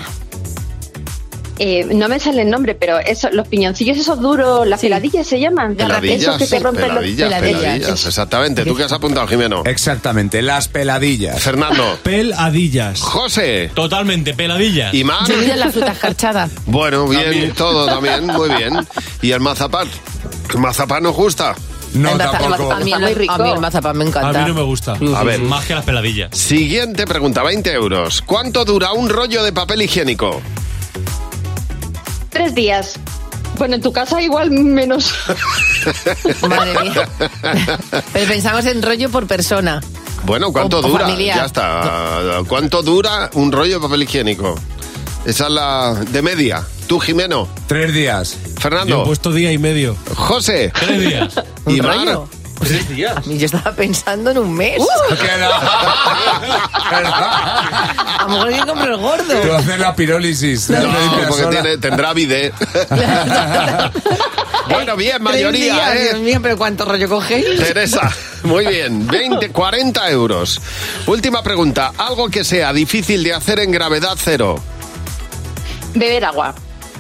Eh, 1.64 1.86
no 1.94 2.10
me 2.10 2.20
sale 2.20 2.42
el 2.42 2.50
nombre, 2.50 2.74
pero 2.74 2.98
eso, 2.98 3.30
los 3.30 3.48
piñoncillos 3.48 3.96
esos 3.96 4.20
duros, 4.20 4.66
las 4.66 4.82
peladillas 4.82 5.28
se 5.28 5.40
llaman. 5.40 5.76
Peladillas, 5.76 6.22
Esos 6.24 6.38
que 6.38 6.48
te 6.48 6.60
rompen 6.60 6.88
los 6.88 7.04
peladillas, 7.04 7.40
peladillas, 7.40 8.06
exactamente. 8.08 8.66
¿Tú 8.66 8.76
qué 8.76 8.86
has 8.86 8.92
apuntado, 8.92 9.28
Jimeno? 9.28 9.62
Exactamente, 9.66 10.42
las 10.42 10.68
peladillas. 10.68 11.40
Fernando. 11.40 12.00
Peladillas. 12.02 13.02
José. 13.02 13.70
Totalmente, 13.76 14.34
peladillas. 14.34 14.92
¿Y 14.96 15.04
más? 15.04 15.30
Yo 15.30 15.38
diría 15.38 15.56
la 15.56 15.70
fruta 15.72 15.92
escarchada. 15.92 16.50
Bueno, 16.66 17.08
bien, 17.08 17.54
todo 17.54 17.86
también, 17.86 18.26
muy 18.26 18.50
bien. 18.50 18.74
¿Y 19.22 19.32
el 19.32 19.40
mazapán? 19.40 19.88
¿El 20.52 20.60
mazapán 20.60 21.04
nos 21.04 21.16
gusta? 21.16 21.56
No, 21.94 22.18
tampoco. 22.18 22.72
A 22.72 22.80
mí, 22.80 22.92
el, 22.94 23.30
a 23.30 23.38
mí 23.38 23.50
el 23.50 23.60
mazapán 23.60 23.98
me 23.98 24.06
encanta. 24.06 24.30
A 24.30 24.44
mí 24.44 24.48
no 24.50 24.54
me 24.56 24.64
gusta. 24.64 24.94
A 25.16 25.24
ver. 25.24 25.40
Más 25.42 25.66
que 25.66 25.76
las 25.76 25.84
peladillas. 25.86 26.30
Siguiente 26.38 27.06
pregunta, 27.06 27.44
20 27.44 27.72
euros. 27.74 28.22
¿Cuánto 28.22 28.64
dura 28.66 28.94
un 28.94 29.10
rollo 29.10 29.44
de 29.44 29.52
papel 29.52 29.82
higiénico? 29.82 30.42
Tres 32.30 32.56
días. 32.56 32.96
Bueno, 33.58 33.76
en 33.76 33.82
tu 33.82 33.92
casa 33.92 34.22
igual 34.22 34.50
menos. 34.52 35.14
Madre 36.50 36.80
mía. 36.82 37.08
Pero 38.14 38.28
pensamos 38.28 38.66
en 38.66 38.82
rollo 38.82 39.10
por 39.10 39.28
persona. 39.28 39.82
Bueno, 40.24 40.52
¿cuánto 40.54 40.78
O- 40.78 40.80
o 40.80 40.88
dura? 40.90 41.06
familiar. 41.06 41.38
Ya 41.38 41.46
está. 41.46 42.42
¿Cuánto 42.48 42.82
dura 42.82 43.30
un 43.34 43.52
rollo 43.52 43.76
de 43.76 43.80
papel 43.82 44.04
higiénico? 44.04 44.56
Esa 45.26 45.46
es 45.46 45.52
la 45.52 45.94
de 46.10 46.22
media. 46.22 46.64
¿Tú, 46.88 47.00
Jimeno? 47.00 47.48
Tres 47.68 47.94
días. 47.94 48.36
Fernando. 48.60 48.98
Yo 48.98 49.04
he 49.04 49.06
puesto 49.06 49.32
día 49.32 49.52
y 49.52 49.58
medio. 49.58 49.96
José. 50.16 50.72
Tres 50.78 51.00
días. 51.00 51.34
¿Y 51.68 51.80
¿Un 51.80 51.86
Mar? 51.86 51.98
rollo? 51.98 52.28
A 52.62 53.22
mí 53.22 53.40
yo 53.40 53.48
estaba 53.48 53.72
pensando 53.72 54.30
en 54.32 54.38
un 54.38 54.54
mes. 54.54 54.80
A 56.92 58.26
lo 58.28 58.30
mejor 58.30 58.48
hay 58.50 58.60
que 58.60 58.66
comprar 58.68 58.90
el 58.92 58.98
gordo. 58.98 59.42
Tú 59.42 59.54
haces 59.54 59.80
la 59.80 59.96
pirólisis. 59.96 60.70
No, 60.70 60.78
medicina 60.88 61.26
porque 61.28 61.46
tiene- 61.48 61.78
tendrá 61.78 62.14
bidet. 62.14 62.54
bueno, 64.70 64.96
bien, 64.96 65.12
Tres 65.14 65.22
mayoría, 65.22 65.74
días, 65.74 65.96
¿eh? 65.96 66.04
Dios 66.12 66.20
mío, 66.22 66.40
pero 66.42 66.58
¿cuánto 66.58 66.86
rollo 66.86 67.10
cogéis? 67.10 67.60
Teresa, 67.60 68.12
muy 68.44 68.68
bien. 68.68 69.08
20, 69.08 69.50
40 69.50 70.10
euros. 70.12 70.62
Última 71.08 71.42
pregunta. 71.42 71.94
Algo 71.98 72.30
que 72.30 72.44
sea 72.44 72.72
difícil 72.74 73.24
de 73.24 73.34
hacer 73.34 73.60
en 73.60 73.72
gravedad 73.72 74.16
cero. 74.24 74.62
Beber 75.94 76.26
agua. 76.26 76.54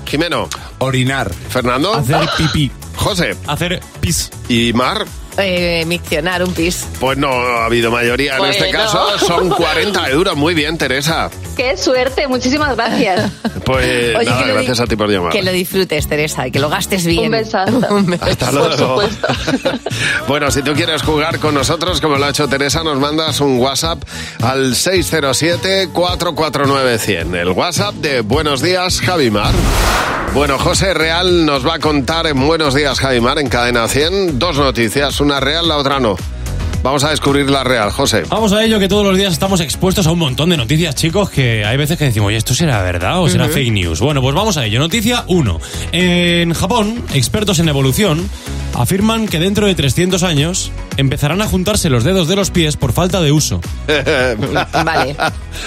Jimeno. 0.06 0.50
Orinar. 0.80 1.32
Fernando. 1.50 1.94
Hacer 1.94 2.28
pipí. 2.38 2.72
José. 2.96 3.36
Hacer 3.48 3.80
pis. 4.00 4.30
¿Y 4.50 4.74
Mar? 4.74 5.06
Eh, 5.38 5.86
miccionar 5.88 6.44
un 6.44 6.54
pis. 6.54 6.86
Pues 7.00 7.18
no 7.18 7.30
ha 7.30 7.66
habido 7.66 7.90
mayoría 7.92 8.38
en 8.38 8.46
este 8.46 8.70
caso. 8.72 9.18
Son 9.20 9.50
40 9.50 10.10
euros. 10.10 10.36
Muy 10.36 10.54
bien, 10.54 10.78
Teresa. 10.78 11.30
Qué 11.62 11.78
suerte, 11.78 12.28
muchísimas 12.28 12.76
gracias. 12.76 13.32
Pues 13.64 14.16
Oye, 14.18 14.28
nada, 14.28 14.48
gracias 14.48 14.80
a 14.80 14.88
ti 14.88 14.96
por 14.96 15.08
llamar. 15.08 15.32
Que 15.32 15.44
lo 15.44 15.52
disfrutes, 15.52 16.08
Teresa, 16.08 16.48
y 16.48 16.52
que 16.52 16.58
lo 16.58 16.68
gastes 16.68 17.06
bien. 17.06 17.26
Un 17.26 17.32
besazo. 17.32 17.78
Un 17.92 18.08
beso. 18.08 18.26
Hasta 18.26 18.52
luego. 18.52 19.04
bueno, 20.28 20.50
si 20.50 20.64
tú 20.64 20.74
quieres 20.74 21.04
jugar 21.04 21.38
con 21.38 21.54
nosotros, 21.54 22.02
como 22.02 22.18
lo 22.18 22.26
ha 22.26 22.32
hecho 22.32 22.48
Teresa, 22.48 22.84
nos 22.84 23.00
mandas 23.00 23.40
un 23.40 23.60
WhatsApp 23.60 24.02
al 24.42 24.74
607-449-100. 24.74 27.36
El 27.36 27.50
WhatsApp 27.50 27.94
de 27.96 28.22
Buenos 28.22 28.64
Días, 28.64 29.00
Javimar. 29.00 29.54
Bueno, 30.34 30.58
José 30.58 30.96
Real 30.96 31.46
nos 31.46 31.64
va 31.66 31.76
a 31.76 31.80
contar 31.80 32.26
en 32.26 32.44
Buenos 32.46 32.74
Días, 32.74 33.00
Javimar, 33.00 33.38
en 33.38 33.48
Cadena 33.48 33.88
100, 33.88 34.40
dos 34.40 34.58
noticias, 34.58 35.22
una 35.22 35.40
real, 35.40 35.68
la 35.68 35.78
otra 35.78 36.00
no. 36.00 36.18
Vamos 36.84 37.04
a 37.04 37.12
descubrir 37.12 37.48
la 37.48 37.64
real, 37.64 37.92
José. 37.92 38.24
Vamos 38.28 38.54
a 38.54 38.64
ello 38.64 38.80
que 38.80 38.88
todos 38.88 39.06
los 39.06 39.16
días 39.16 39.32
estamos 39.34 39.62
expuestos 39.62 40.08
a 40.08 40.12
un 40.12 40.18
montón 40.18 40.50
de 40.50 40.58
noticias, 40.58 40.96
chicos, 40.96 41.30
que 41.30 41.64
hay 41.64 41.78
veces 41.78 41.96
que 41.98 42.06
decimos, 42.06 42.30
oye, 42.30 42.38
¿esto 42.38 42.56
será 42.56 42.82
verdad 42.82 43.22
o 43.22 43.30
será 43.30 43.48
fake 43.48 43.72
news? 43.72 44.00
Bueno, 44.00 44.20
pues 44.22 44.34
vamos 44.34 44.58
a 44.58 44.66
ello. 44.66 44.80
Noticia 44.80 45.24
1. 45.28 45.60
En 45.92 46.54
Japón, 46.56 47.04
expertos 47.14 47.60
en 47.60 47.70
evolución 47.70 48.28
afirman 48.74 49.28
que 49.28 49.38
dentro 49.38 49.68
de 49.68 49.76
300 49.76 50.24
años 50.24 50.72
empezarán 50.98 51.42
a 51.44 51.46
juntarse 51.46 51.92
los 51.92 52.04
dedos 52.04 52.28
de 52.28 52.36
los 52.36 52.50
pies 52.50 52.78
por 52.78 52.94
falta 52.94 53.22
de 53.22 53.32
uso. 53.32 53.62
Vale. 54.84 55.16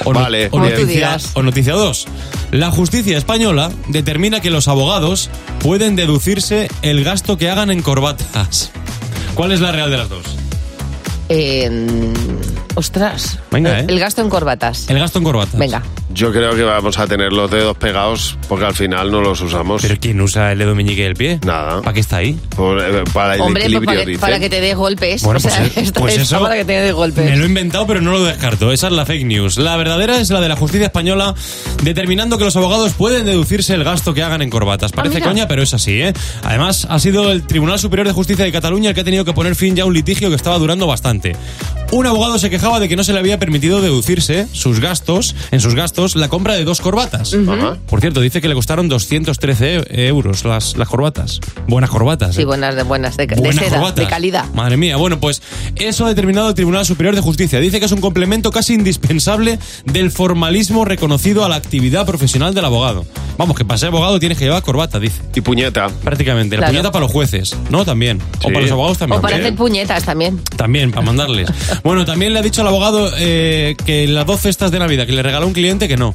O, 0.05 0.13
no- 0.13 0.21
Vale, 0.21 0.49
o 0.51 0.59
noticia, 0.59 1.17
o 1.35 1.43
noticia 1.45 1.75
2. 1.75 2.07
La 2.51 2.73
justicia 2.73 3.17
española 3.17 3.71
determina 3.87 4.41
que 4.41 4.51
los 4.51 4.67
abogados 4.67 5.31
pueden 5.61 5.95
deducirse 5.95 6.69
el 6.83 7.05
gasto 7.05 7.37
que 7.39 7.51
hagan 7.51 7.71
en 7.71 7.83
corbatas. 7.83 8.73
¿Cuál 9.37 9.53
es 9.53 9.61
la 9.61 9.71
real 9.71 9.91
de 9.93 9.97
las 9.99 10.09
dos? 10.09 10.25
Eh, 11.29 11.71
ostras. 12.75 13.39
Venga, 13.51 13.81
¿eh? 13.81 13.87
El 13.89 13.99
gasto 13.99 14.21
en 14.23 14.29
corbatas. 14.29 14.89
El 14.91 14.99
gasto 14.99 15.19
en 15.19 15.25
corbatas. 15.25 15.59
Venga. 15.59 15.83
Yo 16.13 16.31
creo 16.33 16.55
que 16.55 16.63
vamos 16.63 16.97
a 16.99 17.07
tener 17.09 17.33
los 17.33 17.51
dedos 17.51 17.77
pegados 17.77 18.39
porque 18.49 18.67
al 18.67 18.75
final 18.75 19.11
no 19.11 19.21
los 19.21 19.41
usamos. 19.41 19.83
¿Pero 19.83 19.97
quién 19.99 20.21
usa 20.21 20.53
el 20.53 20.59
dedo 20.61 20.75
meñique 20.77 21.03
del 21.03 21.15
pie? 21.15 21.41
Nada. 21.45 21.81
¿Para 21.83 21.93
qué 21.93 22.01
está 22.01 22.19
ahí? 22.19 22.39
Por- 22.55 22.81
eh, 22.81 23.03
para 23.13 23.35
el 23.35 23.41
Hombre, 23.41 23.63
pues 23.65 23.75
equilibrio, 23.75 24.21
para, 24.21 24.39
que 24.39 24.49
te 24.49 24.61
dé 24.61 24.75
golpes. 24.75 25.23
Bueno, 25.23 25.39
o 25.39 25.41
sea, 25.41 25.59
pues, 25.75 25.89
eh, 25.89 25.93
pues 25.93 26.19
eso 26.19 26.41
para 26.41 26.55
que 26.55 26.65
te 26.65 26.73
dé 26.73 26.93
golpes. 26.93 27.25
Me 27.25 27.37
lo 27.37 27.43
he 27.45 27.49
inventado, 27.49 27.87
pero 27.89 28.01
no 28.01 28.13
lo 28.13 28.23
descarto. 28.23 28.71
Esa 28.71 28.87
es 28.89 28.93
la 28.93 29.05
fake 29.07 29.25
news. 29.25 29.57
La 29.59 29.77
verdadera 29.77 30.21
es 30.21 30.31
la 30.31 30.41
de 30.41 30.49
la 30.49 30.57
justicia 30.57 30.87
española, 30.87 31.35
determinando 31.83 32.39
que 32.39 32.45
los 32.45 32.55
abogados 32.55 32.93
pueden 32.93 33.27
deducirse 33.27 33.75
el 33.75 33.83
gasto 33.83 34.15
que 34.15 34.23
hagan 34.23 34.43
en 34.43 34.51
corbatas. 34.51 34.93
Parece 34.93 35.17
mira. 35.17 35.27
coña, 35.27 35.49
pero 35.49 35.63
es 35.63 35.75
así, 35.75 36.01
¿eh? 36.01 36.13
Además, 36.45 36.87
ha 36.89 37.01
sido 37.01 37.33
el 37.33 37.43
Tribunal 37.45 37.81
Superior 37.81 38.07
de 38.07 38.13
Justicia 38.13 38.45
de 38.45 38.53
Cataluña 38.53 38.91
el 38.91 38.95
que 38.95 39.01
ha 39.01 39.05
tenido 39.05 39.25
que 39.25 39.33
poner 39.33 39.57
fin 39.57 39.75
ya 39.75 39.83
a 39.83 39.87
un 39.87 39.95
litigio 39.95 40.29
que 40.29 40.37
estaba 40.37 40.59
durando 40.59 40.87
bastante. 40.87 41.14
Un 41.93 42.07
abogado 42.07 42.39
se 42.39 42.51
quejaba 42.51 42.81
de 42.81 42.89
que 42.89 42.97
no 42.97 43.05
se 43.05 43.13
le 43.13 43.19
había 43.21 43.39
permitido 43.39 43.81
deducirse 43.81 44.49
sus 44.53 44.81
gastos, 44.81 45.37
en 45.53 45.61
sus 45.61 45.75
gastos, 45.75 46.17
la 46.17 46.29
compra 46.29 46.55
de 46.55 46.65
dos 46.65 46.81
corbatas. 46.81 47.37
Por 47.87 48.01
cierto, 48.01 48.21
dice 48.21 48.41
que 48.41 48.49
le 48.49 48.55
costaron 48.55 48.89
213 48.89 49.83
e- 49.91 50.07
euros 50.09 50.45
las, 50.45 50.77
las 50.77 50.89
corbatas. 50.89 51.41
Buenas 51.69 51.91
corbatas. 51.91 52.35
Sí, 52.35 52.43
¿eh? 52.43 52.45
buenas, 52.45 52.75
de 52.75 52.83
buenas, 52.83 53.17
de, 53.17 53.27
de 53.27 53.37
Buenas 53.37 53.57
seda, 53.65 53.77
corbatas. 53.77 54.05
de 54.05 54.07
calidad. 54.11 54.45
Madre 54.55 54.77
mía, 54.77 54.97
bueno, 54.97 55.21
pues 55.21 55.41
eso 55.77 56.07
ha 56.07 56.09
determinado 56.09 56.49
el 56.49 56.55
Tribunal 56.55 56.85
Superior 56.85 57.15
de 57.15 57.21
Justicia. 57.21 57.61
Dice 57.61 57.79
que 57.79 57.87
es 57.87 57.93
un 57.93 58.01
complemento 58.01 58.51
casi 58.51 58.75
indispensable 58.75 59.59
del 59.85 60.11
formalismo 60.11 60.85
reconocido 60.85 61.45
a 61.45 61.49
la 61.49 61.57
actividad 61.57 62.07
profesional 62.07 62.55
del 62.55 62.65
abogado. 62.65 63.05
Vamos, 63.39 63.57
que 63.57 63.65
para 63.65 63.79
ser 63.79 63.89
abogado 63.89 64.19
tienes 64.19 64.39
que 64.39 64.45
llevar 64.45 64.63
corbata, 64.63 64.99
dice. 64.99 65.21
Y 65.35 65.41
puñeta. 65.43 65.89
Prácticamente. 66.03 66.57
La 66.57 66.61
Claro. 66.61 66.73
puñeta 66.73 66.93
para 66.93 67.03
los 67.05 67.13
jueces, 67.13 67.57
¿no? 67.71 67.85
También. 67.85 68.19
Sí. 68.41 68.47
O 68.49 68.49
para 68.49 68.61
los 68.61 68.71
abogados 68.71 68.99
también. 68.99 69.19
O 69.19 69.23
para 69.23 69.37
hacer 69.37 69.55
puñetas 69.55 70.05
también. 70.05 70.41
También, 70.57 70.91
para 70.91 71.04
mandarles. 71.05 71.49
Bueno, 71.83 72.05
también 72.05 72.33
le 72.33 72.39
ha 72.39 72.43
dicho 72.43 72.61
al 72.63 72.69
abogado 72.69 73.11
eh, 73.17 73.77
que 73.85 74.07
las 74.09 74.27
dos 74.27 74.41
cestas 74.41 74.71
de 74.71 74.79
Navidad 74.79 75.07
que 75.07 75.13
le 75.13 75.23
regaló 75.23 75.47
un 75.47 75.53
cliente 75.53 75.89
que 75.89 75.97
no. 75.97 76.15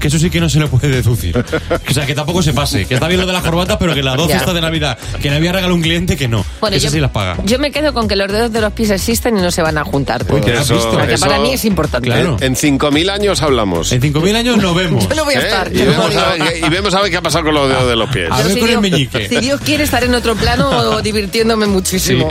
Que 0.00 0.08
eso 0.08 0.18
sí 0.18 0.28
que 0.28 0.40
no 0.40 0.48
se 0.50 0.58
le 0.60 0.66
puede 0.66 0.88
deducir. 0.88 1.42
O 1.88 1.92
sea, 1.94 2.04
que 2.04 2.14
tampoco 2.14 2.42
se 2.42 2.52
pase. 2.52 2.84
Que 2.84 2.94
está 2.94 3.08
bien 3.08 3.18
lo 3.18 3.26
de 3.26 3.32
las 3.32 3.42
corbatas, 3.42 3.78
pero 3.78 3.94
que 3.94 4.02
las 4.02 4.14
dos 4.16 4.28
Ya. 4.28 4.36
cestas 4.36 4.54
de 4.54 4.60
Navidad 4.60 4.98
que 5.22 5.30
le 5.30 5.36
había 5.36 5.52
regalado 5.52 5.74
un 5.74 5.80
cliente 5.80 6.18
que 6.18 6.28
no. 6.28 6.44
Bueno, 6.60 6.72
que 6.74 6.78
esas 6.78 6.92
sí 6.92 7.00
las 7.00 7.10
paga. 7.12 7.38
Yo 7.46 7.58
me 7.58 7.70
quedo 7.72 7.94
con 7.94 8.06
que 8.06 8.14
los 8.14 8.30
dedos 8.30 8.52
de 8.52 8.60
los 8.60 8.74
pies 8.74 8.90
existen 8.90 9.38
y 9.38 9.40
no 9.40 9.50
se 9.50 9.62
van 9.62 9.78
a 9.78 9.84
juntar. 9.84 10.24
Uy, 10.28 10.42
¿te 10.42 10.52
has 10.52 10.70
visto? 10.70 10.90
Porque 10.90 11.14
eso- 11.14 11.26
para 11.26 11.38
mí 11.40 11.50
es 11.54 11.64
importante. 11.64 12.08
Claro. 12.08 12.36
En, 12.40 12.48
en 12.48 12.78
5.000 12.78 13.10
años 13.10 13.40
hablamos. 13.40 13.90
En 13.90 14.02
5.000 14.02 14.36
años 14.36 14.58
nos 14.58 14.74
vemos. 14.76 15.08
Yo 15.08 15.14
no 15.14 15.24
voy 15.24 15.34
a 15.34 15.40
¿Eh? 15.40 15.46
estar. 15.46 15.72
Y 15.74 15.78
yo 15.78 15.86
vemos, 15.86 16.14
no 16.14 16.20
a 16.20 16.28
ver, 16.34 16.42
qué- 16.42 16.66
y 16.66 16.68
vemos 16.68 16.94
a 16.94 17.00
ver 17.00 17.10
qué 17.10 17.16
ha 17.16 17.22
pasado 17.22 17.44
con 17.46 17.54
los 17.54 17.68
dedos 17.68 17.88
de 17.88 17.96
los 17.96 18.10
pies. 18.10 18.28
Ver 18.28 18.46
si 18.52 18.60
con 18.60 18.68
el 18.68 18.68
Dios- 18.68 18.82
meñique. 18.82 19.28
Si 19.30 19.36
Dios 19.38 19.60
quiere 19.62 19.84
estar 19.84 20.04
en 20.04 20.14
otro 20.14 20.34
plano 20.36 20.68
o 20.68 21.00
divirtiéndome 21.02 21.66
muchísimo. 21.66 22.28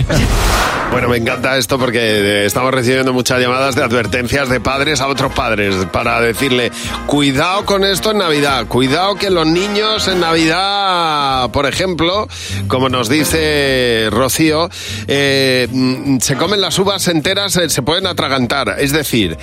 Bueno, 0.95 1.09
me 1.09 1.17
encanta 1.17 1.57
esto 1.57 1.77
porque 1.77 1.99
eh, 1.99 2.45
estamos 2.45 2.73
recibiendo 2.73 3.11
muchas 3.11 3.41
llamadas 3.41 3.75
de 3.75 3.83
advertencias 3.83 4.47
de 4.47 4.61
padres 4.61 5.01
a 5.01 5.09
otros 5.09 5.33
padres 5.33 5.75
para 5.91 6.21
decirle, 6.21 6.71
cuidado 7.05 7.65
con 7.65 7.83
esto 7.83 8.11
en 8.11 8.19
Navidad, 8.19 8.65
cuidado 8.67 9.15
que 9.15 9.29
los 9.29 9.45
niños 9.45 10.07
en 10.07 10.21
Navidad, 10.21 11.49
por 11.51 11.65
ejemplo, 11.65 12.29
como 12.69 12.87
nos 12.87 13.09
dice 13.09 14.07
Rocío, 14.09 14.69
eh, 15.09 15.67
mm, 15.69 16.19
se 16.19 16.37
comen 16.37 16.61
las 16.61 16.79
uvas 16.79 17.09
enteras, 17.09 17.57
eh, 17.57 17.69
se 17.69 17.81
pueden 17.81 18.07
atragantar. 18.07 18.77
Es 18.79 18.93
decir, 18.93 19.37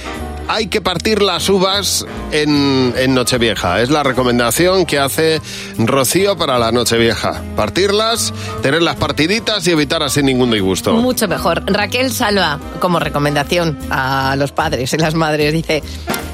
hay 0.49 0.67
que 0.67 0.81
partir 0.81 1.23
las 1.23 1.49
uvas 1.49 2.07
en, 2.31 2.95
en 2.97 3.15
Nochevieja. 3.15 3.81
Es 3.81 3.91
la 3.91 4.03
recomendación 4.03 4.87
que 4.87 4.99
hace 4.99 5.41
Rocío 5.79 6.37
para 6.37 6.59
la 6.59 6.73
Nochevieja. 6.73 7.43
Partirlas, 7.57 8.33
tenerlas 8.63 8.97
partiditas 8.97 9.67
y 9.67 9.71
evitar 9.71 10.03
así 10.03 10.23
ningún 10.23 10.51
disgusto. 10.51 10.95
Mucho 10.95 11.29
mejor. 11.29 11.63
Raquel 11.67 12.13
Salva, 12.13 12.59
como 12.81 12.99
recomendación 12.99 13.79
a 13.91 14.37
los 14.37 14.53
padres 14.53 14.93
y 14.93 14.99
las 14.99 15.15
madres, 15.15 15.53
dice, 15.53 15.83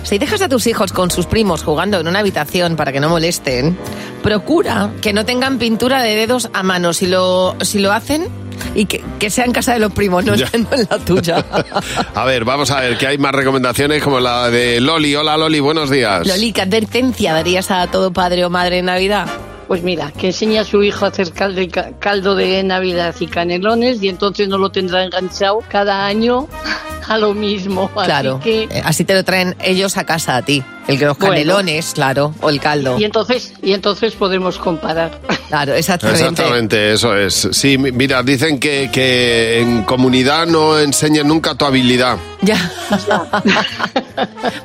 si 0.03 0.18
dejas 0.18 0.42
a 0.42 0.49
tus 0.49 0.66
hijos 0.66 0.92
con 0.92 1.11
sus 1.11 1.27
primos 1.27 1.62
jugando 1.62 2.01
en 2.01 2.09
una 2.09 2.21
habitación 2.21 2.77
para 2.77 2.92
que 2.92 3.01
no 3.01 3.09
molesten, 3.09 3.77
procura 4.23 4.90
que 5.03 5.12
no 5.12 5.25
tengan 5.25 5.59
pintura 5.59 6.03
de 6.03 6.16
dedos 6.16 6.51
a 6.53 6.62
mano. 6.62 6.90
Lo, 7.03 7.57
si 7.61 7.79
lo 7.79 7.92
hacen, 7.92 8.29
y 8.75 8.87
que, 8.87 9.03
que 9.18 9.31
sea 9.31 9.44
en 9.44 9.53
casa 9.53 9.73
de 9.73 9.79
los 9.79 9.92
primos, 9.92 10.25
no, 10.25 10.35
Ya. 10.35 10.49
no 10.53 10.68
en 10.77 10.87
la 10.90 10.99
tuya. 10.99 11.44
A 12.14 12.25
ver, 12.25 12.44
vamos 12.44 12.71
a 12.71 12.81
ver, 12.81 12.97
que 12.99 13.07
hay 13.07 13.18
más 13.18 13.33
recomendaciones 13.35 14.03
como 14.03 14.21
la 14.21 14.51
de 14.51 14.81
Loli. 14.81 15.14
Hola 15.16 15.37
Loli, 15.37 15.61
buenos 15.61 15.90
días. 15.90 16.27
Loli, 16.27 16.53
¿qué 16.53 16.62
advertencia 16.62 17.33
darías 17.33 17.71
a 17.71 17.87
todo 17.87 18.12
padre 18.12 18.44
o 18.44 18.51
madre 18.51 18.79
en 18.79 18.87
Navidad? 18.87 19.27
Pues 19.68 19.83
mira, 19.83 20.11
que 20.12 20.29
enseñe 20.29 20.59
a 20.59 20.64
su 20.64 20.83
hijo 20.83 21.05
a 21.05 21.09
hacer 21.09 21.31
caldo, 21.33 21.61
caldo 21.99 22.35
de 22.35 22.62
Navidad 22.62 23.14
y 23.21 23.27
canelones 23.27 24.03
y 24.03 24.09
entonces 24.09 24.49
no 24.49 24.57
lo 24.57 24.71
tendrá 24.71 25.05
enganchado 25.05 25.59
cada 25.68 26.07
año 26.07 26.49
a 27.09 27.18
lo 27.18 27.35
mismo. 27.35 27.90
Así 27.94 28.07
Claro, 28.07 28.40
que- 28.42 28.62
eh, 28.64 28.83
así 28.85 29.05
te 29.05 29.14
lo 29.14 29.25
traen 29.25 29.55
ellos 29.62 29.97
a 29.99 30.05
casa 30.05 30.37
a 30.37 30.42
ti. 30.42 30.62
El 30.88 30.98
que 30.98 31.05
los 31.05 31.16
Bueno. 31.18 31.35
canelones, 31.35 31.92
claro, 31.94 32.35
o 32.40 32.48
el 32.51 32.59
caldo. 32.61 32.98
y 32.98 33.05
entonces 33.05 33.53
y 33.62 33.72
entonces 33.74 34.14
podemos 34.14 34.59
comparar. 34.59 35.20
Claro, 35.48 35.74
exactamente. 35.74 36.20
Exactamente, 36.22 36.92
eso 36.92 37.14
es. 37.16 37.48
Sí, 37.53 37.79
mi- 37.79 37.92
mira, 37.92 38.22
dicen 38.22 38.59
que, 38.59 38.90
que 38.92 39.61
en 39.61 39.85
comunidad 39.85 40.46
no 40.46 40.79
enseñen 40.79 41.29
nunca 41.29 41.55
tu 41.55 41.64
habilidad. 41.64 42.18
Ya. 42.42 42.70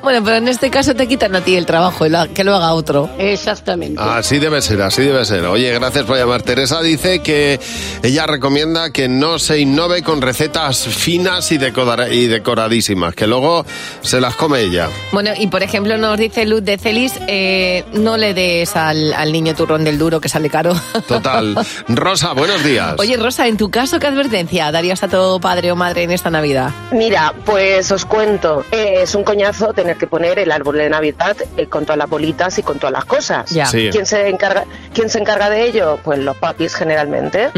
bueno, 0.03 0.23
pero 0.23 0.37
en 0.37 0.47
este 0.47 0.69
caso 0.69 0.95
te 0.95 1.07
quitan 1.07 1.35
a 1.35 1.41
ti 1.41 1.55
el 1.55 1.65
trabajo 1.65 2.05
y 2.05 2.09
lo- 2.09 2.31
que 2.33 2.43
lo 2.43 2.55
haga 2.55 2.73
otro. 2.73 3.09
Exactamente. 3.17 4.01
Así 4.01 4.39
debe 4.39 4.61
ser, 4.61 4.81
así 4.81 5.01
debe 5.03 5.23
ser. 5.25 5.45
Oye, 5.45 5.71
gracias 5.73 6.05
por 6.05 6.17
llamar. 6.17 6.41
Teresa 6.43 6.81
dice 6.81 7.19
que 7.19 7.59
ella 8.01 8.25
recomienda 8.27 8.91
que 8.91 9.07
no 9.07 9.39
se 9.39 9.59
innove 9.59 10.03
con 10.03 10.21
recetas 10.21 10.79
finas 10.79 11.51
y, 11.51 11.57
decora- 11.57 12.11
y 12.11 12.27
decoradísimas, 12.27 13.15
que 13.15 13.27
luego 13.27 13.65
se 14.01 14.19
las 14.19 14.35
come 14.35 14.61
ella. 14.61 14.89
Bueno, 15.11 15.31
y 15.37 15.47
por 15.47 15.63
ejemplo 15.63 15.97
nos 16.13 16.19
dice 16.19 16.45
Luz 16.45 16.63
de 16.63 16.77
Celis, 16.77 17.19
eh, 17.27 17.83
no 17.93 18.17
le 18.17 18.35
des 18.35 18.75
al, 18.75 19.13
al 19.13 19.31
niño 19.31 19.55
turrón 19.55 19.83
del 19.83 19.97
duro 19.97 20.21
que 20.21 20.29
sale 20.29 20.47
caro. 20.47 20.75
Total. 21.07 21.55
Rosa, 21.87 22.33
buenos 22.33 22.63
días. 22.63 22.93
Oye, 22.99 23.17
Rosa, 23.17 23.47
en 23.47 23.57
tu 23.57 23.71
caso, 23.71 23.97
¿qué 23.97 24.05
advertencia 24.05 24.71
darías 24.71 25.01
a 25.01 25.07
todo 25.07 25.39
padre 25.39 25.71
o 25.71 25.75
madre 25.75 26.03
en 26.03 26.11
esta 26.11 26.29
Navidad? 26.29 26.69
Mira, 26.91 27.33
pues 27.45 27.91
os 27.91 28.05
cuento, 28.05 28.63
eh, 28.71 28.97
es 29.01 29.15
un 29.15 29.23
coñazo 29.23 29.73
tener 29.73 29.97
que 29.97 30.05
poner 30.05 30.37
el 30.37 30.51
árbol 30.51 30.77
de 30.77 30.87
Navidad 30.87 31.35
eh, 31.57 31.65
con 31.65 31.83
todas 31.83 31.97
las 31.97 32.07
bolitas 32.07 32.59
y 32.59 32.61
con 32.61 32.77
todas 32.77 32.93
las 32.93 33.05
cosas. 33.05 33.49
Ya. 33.49 33.65
Sí. 33.65 33.89
¿Quién, 33.91 34.05
se 34.05 34.29
encarga, 34.29 34.65
¿Quién 34.93 35.09
se 35.09 35.17
encarga 35.17 35.49
de 35.49 35.65
ello? 35.65 35.97
Pues 36.03 36.19
los 36.19 36.37
papis 36.37 36.75
generalmente. 36.75 37.49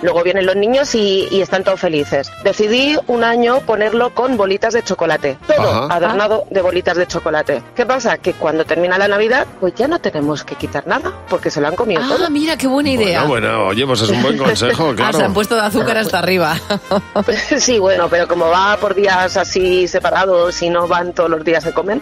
Luego 0.00 0.22
vienen 0.22 0.46
los 0.46 0.56
niños 0.56 0.94
y, 0.94 1.28
y 1.30 1.42
están 1.42 1.62
todos 1.62 1.78
felices. 1.78 2.30
Decidí 2.42 2.96
un 3.06 3.22
año 3.22 3.60
ponerlo 3.66 4.14
con 4.14 4.38
bolitas 4.38 4.72
de 4.72 4.82
chocolate. 4.82 5.36
Todo 5.46 5.84
Ajá. 5.84 5.94
adornado 5.94 6.46
de 6.48 6.62
bolitas 6.62 6.96
de 6.96 7.06
chocolate. 7.06 7.62
¿Qué 7.76 7.84
pasa? 7.84 7.97
Que 8.22 8.32
cuando 8.34 8.64
termina 8.64 8.96
la 8.96 9.08
Navidad, 9.08 9.46
pues 9.60 9.74
ya 9.74 9.88
no 9.88 9.98
tenemos 9.98 10.44
que 10.44 10.54
quitar 10.54 10.86
nada, 10.86 11.12
porque 11.28 11.50
se 11.50 11.60
lo 11.60 11.68
han 11.68 11.74
comido 11.76 12.00
Ah, 12.04 12.08
todo. 12.16 12.30
mira, 12.30 12.56
qué 12.56 12.66
buena 12.66 12.90
idea. 12.90 13.24
Bueno, 13.24 13.48
bueno, 13.48 13.66
oye, 13.68 13.84
pues 13.86 14.00
es 14.02 14.08
un 14.10 14.22
buen 14.22 14.38
consejo, 14.38 14.90
Ah, 14.92 14.94
claro. 14.96 15.18
se 15.18 15.24
han 15.24 15.34
puesto 15.34 15.54
de 15.56 15.62
azúcar 15.62 15.96
hasta 15.98 16.18
arriba. 16.18 16.56
Sí, 17.58 17.78
bueno, 17.78 18.08
pero 18.08 18.26
como 18.28 18.46
va 18.48 18.76
por 18.80 18.94
días 18.94 19.36
así 19.36 19.86
separados 19.88 20.60
y 20.62 20.70
no 20.70 20.86
van 20.86 21.12
todos 21.12 21.28
los 21.30 21.44
días 21.44 21.62
se 21.64 21.72
comen, 21.72 22.00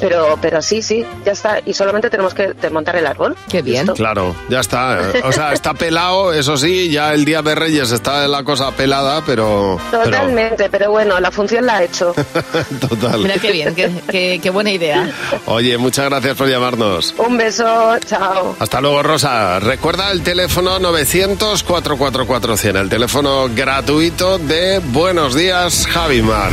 pero 0.00 0.38
pero 0.40 0.60
sí, 0.62 0.82
sí, 0.82 1.04
ya 1.24 1.32
está. 1.32 1.60
Y 1.64 1.72
solamente 1.74 2.10
tenemos 2.10 2.34
que 2.34 2.52
desmontar 2.54 2.96
el 2.96 3.06
árbol. 3.06 3.36
Qué 3.48 3.62
bien. 3.62 3.86
Claro, 3.88 4.34
ya 4.48 4.60
está. 4.60 5.00
O 5.24 5.32
sea, 5.32 5.52
está 5.52 5.74
pelado, 5.74 6.32
eso 6.32 6.56
sí, 6.56 6.90
ya 6.90 7.12
el 7.14 7.24
Día 7.24 7.42
de 7.42 7.54
Reyes 7.54 7.90
está 7.92 8.26
la 8.28 8.42
cosa 8.44 8.70
pelada, 8.72 9.22
pero... 9.24 9.78
pero- 9.90 10.04
Totalmente, 10.04 10.68
pero 10.70 10.90
bueno, 10.90 11.18
la 11.20 11.30
función 11.30 11.66
la 11.66 11.76
ha 11.78 11.82
hecho. 11.84 12.14
total. 12.88 13.20
Mira, 13.20 13.34
qué 13.38 13.52
bien, 13.52 13.74
qué, 13.74 13.90
qué- 14.10 14.40
qué 14.42 14.50
buena 14.50 14.70
idea. 14.70 15.10
Oye, 15.46 15.78
muchas 15.78 16.06
gracias 16.06 16.36
por 16.36 16.48
llamarnos. 16.48 17.14
Un 17.18 17.36
beso, 17.36 17.98
chao. 18.06 18.56
Hasta 18.58 18.80
luego, 18.80 19.02
Rosa. 19.02 19.60
Recuerda 19.60 20.10
el 20.12 20.22
teléfono 20.22 20.78
900-444-100, 20.80 22.76
el 22.80 22.88
teléfono 22.88 23.48
gratuito 23.54 24.38
de 24.38 24.78
Buenos 24.78 25.34
Días, 25.34 25.86
Javimar. 25.86 26.50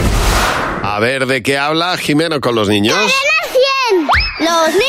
A 0.83 0.99
ver, 0.99 1.25
¿de 1.25 1.41
qué 1.41 1.57
habla 1.57 1.97
Jimeno 1.97 2.39
con 2.39 2.55
los 2.55 2.67
niños? 2.67 2.97
¡Los 4.39 4.69
niños! 4.69 4.81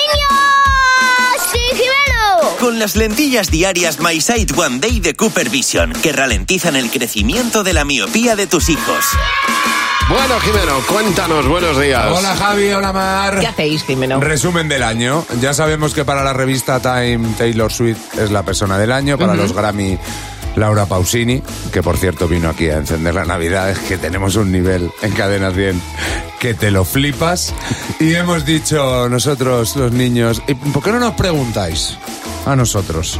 ¡Sí, 1.50 1.58
Jimeno! 1.70 2.56
Con 2.60 2.78
las 2.78 2.96
lentillas 2.96 3.50
diarias 3.50 4.00
My 4.00 4.20
Sight 4.20 4.52
One 4.56 4.78
Day 4.78 5.00
de 5.00 5.14
Cooper 5.14 5.48
Vision, 5.48 5.92
que 5.92 6.12
ralentizan 6.12 6.76
el 6.76 6.90
crecimiento 6.90 7.62
de 7.62 7.72
la 7.72 7.84
miopía 7.84 8.36
de 8.36 8.46
tus 8.46 8.68
hijos. 8.68 9.04
Bueno, 10.08 10.38
Jimeno, 10.38 10.80
cuéntanos, 10.88 11.48
buenos 11.48 11.80
días. 11.80 12.06
Hola 12.08 12.36
Javi, 12.36 12.70
hola 12.70 12.92
Mar. 12.92 13.40
¿Qué 13.40 13.46
hacéis, 13.48 13.82
Jimeno? 13.82 14.20
Resumen 14.20 14.68
del 14.68 14.84
año. 14.84 15.26
Ya 15.40 15.52
sabemos 15.52 15.94
que 15.94 16.04
para 16.04 16.22
la 16.22 16.32
revista 16.32 16.78
Time 16.78 17.34
Taylor 17.36 17.72
Swift 17.72 18.16
es 18.16 18.30
la 18.30 18.44
persona 18.44 18.78
del 18.78 18.92
año, 18.92 19.18
para 19.18 19.34
los 19.34 19.52
Grammy 19.52 19.98
Laura 20.54 20.86
Pausini, 20.86 21.42
que 21.72 21.82
por 21.82 21.96
cierto 21.96 22.28
vino 22.28 22.48
aquí 22.48 22.68
a 22.68 22.76
encender 22.76 23.14
la 23.16 23.24
Navidad, 23.24 23.68
es 23.68 23.80
que 23.80 23.98
tenemos 23.98 24.36
un 24.36 24.52
nivel 24.52 24.92
en 25.02 25.12
cadenas 25.12 25.56
bien 25.56 25.82
que 26.38 26.54
te 26.54 26.70
lo 26.70 26.84
flipas. 26.84 27.52
Y 27.98 28.14
hemos 28.14 28.44
dicho 28.44 29.08
nosotros 29.08 29.74
los 29.74 29.90
niños, 29.90 30.40
¿y 30.46 30.54
¿por 30.54 30.84
qué 30.84 30.92
no 30.92 31.00
nos 31.00 31.14
preguntáis 31.14 31.98
a 32.46 32.54
nosotros? 32.54 33.18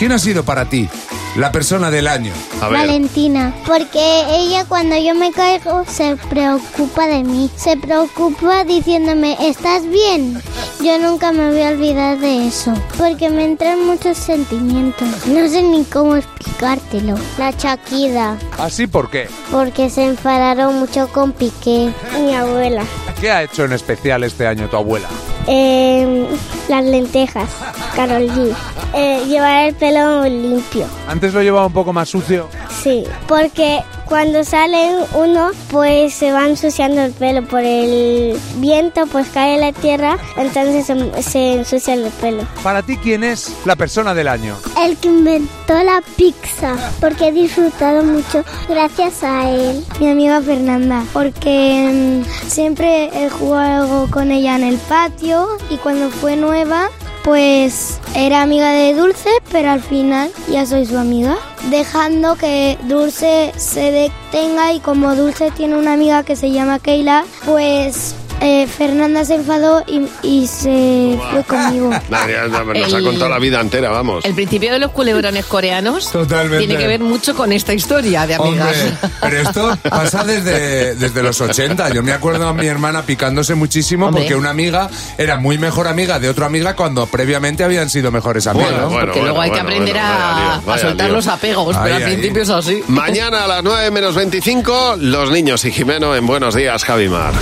¿Quién 0.00 0.12
ha 0.12 0.18
sido 0.18 0.46
para 0.46 0.64
ti 0.64 0.88
la 1.36 1.52
persona 1.52 1.90
del 1.90 2.06
año? 2.08 2.32
A 2.62 2.68
Valentina, 2.68 3.54
porque 3.66 4.00
ella 4.30 4.64
cuando 4.64 4.96
yo 4.96 5.14
me 5.14 5.30
caigo 5.30 5.84
se 5.86 6.16
preocupa 6.30 7.06
de 7.06 7.22
mí. 7.22 7.50
Se 7.54 7.76
preocupa 7.76 8.64
diciéndome, 8.64 9.36
¿estás 9.46 9.86
bien? 9.86 10.40
Yo 10.82 10.98
nunca 10.98 11.32
me 11.32 11.50
voy 11.50 11.60
a 11.60 11.68
olvidar 11.68 12.18
de 12.18 12.46
eso, 12.46 12.72
porque 12.96 13.28
me 13.28 13.44
entran 13.44 13.84
muchos 13.84 14.16
sentimientos. 14.16 15.06
No 15.26 15.46
sé 15.50 15.60
ni 15.60 15.84
cómo 15.84 16.16
explicártelo. 16.16 17.18
La 17.36 17.50
Shakira, 17.50 18.38
¿Así 18.56 18.86
por 18.86 19.10
qué? 19.10 19.28
porque 19.50 19.90
se 19.90 20.06
enfadaron 20.06 20.78
mucho 20.80 21.08
con 21.08 21.32
Piqué. 21.32 21.92
Mi 22.18 22.34
abuela. 22.34 22.84
¿Qué 23.20 23.30
ha 23.30 23.42
hecho 23.42 23.66
en 23.66 23.74
especial 23.74 24.24
este 24.24 24.46
año 24.46 24.66
tu 24.70 24.78
abuela? 24.78 25.10
Eh, 25.46 26.26
las 26.68 26.84
lentejas, 26.84 27.48
Carol 27.96 28.28
G. 28.28 28.54
Eh, 28.94 29.24
llevar 29.26 29.66
el 29.66 29.74
pelo 29.74 30.24
limpio. 30.24 30.86
Antes 31.08 31.32
lo 31.32 31.42
llevaba 31.42 31.66
un 31.66 31.72
poco 31.72 31.92
más 31.92 32.08
sucio. 32.08 32.48
Sí, 32.82 33.04
porque 33.26 33.80
cuando 34.06 34.42
salen 34.42 34.96
uno, 35.14 35.50
pues 35.70 36.12
se 36.14 36.32
va 36.32 36.48
ensuciando 36.48 37.02
el 37.02 37.12
pelo 37.12 37.44
por 37.46 37.62
el 37.62 38.36
viento, 38.56 39.06
pues 39.06 39.28
cae 39.28 39.58
la 39.58 39.72
tierra, 39.72 40.18
entonces 40.36 40.86
se, 40.86 41.22
se 41.22 41.52
ensucia 41.54 41.94
el 41.94 42.10
pelo. 42.20 42.42
Para 42.62 42.82
ti, 42.82 42.96
¿quién 42.96 43.22
es 43.22 43.54
la 43.64 43.76
persona 43.76 44.12
del 44.14 44.26
año? 44.28 44.56
El 44.80 44.96
que 44.96 45.08
inventó 45.08 45.74
la 45.82 46.02
pizza, 46.16 46.74
porque 47.00 47.28
he 47.28 47.32
disfrutado 47.32 48.02
mucho 48.02 48.42
gracias 48.66 49.22
a 49.22 49.50
él. 49.50 49.84
Mi 50.00 50.08
amiga 50.08 50.40
Fernanda, 50.40 51.04
porque 51.12 52.22
mm, 52.24 52.48
siempre 52.48 53.10
he 53.12 53.28
jugado 53.28 54.10
con 54.10 54.30
ella 54.30 54.56
en 54.56 54.64
el 54.64 54.78
patio 54.78 55.48
y 55.68 55.76
cuando 55.76 56.08
fue 56.08 56.36
nueva, 56.36 56.88
pues 57.24 58.00
era 58.14 58.40
amiga 58.40 58.70
de 58.70 58.94
Dulce, 58.94 59.28
pero 59.52 59.70
al 59.70 59.82
final 59.82 60.30
ya 60.50 60.64
soy 60.64 60.86
su 60.86 60.96
amiga. 60.96 61.36
Dejando 61.68 62.36
que 62.36 62.78
Dulce 62.84 63.52
se 63.56 63.92
detenga 63.92 64.72
y 64.72 64.80
como 64.80 65.14
Dulce 65.14 65.50
tiene 65.50 65.76
una 65.76 65.92
amiga 65.92 66.22
que 66.22 66.36
se 66.36 66.52
llama 66.52 66.78
Keila, 66.78 67.26
pues 67.44 68.14
eh, 68.40 68.66
Fernanda 68.66 69.24
se 69.24 69.34
enfadó 69.34 69.84
y, 69.86 70.02
y 70.22 70.46
se 70.46 71.18
fue 71.30 71.44
conmigo. 71.44 71.90
Nos 72.10 72.94
ha 72.94 72.98
El- 72.98 73.04
contado 73.04 73.28
la 73.28 73.38
vida 73.38 73.60
entera, 73.60 73.90
vamos. 73.90 74.24
El 74.24 74.34
principio 74.34 74.72
de 74.72 74.78
los 74.78 74.90
culebrones 74.92 75.44
coreanos 75.46 76.10
Totalmente. 76.10 76.58
tiene 76.66 76.76
que 76.80 76.86
ver 76.86 77.00
mucho 77.00 77.34
con 77.34 77.52
esta 77.52 77.74
historia 77.74 78.26
de 78.26 78.34
amigas. 78.34 78.76
Hombre, 78.76 79.10
pero 79.20 79.38
esto 79.40 79.78
pasa 79.88 80.24
desde, 80.24 80.94
desde 80.94 81.22
los 81.22 81.40
80. 81.40 81.90
Yo 81.90 82.02
me 82.02 82.12
acuerdo 82.12 82.48
a 82.48 82.54
mi 82.54 82.66
hermana 82.66 83.02
picándose 83.02 83.54
muchísimo 83.54 84.06
Hombre. 84.06 84.22
porque 84.22 84.34
una 84.34 84.50
amiga 84.50 84.88
era 85.18 85.36
muy 85.36 85.58
mejor 85.58 85.86
amiga 85.88 86.18
de 86.18 86.28
otra 86.28 86.46
amiga 86.46 86.74
cuando 86.74 87.06
previamente 87.06 87.62
habían 87.64 87.90
sido 87.90 88.10
mejores 88.10 88.46
amigos. 88.46 88.70
Bueno, 88.70 88.88
bueno, 88.88 89.06
Porque 89.06 89.20
luego 89.20 89.36
bueno, 89.36 89.42
hay 89.54 89.58
que 89.58 89.62
bueno, 89.62 89.76
aprender 89.78 89.94
bueno, 89.94 90.08
a, 90.08 90.18
vaya 90.18 90.40
lío, 90.40 90.50
a 90.52 90.60
vaya 90.60 90.82
soltar 90.82 91.06
lío. 91.08 91.16
los 91.16 91.26
apegos, 91.26 91.76
pero 91.82 91.94
Ahí, 91.96 92.02
al 92.02 92.08
ahí. 92.08 92.12
principio 92.14 92.42
es 92.42 92.50
así. 92.50 92.82
Mañana 92.88 93.44
a 93.44 93.46
las 93.46 93.62
9 93.62 93.90
menos 93.90 94.14
25, 94.14 94.96
los 94.98 95.30
niños 95.30 95.64
y 95.64 95.72
Jimeno 95.72 96.14
en 96.16 96.26
Buenos 96.26 96.54
Días, 96.54 96.84
Javimar. 96.84 97.32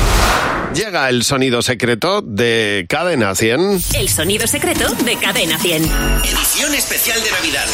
Llega 0.75 1.09
el 1.09 1.25
sonido 1.25 1.62
secreto 1.62 2.23
de 2.23 2.87
Cadena 2.89 3.35
100. 3.35 3.81
El 3.95 4.09
sonido 4.09 4.47
secreto 4.47 4.89
de 5.05 5.16
Cadena 5.16 5.59
100. 5.59 5.85
Edición 6.25 6.75
especial 6.75 7.23
de 7.23 7.31
Navidad. 7.31 7.66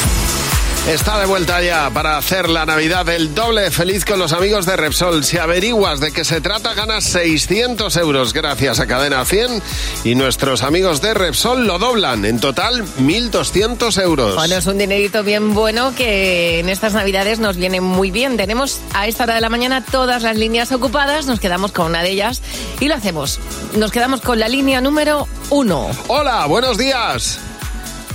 Está 0.89 1.19
de 1.19 1.25
vuelta 1.25 1.63
ya 1.63 1.89
para 1.89 2.19
hacer 2.19 2.51
la 2.51 2.67
Navidad 2.67 3.09
el 3.09 3.35
doble 3.35 3.71
feliz 3.71 4.05
con 4.05 4.19
los 4.19 4.35
amigos 4.35 4.67
de 4.67 4.77
Repsol. 4.77 5.25
Si 5.25 5.39
averiguas 5.39 5.99
de 5.99 6.13
qué 6.13 6.27
se 6.27 6.43
trata, 6.43 6.75
ganas 6.75 7.05
600 7.05 7.97
euros 7.97 8.35
gracias 8.35 8.81
a 8.81 8.87
Cadena 8.87 9.25
100 9.25 9.63
y 10.05 10.15
nuestros 10.15 10.63
amigos 10.63 11.01
de 11.01 11.15
Repsol 11.15 11.67
lo 11.67 11.79
doblan. 11.79 12.27
En 12.27 12.39
total, 12.39 12.85
1.200 12.99 14.03
euros. 14.03 14.35
Bueno, 14.35 14.57
es 14.57 14.67
un 14.67 14.77
dinerito 14.77 15.23
bien 15.23 15.55
bueno 15.55 15.95
que 15.95 16.61
en 16.61 16.69
estas 16.69 16.93
navidades 16.93 17.39
nos 17.39 17.57
viene 17.57 17.81
muy 17.81 18.11
bien. 18.11 18.37
Tenemos 18.37 18.79
a 18.93 19.07
esta 19.07 19.25
hora 19.25 19.37
de 19.37 19.41
la 19.41 19.49
mañana 19.49 19.83
todas 19.83 20.23
las 20.23 20.37
líneas 20.37 20.71
ocupadas, 20.71 21.25
nos 21.25 21.41
quedamos 21.41 21.73
con 21.73 21.87
una 21.87 22.03
de 22.03 22.11
ellas 22.11 22.43
y 22.79 22.89
lo 22.89 22.95
hacemos. 22.95 23.41
Nos 23.75 23.91
quedamos 23.91 24.21
con 24.21 24.39
la 24.39 24.49
línea 24.49 24.83
número 24.83 25.29
uno. 25.49 25.89
Hola, 26.09 26.45
buenos 26.45 26.77
días. 26.77 27.39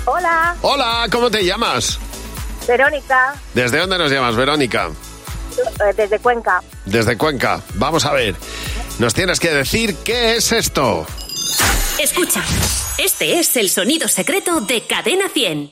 Hola, 0.05 0.55
Hola, 0.61 1.07
¿cómo 1.11 1.31
te 1.31 1.43
llamas? 1.43 1.99
Verónica, 2.69 3.33
¿Desde 3.55 3.79
dónde 3.79 3.97
nos 3.97 4.11
llamas, 4.11 4.35
Verónica? 4.35 4.89
eh, 5.57 5.93
desde 5.97 6.19
Cuenca. 6.19 6.61
Desde 6.85 7.17
Cuenca. 7.17 7.61
Vamos 7.73 8.05
a 8.05 8.13
ver. 8.13 8.35
Nos 8.99 9.15
tienes 9.15 9.39
que 9.39 9.49
decir 9.49 9.95
qué 10.05 10.35
es 10.35 10.51
esto. 10.51 11.05
Escucha, 11.99 12.43
este 12.99 13.39
es 13.39 13.55
el 13.57 13.71
sonido 13.71 14.07
secreto 14.07 14.61
de 14.61 14.85
Cadena 14.85 15.27
100. 15.29 15.71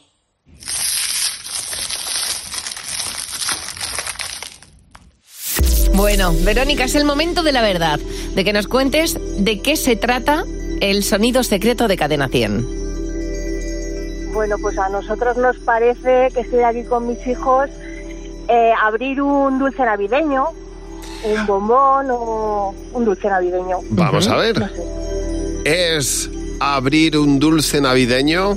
Bueno, 5.94 6.34
Verónica, 6.44 6.86
es 6.86 6.96
el 6.96 7.06
momento 7.06 7.44
de 7.44 7.52
la 7.52 7.62
verdad, 7.62 8.00
de 8.00 8.44
que 8.44 8.54
nos 8.54 8.68
cuentes 8.68 9.18
de 9.38 9.62
qué 9.62 9.76
se 9.76 9.96
trata 9.96 10.44
el 10.80 11.04
sonido 11.04 11.44
secreto 11.44 11.88
de 11.88 11.98
Cadena 11.98 12.28
100. 12.28 12.77
Bueno, 14.38 14.60
pues 14.60 14.78
a 14.78 14.88
nosotros 14.90 15.36
nos 15.38 15.58
parece 15.58 16.30
que 16.32 16.42
estoy 16.42 16.60
aquí 16.60 16.84
con 16.84 17.08
mis 17.08 17.26
hijos 17.26 17.72
eh, 18.48 18.72
abrir 18.84 19.20
un 19.20 19.58
dulce 19.58 19.84
navideño, 19.84 20.50
un 21.24 21.48
bombón 21.48 22.06
o 22.12 22.76
un 22.94 23.04
dulce 23.04 23.30
navideño. 23.30 23.80
Vamos 23.90 24.28
a 24.28 24.36
ver. 24.36 24.60
No 24.60 24.68
sé. 24.68 25.96
¿Es 25.96 26.30
abrir 26.60 27.18
un 27.18 27.40
dulce 27.40 27.82
navideño? 27.82 28.56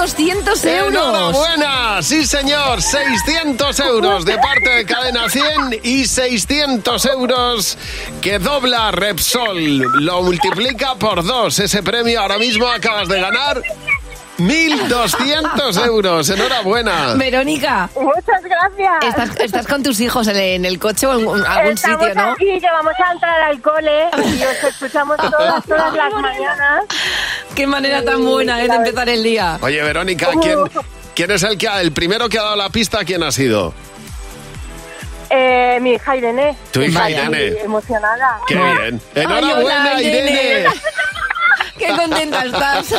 200 0.00 0.64
euros. 0.64 1.32
buena 1.32 2.02
Sí, 2.02 2.24
señor. 2.24 2.80
600 2.80 3.80
euros 3.80 4.24
de 4.24 4.38
parte 4.38 4.70
de 4.70 4.86
Cadena 4.86 5.28
100 5.28 5.80
y 5.82 6.06
600 6.06 7.04
euros 7.04 7.76
que 8.22 8.38
dobla 8.38 8.92
Repsol. 8.92 9.76
Lo 10.02 10.22
multiplica 10.22 10.94
por 10.94 11.22
dos. 11.22 11.58
Ese 11.58 11.82
premio 11.82 12.18
ahora 12.18 12.38
mismo 12.38 12.66
acabas 12.66 13.08
de 13.08 13.20
ganar. 13.20 13.62
1.200 14.40 15.86
euros. 15.86 16.28
Enhorabuena. 16.30 17.14
Verónica. 17.14 17.88
Muchas 17.94 18.42
gracias. 18.42 19.04
Estás, 19.04 19.30
estás 19.40 19.66
con 19.66 19.82
tus 19.82 20.00
hijos 20.00 20.26
en, 20.28 20.36
en 20.36 20.64
el 20.64 20.78
coche 20.78 21.06
o 21.06 21.12
en 21.12 21.44
algún 21.46 21.72
Estamos 21.72 22.00
sitio, 22.06 22.14
¿no? 22.14 22.32
aquí, 22.32 22.60
que 22.60 22.70
vamos 22.70 22.92
a 23.06 23.12
entrar 23.12 23.40
al 23.42 23.60
cole 23.62 24.08
y 24.36 24.42
os 24.42 24.64
escuchamos 24.64 25.16
todas, 25.30 25.64
todas 25.64 25.94
las 25.94 26.12
mañanas. 26.14 26.84
Qué 27.54 27.66
manera 27.66 28.02
tan 28.04 28.24
buena 28.24 28.62
¿eh, 28.62 28.68
de 28.68 28.74
empezar 28.76 29.08
el 29.08 29.22
día. 29.22 29.58
Oye, 29.60 29.82
Verónica, 29.82 30.28
¿quién, 30.40 30.58
quién 31.14 31.30
es 31.30 31.42
el 31.42 31.58
que 31.58 31.68
ha- 31.68 31.80
el 31.80 31.92
primero 31.92 32.28
que 32.28 32.38
ha 32.38 32.42
dado 32.42 32.56
la 32.56 32.70
pista? 32.70 33.04
¿Quién 33.04 33.22
ha 33.22 33.32
sido? 33.32 33.74
Eh, 35.32 35.78
mi 35.80 35.92
hija 35.92 36.16
Irene. 36.16 36.56
Tu 36.72 36.82
hija 36.82 37.00
Vaya, 37.00 37.24
Irene. 37.26 37.60
emocionada. 37.62 38.40
¡Qué 38.48 38.54
bien! 38.56 39.00
Ay, 39.14 39.22
¡Enhorabuena, 39.22 39.90
hola, 39.92 40.02
Irene! 40.02 40.64
¡Qué 41.80 41.96
contenta 41.96 42.44
estás! 42.44 42.86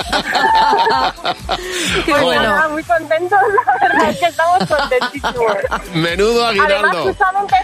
¡Qué 2.05 2.11
Pues 2.11 2.23
bueno! 2.23 2.41
nada, 2.43 2.67
muy 2.69 2.83
contentos, 2.83 3.39
la 3.65 3.87
verdad 3.87 4.09
es 4.09 4.17
que 4.17 4.25
estamos 4.25 4.59
contentísimos. 4.67 5.55
Menudo 5.93 6.45
Además, 6.45 6.69
aguinaldo. 6.71 7.03
justamente, 7.03 7.55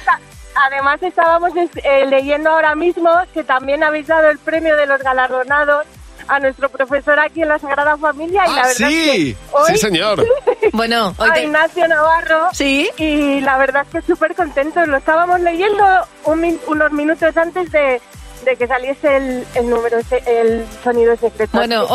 además 0.55 1.03
estábamos 1.03 1.51
eh, 1.84 2.05
leyendo 2.07 2.49
ahora 2.51 2.76
mismo 2.76 3.09
que 3.34 3.43
también 3.43 3.84
habéis 3.84 4.07
dado 4.07 4.30
el 4.30 4.38
premio 4.39 4.76
de 4.78 4.86
los 4.86 5.01
galardonados 5.01 5.86
a 6.28 6.39
nuestro 6.39 6.68
profesor 6.70 7.18
aquí 7.20 7.41
en 7.41 7.49
la 7.49 7.57
Sagrada 7.59 7.95
Familia. 7.97 8.43
y 8.45 8.49
la 8.53 8.61
¡Ah, 8.61 8.68
verdad 8.68 8.72
es 8.72 8.78
sí! 8.78 9.36
que 9.36 9.38
hoy- 9.53 9.72
Sí, 9.72 9.78
señor. 9.78 10.26
Bueno, 10.74 11.15
hoy 11.18 11.30
a 11.32 11.39
Ignacio 11.41 11.88
Navarro. 11.88 12.49
Sí. 12.51 12.89
Y 12.97 13.39
la 13.41 13.57
verdad 13.57 13.84
es 13.84 13.89
que 14.03 14.11
súper 14.13 14.36
contentos. 14.36 14.86
Lo 14.88 14.97
estábamos 14.97 15.39
leyendo 15.39 15.84
un 16.26 16.41
min- 16.41 16.59
unos 16.68 16.91
minutos 16.91 17.36
antes 17.38 17.72
de, 17.72 18.01
de 18.47 18.55
que 18.55 18.65
saliese 18.65 19.17
el, 19.17 19.43
el 19.55 19.69
número, 19.69 19.97
el 20.25 20.65
sonido 20.81 21.17
secreto. 21.17 21.57
Bueno, 21.57 21.85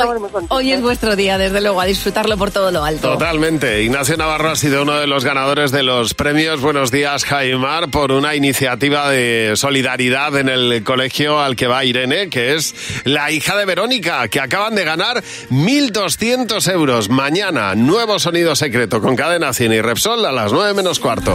hoy 0.49 0.73
es 0.73 0.83
vuestro 0.83 1.17
día, 1.17 1.39
desde 1.39 1.63
luego, 1.63 1.81
a 1.81 1.87
disfrutarlo 1.87 2.37
por 2.37 2.51
todo 2.51 2.71
lo 2.71 2.85
alto. 2.85 3.13
Totalmente. 3.13 3.83
Ignacio 3.83 4.19
Navarro 4.19 4.51
ha 4.51 4.57
sido 4.57 4.83
uno 4.83 4.99
de 4.99 5.07
los 5.07 5.25
ganadores 5.25 5.73
de 5.73 5.83
los 5.83 6.13
premios 6.13 6.61
Buenos 6.61 6.91
Días 6.91 7.25
Jaimar 7.25 7.89
por 7.89 8.13
una 8.13 8.35
iniciativa 8.35 9.09
de 9.09 9.53
solidaridad 9.57 10.37
en 10.37 10.51
el 10.51 10.85
colegio 10.85 11.41
al 11.41 11.57
que 11.57 11.67
va 11.67 11.87
Irene, 11.87 12.29
que 12.29 12.55
es 12.55 12.75
la 13.05 13.31
hija 13.31 13.57
de 13.57 13.65
Verónica, 13.65 14.29
que 14.29 14.41
acaban 14.41 14.75
de 14.75 14.85
ganar 14.85 15.23
1.200 15.51 16.71
euros. 16.71 17.09
Mañana, 17.09 17.75
nuevo 17.75 18.19
sonido 18.19 18.55
secreto 18.55 19.01
con 19.01 19.17
cadena 19.17 19.55
Cine 19.55 19.77
y 19.77 19.81
Repsol 19.81 20.27
a 20.27 20.33
las 20.33 20.53
9 20.53 20.75
menos 20.75 21.01
cuarto. 21.01 21.35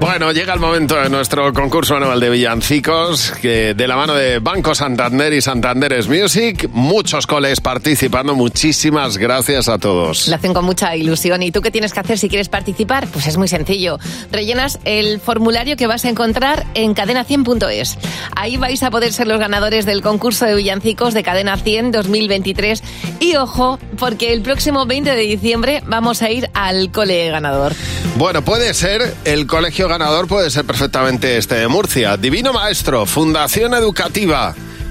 Bueno, 0.00 0.30
llega 0.30 0.52
el 0.52 0.60
momento 0.60 0.96
de 0.96 1.08
nuestro 1.08 1.52
concurso 1.52 1.96
anual 1.96 2.20
de 2.20 2.30
villancicos, 2.30 3.32
que 3.40 3.74
de 3.74 3.88
la 3.88 3.96
mano 3.96 4.14
de 4.14 4.15
Banco 4.40 4.74
Santander 4.74 5.32
y 5.32 5.40
Santanderes 5.40 6.08
Music, 6.08 6.68
muchos 6.72 7.26
coles 7.26 7.60
participando. 7.60 8.34
Muchísimas 8.34 9.18
gracias 9.18 9.68
a 9.68 9.78
todos. 9.78 10.28
Lo 10.28 10.36
hacen 10.36 10.54
con 10.54 10.64
mucha 10.64 10.96
ilusión. 10.96 11.42
¿Y 11.42 11.50
tú 11.50 11.60
qué 11.60 11.70
tienes 11.70 11.92
que 11.92 12.00
hacer 12.00 12.18
si 12.18 12.28
quieres 12.28 12.48
participar? 12.48 13.06
Pues 13.08 13.26
es 13.26 13.36
muy 13.36 13.48
sencillo. 13.48 13.98
Rellenas 14.32 14.78
el 14.84 15.20
formulario 15.20 15.76
que 15.76 15.86
vas 15.86 16.04
a 16.04 16.08
encontrar 16.08 16.64
en 16.74 16.94
cadena100.es. 16.94 17.98
Ahí 18.34 18.56
vais 18.56 18.82
a 18.82 18.90
poder 18.90 19.12
ser 19.12 19.26
los 19.26 19.38
ganadores 19.38 19.86
del 19.86 20.02
concurso 20.02 20.46
de 20.46 20.54
villancicos 20.54 21.14
de 21.14 21.22
Cadena 21.22 21.56
100 21.56 21.92
2023. 21.92 22.82
Y 23.20 23.36
ojo, 23.36 23.78
porque 23.98 24.32
el 24.32 24.42
próximo 24.42 24.86
20 24.86 25.10
de 25.10 25.22
diciembre 25.22 25.82
vamos 25.86 26.22
a 26.22 26.30
ir 26.30 26.50
al 26.54 26.90
cole 26.90 27.28
ganador. 27.30 27.74
Bueno, 28.16 28.42
puede 28.42 28.72
ser, 28.72 29.14
el 29.24 29.46
colegio 29.46 29.88
ganador 29.88 30.26
puede 30.26 30.48
ser 30.50 30.64
perfectamente 30.64 31.36
este 31.36 31.56
de 31.56 31.68
Murcia. 31.68 32.16
Divino 32.16 32.52
Maestro, 32.54 33.04
Fundación 33.04 33.74
Educativa, 33.74 34.05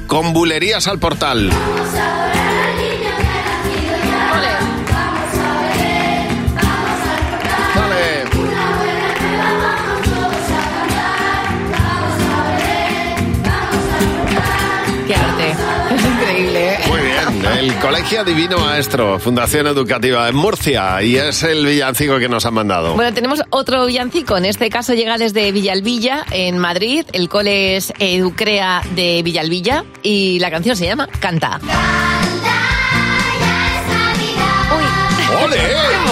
con 0.07 0.33
bulerías 0.33 0.87
al 0.87 0.99
portal. 0.99 1.49
Colegio 17.81 18.23
Divino 18.23 18.57
Maestro, 18.59 19.19
Fundación 19.19 19.67
Educativa 19.67 20.27
en 20.27 20.35
Murcia, 20.35 21.01
y 21.03 21.17
es 21.17 21.43
el 21.43 21.65
villancico 21.65 22.17
que 22.17 22.27
nos 22.27 22.45
han 22.45 22.53
mandado. 22.53 22.95
Bueno, 22.95 23.13
tenemos 23.13 23.41
otro 23.49 23.85
villancico. 23.85 24.37
En 24.37 24.45
este 24.45 24.69
caso 24.69 24.93
llega 24.93 25.17
desde 25.17 25.51
Villalvilla, 25.51 26.25
en 26.31 26.57
Madrid. 26.57 27.05
El 27.13 27.29
cole 27.29 27.75
es 27.75 27.93
Educrea 27.99 28.81
de 28.95 29.21
Villalvilla 29.23 29.85
y 30.01 30.39
la 30.39 30.49
canción 30.51 30.75
se 30.75 30.85
llama 30.85 31.07
Canta. 31.19 31.59
Uy, 34.71 35.43
¡Ole! 35.43 35.57
¡Qué 35.57 35.97
monos! 35.97 36.04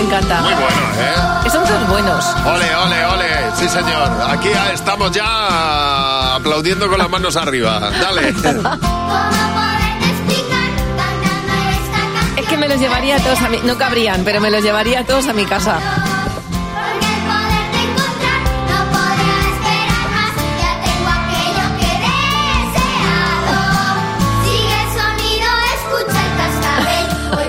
Me 0.00 0.06
encanta. 0.06 0.40
Muy 0.40 0.54
bueno, 0.54 0.80
¿eh? 0.98 1.50
Son 1.50 1.62
todos 1.62 1.86
buenos. 1.88 2.24
Ole, 2.46 2.74
ole, 2.74 3.04
ole. 3.04 3.28
Sí, 3.54 3.68
señor. 3.68 4.10
Aquí 4.30 4.48
estamos 4.72 5.10
ya 5.12 6.36
aplaudiendo 6.36 6.88
con 6.88 6.96
las 6.96 7.10
manos 7.10 7.36
arriba. 7.36 7.78
Dale. 8.00 8.34
Es 12.36 12.46
que 12.48 12.56
me 12.56 12.66
los 12.66 12.80
llevaría 12.80 13.16
a 13.16 13.18
todos 13.18 13.42
a 13.42 13.48
mi... 13.50 13.58
No 13.58 13.76
cabrían, 13.76 14.22
pero 14.24 14.40
me 14.40 14.50
los 14.50 14.62
llevaría 14.62 15.00
a 15.00 15.04
todos 15.04 15.28
a 15.28 15.34
mi 15.34 15.44
casa. 15.44 15.78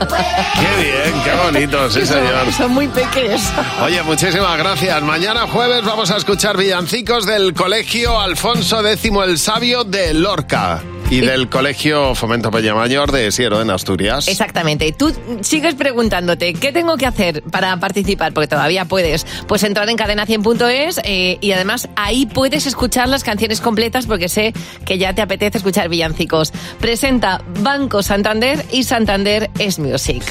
Qué 0.08 0.84
bien, 0.84 1.24
qué 1.24 1.32
bonito, 1.44 1.90
sí, 1.90 2.06
señor. 2.06 2.52
Son 2.52 2.72
muy 2.72 2.88
pequeños. 2.88 3.42
Oye, 3.84 4.02
muchísimas 4.04 4.58
gracias. 4.58 5.02
Mañana 5.04 5.48
jueves 5.48 5.84
vamos 5.84 6.12
a 6.12 6.18
escuchar 6.18 6.58
villancicos 6.58 7.26
del 7.26 7.54
Colegio 7.54 8.20
Alfonso 8.20 8.86
X 8.86 9.12
el 9.24 9.38
Sabio 9.38 9.84
de 9.84 10.14
Lorca 10.14 10.82
y 11.12 11.20
del 11.20 11.50
Colegio 11.50 12.16
Fomento 12.16 12.52
Peñamayor 12.52 13.12
de 13.12 13.32
Siero, 13.34 13.62
en 13.62 13.70
Asturias. 13.70 14.30
Exactamente. 14.30 14.94
Tú 14.94 15.14
sigues 15.42 15.76
preguntándote, 15.76 16.54
¿qué 16.54 16.72
tengo 16.72 16.96
que 16.96 17.06
hacer 17.06 17.44
para 17.44 17.78
participar? 17.82 18.34
Porque 18.34 18.48
todavía 18.48 18.86
puedes. 18.86 19.28
Pues 19.46 19.64
entrar 19.64 19.90
en 19.90 19.98
cadena100.es 19.98 21.02
eh, 21.04 21.38
y 21.42 21.52
además 21.52 21.90
ahí 21.98 22.26
puedes 22.26 22.66
escuchar 22.66 23.10
las 23.10 23.26
canciones 23.26 23.60
completas 23.60 24.08
porque 24.08 24.30
sé 24.30 24.54
que 24.86 24.98
ya 24.98 25.14
te 25.14 25.22
apetece 25.22 25.58
escuchar 25.58 25.90
villancicos. 25.90 26.54
Presenta 26.80 27.42
Banco 27.60 28.02
Santander 28.04 28.66
y 28.72 28.84
Santander 28.84 29.52
es 29.60 29.80
Music. 29.80 30.24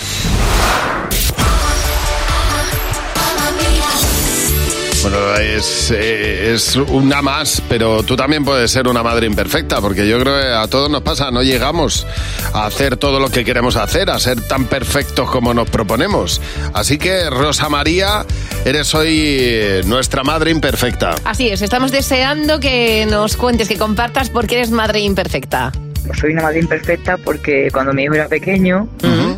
Bueno, 5.03 5.34
es, 5.36 5.90
eh, 5.92 6.53
es 6.53 6.76
una 6.76 7.22
más, 7.22 7.62
pero 7.70 8.03
tú 8.03 8.16
también 8.16 8.44
puedes 8.44 8.70
ser 8.70 8.86
una 8.86 9.03
madre 9.03 9.26
imperfecta, 9.26 9.80
porque 9.80 10.07
yo 10.07 10.20
creo 10.20 10.38
que 10.38 10.48
a 10.48 10.66
todos 10.68 10.90
nos 10.90 11.01
pasa, 11.01 11.30
no 11.30 11.42
llegamos 11.42 12.07
a 12.53 12.66
hacer 12.66 12.98
todo 12.98 13.18
lo 13.18 13.30
que 13.30 13.42
queremos 13.42 13.76
hacer, 13.76 14.11
a 14.11 14.18
ser 14.18 14.42
tan 14.42 14.66
perfectos 14.66 15.30
como 15.30 15.55
nos 15.55 15.70
proponemos. 15.70 16.42
Así 16.74 16.98
que, 16.98 17.30
Rosa 17.30 17.70
María, 17.70 18.26
eres 18.66 18.94
hoy 18.94 19.09
eh, 19.11 19.82
nuestra 19.86 20.22
madre 20.22 20.51
imperfecta. 20.51 21.14
Así 21.24 21.48
es, 21.48 21.62
estamos 21.62 21.92
deseando 21.92 22.61
que 22.61 23.07
nos 23.09 23.38
cuentes, 23.38 23.68
que 23.68 23.78
compartas 23.78 24.28
por 24.28 24.46
qué 24.46 24.57
eres 24.57 24.70
madre 24.70 25.01
imperfecta. 25.01 25.72
soy 26.20 26.32
una 26.32 26.42
madre 26.42 26.61
imperfecta 26.61 27.16
porque 27.16 27.70
cuando 27.72 27.94
mi 27.94 28.03
hijo 28.03 28.14
era 28.14 28.28
pequeño, 28.28 28.86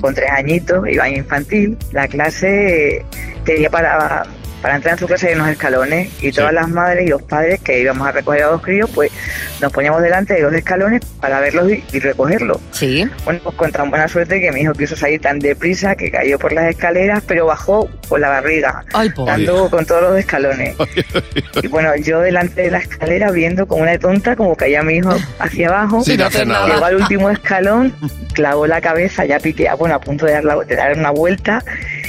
con 0.01 0.13
tres 0.13 0.31
añitos, 0.31 0.85
iba 0.91 1.07
en 1.07 1.19
infantil, 1.19 1.79
la 1.93 2.09
clase 2.09 3.05
tenía 3.45 3.71
para, 3.71 4.27
para 4.63 4.77
entrar 4.77 4.95
en 4.95 4.99
su 5.01 5.07
clase 5.07 5.29
hay 5.29 5.35
unos 5.35 5.49
escalones 5.49 6.09
y 6.23 6.31
todas 6.33 6.53
las 6.55 6.69
madres 6.69 7.07
y 7.07 7.11
los 7.11 7.23
padres 7.23 7.61
que 7.61 7.81
íbamos 7.81 8.07
a 8.07 8.13
recoger 8.13 8.45
a 8.45 8.51
los 8.53 8.63
críos, 8.63 8.89
pues 8.95 9.11
nos 9.61 9.73
poníamos 9.73 10.01
delante 10.03 10.35
de 10.35 10.41
los 10.43 10.53
escalones 10.55 11.05
para 11.21 11.41
verlos 11.41 11.71
y, 11.71 11.85
y 11.93 11.99
recogerlos. 11.99 12.59
Sí. 12.71 13.05
Bueno, 13.25 13.41
pues 13.45 13.57
con 13.57 13.73
tan 13.73 13.91
buena 13.91 14.09
suerte 14.09 14.41
que 14.41 14.51
mi 14.53 14.61
hijo 14.63 14.73
quiso 14.73 14.97
salir 14.97 15.21
tan 15.21 15.39
deprisa 15.39 15.95
que 15.97 16.11
cayó 16.11 16.39
por 16.39 16.53
las 16.53 16.71
escaleras, 16.71 17.23
pero 17.27 17.47
bajó 17.47 17.89
por 18.09 18.21
la 18.21 18.29
barriga, 18.29 18.85
Ay, 18.95 19.11
dando 19.27 19.69
con 19.71 19.85
todos 19.85 20.03
los 20.03 20.19
escalones. 20.19 20.75
Y 21.63 21.67
bueno, 21.69 21.95
yo 21.97 22.21
delante 22.21 22.63
de 22.63 22.71
la 22.71 22.79
escalera 22.79 23.31
viendo 23.31 23.67
como 23.67 23.83
una 23.83 23.99
tonta, 23.99 24.37
como 24.37 24.55
caía 24.57 24.83
mi 24.83 24.95
hijo 24.97 25.15
hacia 25.39 25.69
abajo. 25.69 26.03
Nada. 26.47 26.69
Llegó 26.75 26.85
al 26.85 26.97
último 26.97 27.31
escalón, 27.31 27.95
clavó 28.33 28.67
la 28.67 28.81
cabeza, 28.81 29.25
ya 29.25 29.39
piqué, 29.39 29.69
bueno, 29.79 29.97
a 29.97 30.01
punto 30.01 30.27
de 30.27 30.33
dar, 30.33 30.45
la- 30.45 30.57
de 30.65 30.77
dar 30.77 30.97
una 30.99 31.11
vuelta. 31.11 31.63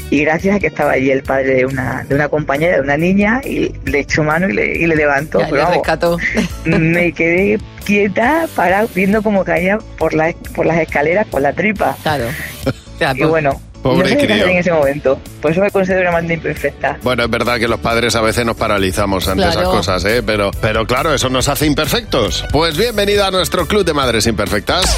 Y 0.09 0.21
gracias 0.23 0.55
a 0.55 0.59
que 0.59 0.67
estaba 0.67 0.91
allí 0.91 1.09
el 1.09 1.23
padre 1.23 1.55
de 1.55 1.65
una, 1.65 2.03
de 2.07 2.15
una 2.15 2.29
compañera, 2.29 2.75
de 2.75 2.81
una 2.81 2.97
niña, 2.97 3.41
y 3.43 3.73
le 3.85 3.99
echó 3.99 4.23
mano 4.23 4.47
y 4.47 4.53
le, 4.53 4.77
y 4.77 4.85
le 4.85 4.95
levantó. 4.95 5.39
Ya, 5.39 5.45
Pero 5.45 5.55
le 5.57 5.61
vamos, 5.63 5.77
rescató. 5.77 6.17
me 6.65 7.11
quedé 7.13 7.59
quieta, 7.83 8.47
para 8.55 8.85
viendo 8.93 9.21
cómo 9.23 9.43
caía 9.43 9.79
por, 9.97 10.13
la, 10.13 10.33
por 10.55 10.65
las 10.65 10.77
escaleras 10.77 11.27
con 11.27 11.43
la 11.43 11.53
tripa. 11.53 11.97
Claro. 12.03 12.25
Y 13.15 13.23
bueno, 13.23 13.59
Pobre 13.83 14.03
no 14.03 14.09
sé 14.09 14.17
qué 14.17 14.25
crío. 14.25 14.35
hacer 14.37 14.49
en 14.49 14.57
ese 14.57 14.71
momento. 14.71 15.19
Por 15.41 15.51
eso 15.51 15.61
me 15.61 15.69
considero 15.69 16.01
una 16.09 16.11
madre 16.13 16.33
imperfecta. 16.35 16.97
Bueno, 17.03 17.23
es 17.23 17.29
verdad 17.29 17.59
que 17.59 17.67
los 17.67 17.79
padres 17.79 18.15
a 18.15 18.21
veces 18.21 18.45
nos 18.45 18.55
paralizamos 18.55 19.27
ante 19.27 19.43
Claro. 19.43 19.59
esas 19.59 19.69
cosas, 19.69 20.05
¿eh? 20.05 20.23
Pero, 20.25 20.51
pero 20.61 20.87
claro, 20.87 21.13
eso 21.13 21.29
nos 21.29 21.49
hace 21.49 21.65
imperfectos. 21.65 22.45
Pues 22.51 22.77
bienvenida 22.77 23.27
a 23.27 23.31
nuestro 23.31 23.67
club 23.67 23.83
de 23.83 23.93
madres 23.93 24.25
imperfectas. 24.25 24.97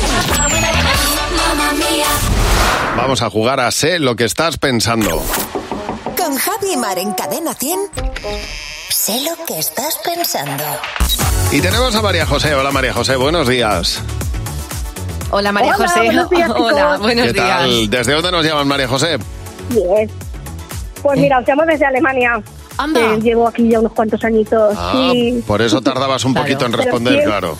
Vamos 2.95 3.21
a 3.21 3.29
jugar 3.29 3.59
a 3.59 3.71
Sé 3.71 3.99
lo 3.99 4.15
que 4.15 4.23
estás 4.25 4.57
pensando. 4.57 5.21
Con 6.17 6.37
Javi 6.37 6.73
y 6.73 6.77
Mar 6.77 6.97
en 6.97 7.11
Cadena 7.13 7.53
100. 7.53 7.79
Sé 8.89 9.19
lo 9.21 9.45
que 9.45 9.59
estás 9.59 9.97
pensando. 10.03 10.63
Y 11.51 11.59
tenemos 11.61 11.93
a 11.95 12.01
María 12.01 12.25
José. 12.25 12.53
Hola 12.55 12.71
María 12.71 12.93
José, 12.93 13.15
buenos 13.15 13.47
días. 13.47 14.01
Hola 15.37 15.51
María 15.51 15.75
Hola, 15.75 15.87
José. 15.89 15.99
buenos 16.05 16.29
días, 16.29 16.47
chicos. 16.55 16.71
Hola, 16.71 16.97
buenos 16.97 17.25
¿Qué 17.27 17.33
días. 17.33 17.47
tal? 17.59 17.89
¿Desde 17.89 18.13
dónde 18.13 18.31
nos 18.31 18.45
llaman 18.45 18.65
María 18.69 18.87
José? 18.87 19.17
Bien. 19.69 20.09
Pues 21.03 21.19
mira, 21.19 21.39
os 21.39 21.45
llamo 21.45 21.65
desde 21.65 21.85
Alemania. 21.85 22.41
Eh, 22.95 23.19
llevo 23.21 23.49
aquí 23.49 23.67
ya 23.69 23.81
unos 23.81 23.91
cuantos 23.91 24.23
añitos. 24.23 24.73
Ah, 24.77 25.09
sí. 25.11 25.43
por 25.45 25.61
eso 25.61 25.81
tardabas 25.81 26.23
un 26.23 26.33
poquito 26.33 26.65
en 26.65 26.71
responder, 26.71 27.21
claro. 27.25 27.57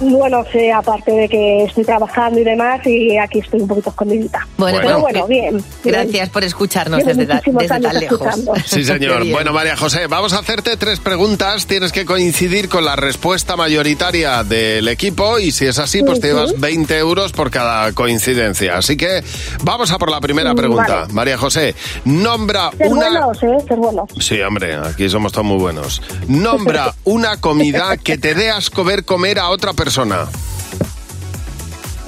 Bueno, 0.00 0.44
sí, 0.52 0.70
aparte 0.70 1.10
de 1.12 1.28
que 1.28 1.64
estoy 1.64 1.84
trabajando 1.84 2.38
y 2.40 2.44
demás, 2.44 2.80
y 2.86 3.16
aquí 3.18 3.40
estoy 3.40 3.60
un 3.62 3.68
poquito 3.68 3.90
escondidita. 3.90 4.46
Bueno, 4.56 4.78
Pero 4.80 5.00
bueno, 5.00 5.26
bien. 5.26 5.56
bien. 5.56 5.64
Gracias 5.84 6.28
por 6.30 6.44
escucharnos 6.44 7.04
desde, 7.04 7.26
tan 7.26 7.82
lejos. 7.98 8.20
Sí, 8.66 8.84
señor. 8.84 9.24
Bueno, 9.30 9.52
María 9.52 9.76
José, 9.76 10.06
vamos 10.06 10.32
a 10.32 10.38
hacerte 10.38 10.76
tres 10.76 11.00
preguntas. 11.00 11.66
Tienes 11.66 11.90
que 11.92 12.04
coincidir 12.04 12.68
con 12.68 12.84
la 12.84 12.96
respuesta 12.96 13.56
mayoritaria 13.56 14.44
del 14.44 14.86
equipo 14.88 15.38
y 15.38 15.50
si 15.50 15.66
es 15.66 15.78
así, 15.78 16.02
pues 16.02 16.20
te 16.20 16.28
llevas 16.28 16.58
20 16.60 16.96
euros 16.98 17.32
por 17.32 17.50
cada 17.50 17.92
coincidencia. 17.92 18.76
Así 18.76 18.96
que 18.96 19.22
vamos 19.62 19.90
a 19.90 19.98
por 19.98 20.10
la 20.10 20.20
primera 20.20 20.52
Mm, 20.52 20.56
pregunta. 20.56 21.00
vale. 21.00 21.12
María 21.12 21.38
José, 21.38 21.74
nombra 22.04 22.70
Ser 22.76 22.88
una... 22.88 23.08
buenos, 23.08 23.42
¿eh? 23.42 23.64
Ser 23.66 23.76
buenos. 23.78 24.08
Sí, 24.20 24.40
hombre, 24.42 24.76
aquí 24.76 25.08
somos 25.08 25.32
todos 25.32 25.46
muy 25.46 25.58
buenos. 25.58 26.00
Nombra 26.28 26.94
una 27.04 27.38
comida 27.40 27.96
que 27.96 28.16
te 28.18 28.34
dé 28.34 28.50
asco 28.50 28.84
ver 28.84 29.04
comer 29.04 29.38
a 29.38 29.48
otra 29.48 29.72
persona. 29.72 29.87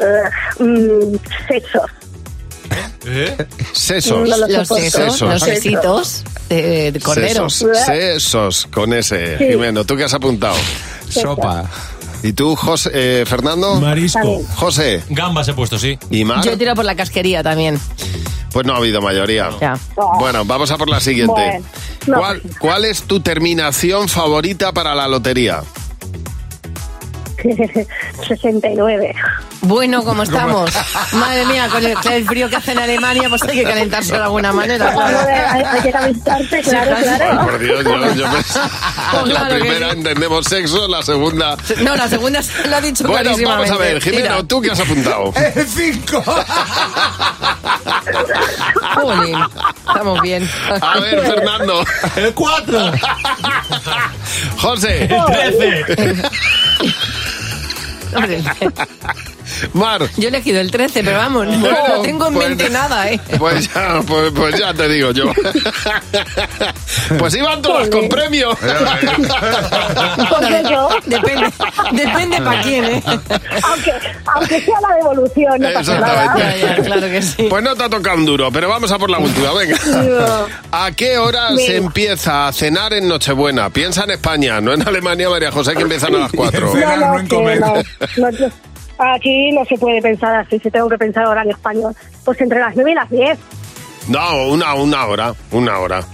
Eh, 0.00 0.62
mm, 0.62 1.16
sexos. 1.48 1.90
Sesos. 3.72 4.28
No 4.28 4.36
lo 4.36 4.48
Los 4.48 4.68
sesos, 4.68 5.20
los 5.20 5.42
sesitos 5.42 6.24
de, 6.48 6.92
de 6.92 7.00
cordero. 7.00 7.48
Sesos, 7.48 7.78
sesos, 7.86 8.68
con 8.72 8.92
ese. 8.92 9.38
Sí. 9.38 9.48
Jimeno, 9.48 9.84
¿tú 9.84 9.96
qué 9.96 10.04
has 10.04 10.14
apuntado? 10.14 10.56
Sopa. 11.08 11.64
¿Y 12.22 12.34
tú, 12.34 12.54
José, 12.54 12.90
eh, 12.92 13.24
Fernando? 13.26 13.80
Marisco. 13.80 14.42
José. 14.56 15.02
Gambas 15.08 15.48
he 15.48 15.54
puesto, 15.54 15.78
sí. 15.78 15.98
¿Y 16.10 16.24
Mar? 16.24 16.44
Yo 16.44 16.56
tiro 16.58 16.74
por 16.74 16.84
la 16.84 16.94
casquería 16.94 17.42
también. 17.42 17.80
Pues 18.52 18.66
no 18.66 18.74
ha 18.74 18.76
habido 18.76 19.00
mayoría. 19.00 19.48
Ya. 19.60 19.78
Bueno, 20.18 20.44
vamos 20.44 20.70
a 20.70 20.76
por 20.76 20.90
la 20.90 21.00
siguiente. 21.00 21.32
Bueno, 21.32 21.64
no. 22.06 22.18
¿Cuál, 22.18 22.42
¿Cuál 22.58 22.84
es 22.84 23.02
tu 23.04 23.20
terminación 23.20 24.08
favorita 24.08 24.72
para 24.72 24.94
la 24.94 25.08
lotería? 25.08 25.62
69. 28.28 29.14
Bueno, 29.62 30.02
¿cómo 30.04 30.22
estamos? 30.22 30.70
Madre 31.12 31.44
mía, 31.46 31.68
con 31.68 31.84
el, 31.84 31.96
el 32.12 32.24
frío 32.26 32.48
que 32.48 32.56
hace 32.56 32.72
en 32.72 32.78
Alemania, 32.78 33.28
pues 33.28 33.42
hay 33.42 33.56
que 33.58 33.64
calentarse 33.64 34.12
de 34.12 34.22
alguna 34.22 34.52
manera. 34.52 34.92
Claro. 34.92 35.18
hay, 35.28 35.62
hay 35.62 35.80
que 35.82 35.90
calentarse, 35.92 36.60
claro, 36.62 36.94
Ay, 36.96 37.02
claro. 37.04 37.40
por 37.46 37.58
Dios, 37.58 37.84
yo, 37.84 38.14
yo 38.14 38.26
Pues 38.30 39.26
La 39.26 39.40
claro 39.40 39.54
primera 39.56 39.90
sí. 39.90 39.96
entendemos 39.96 40.46
sexo, 40.46 40.88
la 40.88 41.02
segunda... 41.02 41.56
No, 41.82 41.96
la 41.96 42.08
segunda 42.08 42.42
se 42.42 42.66
lo 42.68 42.76
ha 42.76 42.80
dicho 42.80 43.06
Bueno, 43.06 43.32
vamos 43.44 43.70
a 43.70 43.76
ver, 43.76 44.00
Jimeno, 44.00 44.22
Mira. 44.22 44.42
¿tú 44.44 44.60
qué 44.60 44.70
has 44.70 44.80
apuntado? 44.80 45.32
¡Cinco! 45.66 46.22
Jolín, 48.94 49.36
estamos 49.86 50.20
bien. 50.22 50.48
A 50.80 50.98
ver, 51.00 51.20
Fernando. 51.20 51.84
¡El 52.16 52.34
cuatro! 52.34 52.92
José. 54.58 55.04
El 55.04 55.24
13. 55.26 56.22
Mar. 59.72 60.02
Yo 60.16 60.24
he 60.24 60.28
elegido 60.28 60.60
el 60.60 60.70
13, 60.70 61.02
pero 61.04 61.18
vamos, 61.18 61.46
no, 61.46 61.56
no 61.58 62.02
tengo 62.02 62.28
en 62.28 62.34
pues- 62.34 62.48
mente 62.48 62.70
nada, 62.70 63.10
¿eh? 63.10 63.20
Pues 63.38 63.72
ya, 63.72 64.00
pues, 64.06 64.32
pues 64.32 64.58
ya 64.58 64.72
te 64.74 64.88
digo 64.88 65.10
yo. 65.12 65.32
Pues 67.18 67.34
iban 67.34 67.60
todas 67.62 67.88
con 67.88 68.08
premio. 68.08 68.50
Pues 70.30 70.68
yo. 70.68 70.88
Depende, 71.06 71.52
depende 71.92 72.40
para 72.42 72.62
quién, 72.62 72.84
¿eh? 72.84 73.02
Aunque, 73.62 73.92
aunque 74.34 74.60
sea 74.60 74.74
la 74.88 74.96
devolución, 74.96 75.60
no 75.60 75.68
pasa 75.72 75.98
nada. 75.98 76.24
Exactamente. 76.24 76.82
claro 76.82 77.00
que 77.08 77.22
sí. 77.22 77.46
Pues 77.48 77.62
no 77.62 77.74
te 77.74 77.84
ha 77.84 77.88
tocado 77.88 78.16
un 78.16 78.26
duro, 78.26 78.50
pero 78.52 78.68
vamos 78.68 78.90
a 78.92 78.98
por 78.98 79.10
la 79.10 79.18
última, 79.18 79.52
venga. 79.52 79.76
¿A 80.72 80.92
qué 80.92 81.18
hora 81.18 81.56
se 81.56 81.76
empieza 81.76 82.48
a 82.48 82.52
cenar 82.52 82.92
en 82.92 83.08
Nochebuena? 83.08 83.70
Piensa 83.70 84.04
en 84.04 84.12
España, 84.12 84.60
no 84.60 84.72
en 84.72 84.86
Alemania, 84.86 85.28
María 85.28 85.50
José, 85.50 85.74
que 85.74 85.82
empiezan 85.82 86.14
a 86.14 86.18
las 86.18 86.32
4. 86.32 86.74
No, 86.74 86.96
no, 86.96 87.28
que 87.28 87.56
no, 87.56 87.74
no, 88.16 88.30
no. 88.30 88.52
Aquí 89.14 89.50
no 89.52 89.64
se 89.64 89.76
puede 89.76 90.00
pensar 90.02 90.34
así, 90.40 90.58
se 90.58 90.70
tengo 90.70 90.88
que 90.88 90.98
pensar 90.98 91.26
horario 91.26 91.52
español. 91.52 91.94
Pues 92.24 92.40
entre 92.40 92.60
las 92.60 92.74
9 92.74 92.90
y 92.90 92.94
las 92.94 93.10
10, 93.10 93.38
No, 94.08 94.48
una, 94.48 94.74
una 94.74 95.06
hora, 95.06 95.34
una 95.52 95.78
hora. 95.78 96.04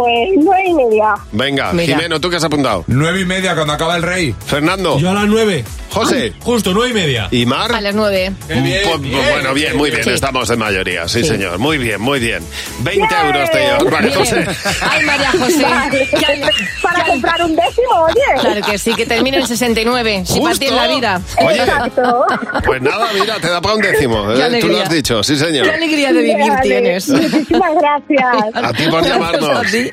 Pues 0.00 0.30
9 0.36 0.62
y 0.66 0.74
media. 0.74 1.14
Venga, 1.32 1.72
Mira. 1.74 1.96
Jimeno, 1.96 2.20
¿tú 2.20 2.30
qué 2.30 2.36
has 2.36 2.44
apuntado? 2.44 2.84
Nueve 2.86 3.20
y 3.20 3.24
media 3.26 3.54
cuando 3.54 3.74
acaba 3.74 3.96
el 3.96 4.02
rey. 4.02 4.34
Fernando. 4.46 4.98
Yo 4.98 5.10
a 5.10 5.14
las 5.14 5.26
9. 5.26 5.64
José. 5.90 6.32
Justo, 6.38 6.72
nueve 6.72 6.90
y 6.90 6.94
media. 6.94 7.26
¿Y 7.32 7.44
Mar? 7.46 7.74
A 7.74 7.80
las 7.80 7.94
9. 7.96 8.32
Pues, 8.46 8.58
pues, 8.84 9.00
bueno, 9.32 9.52
bien, 9.54 9.76
muy 9.76 9.90
bien, 9.90 10.04
Sí. 10.04 10.10
estamos 10.10 10.48
en 10.48 10.58
mayoría, 10.60 11.08
sí, 11.08 11.22
Sí. 11.22 11.30
señor, 11.30 11.58
muy 11.58 11.78
bien, 11.78 12.00
muy 12.00 12.20
bien. 12.20 12.44
20 12.78 13.12
euros 13.26 13.50
te 13.50 13.58
llevas, 13.58 13.84
María. 13.90 14.16
José. 14.16 14.46
Ay, 14.88 15.04
María 15.04 15.32
José. 15.32 15.66
Para 16.82 17.04
comprar 17.04 17.42
un 17.42 17.56
décimo, 17.56 17.90
oye. 18.04 18.40
Claro 18.40 18.60
que 18.66 18.78
sí, 18.78 18.94
que 18.94 19.04
termine 19.04 19.38
en 19.38 19.46
69. 19.48 20.22
Si 20.26 20.40
para 20.40 20.54
ti 20.54 20.66
es 20.66 20.72
la 20.72 20.86
vida. 20.86 21.20
Oye. 21.44 21.56
Exacto. 21.58 22.24
Pues 22.64 22.82
nada, 22.82 23.08
mira, 23.18 23.40
te 23.40 23.48
da 23.50 23.60
para 23.60 23.74
un 23.74 23.82
décimo, 23.82 24.32
¿eh? 24.32 24.58
tú 24.60 24.68
lo 24.68 24.80
has 24.80 24.90
dicho, 24.90 25.22
sí 25.24 25.36
señor. 25.36 25.66
Qué 25.66 25.74
alegría 25.74 26.12
de 26.12 26.22
vivir 26.22 26.48
Vale, 26.48 26.62
tienes. 26.62 27.08
Muchísimas 27.08 27.70
gracias. 27.80 28.54
A 28.54 28.72
ti 28.72 28.84
por 28.88 29.04
llamarnos. 29.04 29.58
A 29.58 29.62
ti. 29.62 29.89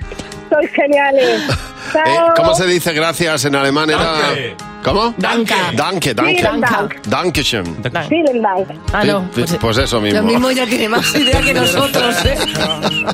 Sois 0.49 0.71
geniales. 0.71 1.41
Eh. 1.87 2.17
¿Cómo 2.35 2.53
se 2.53 2.67
dice 2.67 2.91
gracias 2.91 3.45
en 3.45 3.55
alemán? 3.55 3.89
Era... 3.89 4.33
¿Cómo? 4.83 5.13
Danke. 5.17 5.53
Danke, 5.75 6.13
danke. 6.13 6.33
Vielen 6.33 6.61
Dank. 6.61 7.07
Dankeschön. 7.07 7.77
Vielen 8.09 8.41
Dank. 8.41 8.67
Ah, 8.93 9.03
no. 9.03 9.29
Sí, 9.35 9.57
pues 9.59 9.77
eso 9.77 9.99
mismo. 10.01 10.21
Lo 10.21 10.25
mismo 10.25 10.51
ya 10.51 10.65
tiene 10.65 10.89
más 10.89 11.13
idea 11.15 11.41
que 11.41 11.53
nosotros, 11.53 12.15
¿eh? 12.25 12.37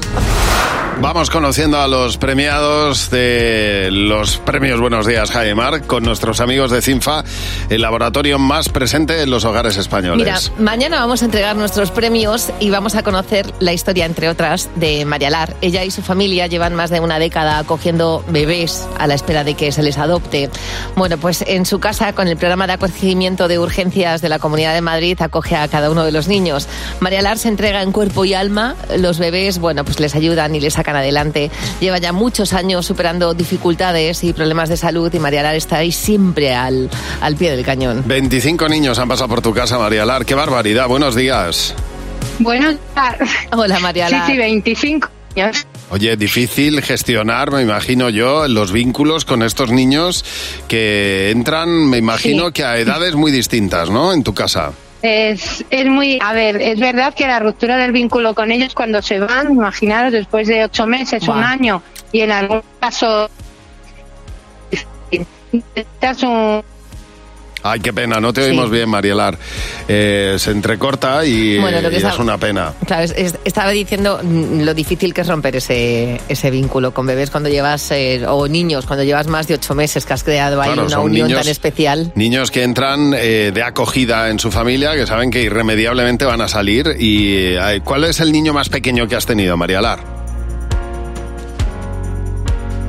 Vamos 1.01 1.29
conociendo 1.29 1.81
a 1.81 1.87
los 1.87 2.17
premiados 2.17 3.09
de 3.09 3.89
los 3.91 4.37
premios 4.37 4.79
Buenos 4.79 5.05
Días, 5.05 5.31
Jaimar, 5.31 5.85
con 5.85 6.03
nuestros 6.03 6.39
amigos 6.39 6.71
de 6.71 6.81
CINFA, 6.81 7.25
el 7.69 7.81
laboratorio 7.81 8.39
más 8.39 8.69
presente 8.69 9.21
en 9.21 9.29
los 9.29 9.43
hogares 9.43 9.75
españoles. 9.75 10.51
Mira, 10.51 10.63
mañana 10.63 10.99
vamos 10.99 11.21
a 11.21 11.25
entregar 11.25 11.57
nuestros 11.57 11.91
premios 11.91 12.51
y 12.61 12.69
vamos 12.69 12.95
a 12.95 13.03
conocer 13.03 13.51
la 13.59 13.73
historia, 13.73 14.05
entre 14.05 14.29
otras, 14.29 14.69
de 14.75 15.03
María 15.03 15.29
Lar. 15.29 15.55
Ella 15.61 15.83
y 15.83 15.91
su 15.91 16.01
familia 16.01 16.47
llevan 16.47 16.73
más 16.73 16.89
de 16.89 17.01
una 17.01 17.19
década 17.19 17.57
acogiendo 17.57 18.23
bebés 18.29 18.87
a 18.97 19.05
la 19.05 19.15
espera 19.15 19.43
de 19.43 19.55
que 19.55 19.73
se 19.73 19.83
les 19.83 19.97
adopte. 19.97 20.49
Bueno, 20.95 21.17
pues 21.17 21.43
en 21.55 21.65
su 21.65 21.79
casa, 21.79 22.13
con 22.13 22.27
el 22.27 22.37
programa 22.37 22.67
de 22.67 22.73
acogimiento 22.73 23.47
de 23.47 23.59
urgencias 23.59 24.21
de 24.21 24.29
la 24.29 24.39
Comunidad 24.39 24.73
de 24.73 24.81
Madrid, 24.81 25.17
acoge 25.21 25.55
a 25.55 25.67
cada 25.67 25.89
uno 25.91 26.03
de 26.03 26.11
los 26.11 26.27
niños. 26.27 26.67
María 26.99 27.21
Lar 27.21 27.37
se 27.37 27.47
entrega 27.47 27.81
en 27.81 27.91
cuerpo 27.91 28.25
y 28.25 28.33
alma. 28.33 28.75
Los 28.97 29.19
bebés, 29.19 29.59
bueno, 29.59 29.83
pues 29.85 29.99
les 29.99 30.15
ayudan 30.15 30.53
y 30.55 30.59
les 30.59 30.73
sacan 30.73 30.95
adelante. 30.95 31.51
Lleva 31.79 31.97
ya 31.99 32.11
muchos 32.11 32.53
años 32.53 32.85
superando 32.85 33.33
dificultades 33.33 34.23
y 34.23 34.33
problemas 34.33 34.69
de 34.69 34.77
salud 34.77 35.13
y 35.13 35.19
María 35.19 35.43
Lar 35.43 35.55
está 35.55 35.77
ahí 35.77 35.91
siempre 35.91 36.53
al, 36.55 36.89
al 37.21 37.35
pie 37.35 37.51
del 37.55 37.65
cañón. 37.65 38.03
25 38.05 38.67
niños 38.69 38.99
han 38.99 39.07
pasado 39.07 39.29
por 39.29 39.41
tu 39.41 39.53
casa, 39.53 39.77
María 39.77 40.05
Lar. 40.05 40.25
¡Qué 40.25 40.35
barbaridad! 40.35 40.87
Buenos 40.87 41.15
días. 41.15 41.73
Buenos 42.39 42.75
Hola, 43.51 43.79
María 43.79 44.07
Sí, 44.07 44.13
Lar. 44.15 44.25
sí, 44.27 44.37
25 44.37 45.09
años. 45.35 45.67
Oye, 45.89 46.17
difícil 46.17 46.81
gestionar, 46.81 47.51
me 47.51 47.61
imagino 47.61 48.09
yo, 48.09 48.47
los 48.47 48.71
vínculos 48.71 49.25
con 49.25 49.43
estos 49.43 49.71
niños 49.71 50.25
que 50.67 51.29
entran, 51.29 51.89
me 51.89 51.97
imagino 51.97 52.47
Sí. 52.47 52.53
que 52.53 52.63
a 52.63 52.77
edades 52.77 53.13
muy 53.15 53.31
distintas, 53.31 53.89
¿no? 53.89 54.11
En 54.11 54.23
tu 54.23 54.33
casa. 54.33 54.71
Es, 55.03 55.63
es 55.69 55.85
muy, 55.85 56.17
a 56.21 56.33
ver, 56.33 56.61
es 56.61 56.79
verdad 56.79 57.13
que 57.13 57.27
la 57.27 57.39
ruptura 57.39 57.77
del 57.77 57.91
vínculo 57.91 58.33
con 58.33 58.51
ellos 58.51 58.73
cuando 58.73 59.01
se 59.01 59.19
van, 59.19 59.51
imaginaros, 59.51 60.13
después 60.13 60.47
de 60.47 60.63
ocho 60.63 60.87
meses, 60.87 61.27
un 61.27 61.43
año, 61.43 61.83
y 62.11 62.21
en 62.21 62.31
algún 62.31 62.61
caso 62.79 63.29
necesitas 65.51 66.23
un 66.23 66.63
Ay, 67.63 67.79
qué 67.79 67.93
pena, 67.93 68.19
no 68.19 68.33
te 68.33 68.41
oímos 68.43 68.69
bien, 68.69 68.89
Marielar. 68.89 69.37
Eh, 69.87 70.35
se 70.37 70.51
entrecorta 70.51 71.25
y, 71.25 71.57
Bueno, 71.59 71.81
lo 71.81 71.89
que 71.89 71.95
y 71.95 71.97
está- 71.97 72.09
es 72.13 72.19
una 72.19 72.37
pena. 72.37 72.73
Claro, 72.85 73.03
es- 73.03 73.13
es- 73.15 73.37
estaba 73.45 73.71
diciendo 73.71 74.19
mm, 74.21 74.61
lo 74.61 74.73
difícil 74.73 75.13
que 75.13 75.21
es 75.21 75.27
romper 75.27 75.55
ese, 75.55 76.19
ese 76.27 76.51
vínculo 76.51 76.93
con 76.93 77.05
bebés 77.05 77.29
cuando 77.29 77.49
llevas, 77.49 77.89
eh, 77.91 78.25
o 78.27 78.47
niños, 78.47 78.85
cuando 78.85 79.03
llevas 79.03 79.27
más 79.27 79.47
de 79.47 79.53
ocho 79.55 79.75
meses 79.75 80.05
que 80.05 80.13
has 80.13 80.23
creado 80.23 80.61
ahí 80.61 80.67
Claro, 80.69 80.81
una 80.87 80.89
son 80.95 81.05
unión 81.05 81.27
niños- 81.27 81.41
tan 81.41 81.49
especial. 81.51 82.11
Niños 82.15 82.51
que 82.51 82.63
entran 82.63 83.13
eh, 83.15 83.51
de 83.53 83.63
acogida 83.63 84.29
en 84.29 84.39
su 84.39 84.51
familia, 84.51 84.93
que 84.95 85.07
saben 85.07 85.31
que 85.31 85.41
irremediablemente 85.41 86.25
van 86.25 86.41
a 86.41 86.47
salir. 86.47 86.95
Y 86.99 87.55
eh, 87.55 87.79
¿Cuál 87.83 88.03
es 88.03 88.19
el 88.19 88.31
niño 88.31 88.53
más 88.53 88.69
pequeño 88.69 89.07
que 89.07 89.15
has 89.15 89.25
tenido, 89.25 89.55
Marielar? 89.57 90.22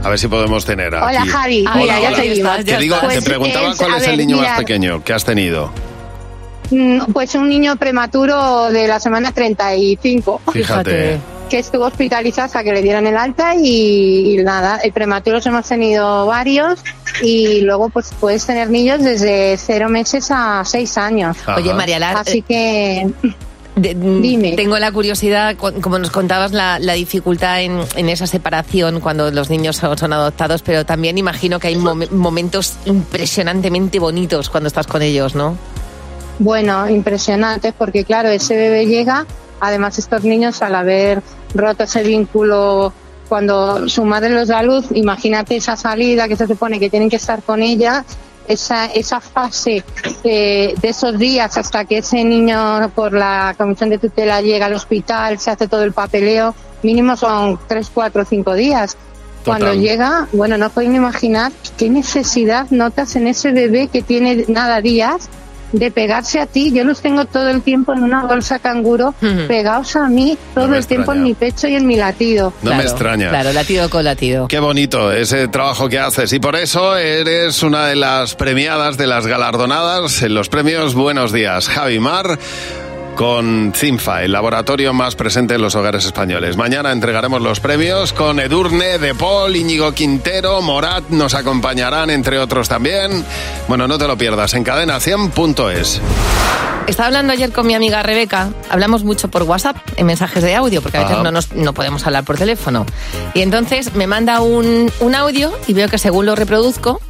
A 0.05 0.09
ver 0.11 0.18
si 0.18 0.28
podemos 0.28 0.64
tener 0.64 0.94
aquí. 0.94 1.05
Hola, 1.07 1.26
Javi. 1.26 1.61
Hola, 1.66 1.74
Mira, 1.76 2.00
ya 2.00 2.09
hola. 2.09 2.16
te 2.16 2.22
digo. 2.28 2.48
Te, 2.64 2.76
digo, 2.78 2.96
te 3.00 3.07
Pues 3.07 3.24
preguntaba 3.24 3.70
es- 3.70 3.76
cuál 3.78 3.94
a 3.94 3.96
es 3.98 4.07
el 4.09 4.16
niño 4.18 4.36
más 4.36 4.59
pequeño 4.59 5.02
que 5.02 5.12
has 5.14 5.24
tenido. 5.24 5.72
mm, 6.70 7.12
Pues 7.12 7.34
un 7.34 7.48
niño 7.48 7.76
prematuro 7.76 8.70
de 8.70 8.86
la 8.86 9.00
semana 9.00 9.32
35. 9.32 10.42
Fíjate. 10.52 11.18
Que 11.48 11.59
estuvo 11.59 11.84
hospitalizado 11.84 12.46
hasta 12.46 12.64
que 12.64 12.72
le 12.72 12.82
dieron 12.82 13.07
el 13.07 13.16
alta 13.16 13.55
y, 13.55 14.34
y 14.34 14.42
nada, 14.42 14.78
el 14.82 14.92
prematuros 14.92 15.44
hemos 15.46 15.66
tenido 15.68 16.26
varios 16.26 16.80
y 17.22 17.61
luego 17.61 17.90
pues 17.90 18.12
puedes 18.18 18.44
tener 18.46 18.70
niños 18.70 19.00
desde 19.02 19.57
cero 19.59 19.88
meses 19.88 20.28
a 20.30 20.62
seis 20.64 20.96
años. 20.98 21.36
Oye, 21.55 21.72
María 21.74 21.98
Lar, 21.98 22.16
Así 22.18 22.42
que... 22.42 23.07
Dime. 23.76 24.52
Tengo 24.52 24.78
la 24.78 24.92
curiosidad, 24.92 25.56
cu- 25.56 25.80
como 25.80 25.98
nos 25.98 26.10
contabas, 26.10 26.52
la, 26.52 26.78
la 26.78 26.92
dificultad 26.92 27.60
en, 27.62 27.80
en 27.96 28.08
esa 28.08 28.26
separación 28.26 29.00
cuando 29.00 29.30
los 29.32 29.50
niños 29.50 29.76
son, 29.76 29.98
son 29.98 30.12
adoptados, 30.12 30.62
pero 30.62 30.86
también 30.86 31.18
imagino 31.18 31.58
que 31.58 31.68
hay 31.68 31.76
mom- 31.76 32.08
momentos 32.10 32.74
impresionantemente 32.84 33.98
bonitos 33.98 34.48
cuando 34.48 34.68
estás 34.68 34.86
con 34.86 35.02
ellos, 35.02 35.34
¿no? 35.34 35.56
Bueno, 36.38 36.88
impresionante, 36.88 37.72
porque 37.72 38.04
claro, 38.04 38.28
ese 38.28 38.56
bebé 38.56 38.86
llega, 38.86 39.26
además 39.60 39.98
estos 39.98 40.22
niños 40.24 40.62
al 40.62 40.74
haber 40.74 41.22
roto 41.54 41.84
ese 41.84 42.02
vínculo 42.02 42.92
cuando 43.28 43.88
su 43.88 44.04
madre 44.04 44.30
los 44.30 44.48
da 44.48 44.62
luz, 44.62 44.86
imagínate 44.94 45.56
esa 45.56 45.76
salida 45.76 46.28
que 46.28 46.36
se 46.36 46.46
supone 46.46 46.78
que 46.78 46.90
tienen 46.90 47.08
que 47.10 47.16
estar 47.16 47.42
con 47.42 47.62
ella, 47.62 48.04
esa, 48.49 48.86
esa 48.86 49.20
fase 49.20 49.84
de, 50.22 50.74
de 50.80 50.88
esos 50.88 51.18
días 51.18 51.57
hasta 51.57 51.84
que 51.84 51.99
ese 51.99 52.24
niño 52.24 52.90
por 52.95 53.12
la 53.12 53.55
comisión 53.57 53.90
de 53.90 53.99
tutela 53.99 54.40
llega 54.40 54.66
al 54.66 54.74
hospital, 54.74 55.38
se 55.38 55.51
hace 55.51 55.68
todo 55.68 55.82
el 55.84 55.92
papeleo, 55.92 56.55
mínimo 56.82 57.16
son 57.16 57.59
tres, 57.66 57.90
cuatro, 57.92 58.24
cinco 58.24 58.55
días. 58.55 58.97
Cuando 59.45 59.74
llega, 59.74 60.26
bueno, 60.32 60.57
no 60.57 60.70
pueden 60.70 60.95
imaginar 60.95 61.53
qué 61.76 61.90
necesidad 61.90 62.70
notas 62.70 63.14
en 63.14 63.26
ese 63.26 63.53
bebé 63.53 63.88
que 63.88 64.01
tiene 64.01 64.47
nada 64.49 64.80
días 64.80 65.28
de 65.78 65.90
pegarse 65.90 66.40
a 66.40 66.46
ti. 66.46 66.72
Yo 66.72 66.84
los 66.84 67.00
tengo 67.00 67.24
todo 67.24 67.50
el 67.50 67.62
tiempo 67.62 67.92
en 67.92 68.02
una 68.02 68.24
bolsa 68.24 68.58
canguro 68.58 69.14
pegados 69.48 69.96
a 69.96 70.08
mí 70.08 70.38
todo 70.54 70.74
el 70.74 70.86
tiempo 70.86 71.12
en 71.12 71.22
mi 71.22 71.34
pecho 71.34 71.68
y 71.68 71.74
en 71.74 71.86
mi 71.86 71.96
latido. 71.96 72.52
No 72.62 72.74
me 72.74 72.82
extraña. 72.82 73.30
Claro, 73.30 73.52
latido 73.52 73.90
con 73.90 74.04
latido. 74.04 74.48
Qué 74.48 74.58
bonito 74.58 75.12
ese 75.12 75.48
trabajo 75.48 75.88
que 75.88 75.98
haces 75.98 76.32
y 76.32 76.38
por 76.38 76.56
eso 76.56 76.96
eres 76.96 77.62
una 77.62 77.86
de 77.86 77.96
las 77.96 78.34
premiadas, 78.34 78.96
de 78.96 79.06
las 79.06 79.26
galardonadas 79.26 80.22
en 80.22 80.34
los 80.34 80.48
premios 80.48 80.94
Buenos 80.94 81.32
Días. 81.32 81.68
Javi 81.68 81.98
Mar 81.98 82.38
con 83.14 83.72
CINFA, 83.74 84.22
el 84.24 84.32
laboratorio 84.32 84.92
más 84.92 85.14
presente 85.16 85.54
en 85.54 85.62
los 85.62 85.74
hogares 85.74 86.04
españoles. 86.04 86.56
Mañana 86.56 86.92
entregaremos 86.92 87.40
los 87.40 87.60
premios 87.60 88.12
con 88.12 88.40
Edurne, 88.40 88.98
De 88.98 89.14
Paul, 89.14 89.56
Íñigo 89.56 89.92
Quintero, 89.92 90.60
Morat 90.62 91.08
nos 91.10 91.34
acompañarán, 91.34 92.10
entre 92.10 92.38
otros 92.38 92.68
también. 92.68 93.24
Bueno, 93.68 93.86
no 93.88 93.98
te 93.98 94.06
lo 94.06 94.16
pierdas 94.16 94.54
en 94.54 94.64
cadena100.es. 94.64 96.00
Estaba 96.86 97.06
hablando 97.06 97.32
ayer 97.32 97.50
con 97.50 97.66
mi 97.66 97.74
amiga 97.74 98.02
Rebeca, 98.02 98.50
hablamos 98.68 99.04
mucho 99.04 99.28
por 99.28 99.44
WhatsApp, 99.44 99.76
en 99.96 100.04
mensajes 100.04 100.42
de 100.42 100.54
audio, 100.54 100.82
porque 100.82 100.98
a 100.98 101.04
veces 101.04 101.22
no, 101.22 101.30
nos, 101.30 101.52
no 101.52 101.72
podemos 101.72 102.06
hablar 102.06 102.24
por 102.24 102.36
teléfono. 102.36 102.84
Y 103.32 103.40
entonces 103.40 103.94
me 103.94 104.06
manda 104.06 104.40
un, 104.42 104.92
un 105.00 105.14
audio 105.14 105.52
y 105.66 105.72
veo 105.72 105.88
que 105.88 105.96
según 105.96 106.26
lo 106.26 106.34
reproduzco, 106.34 107.00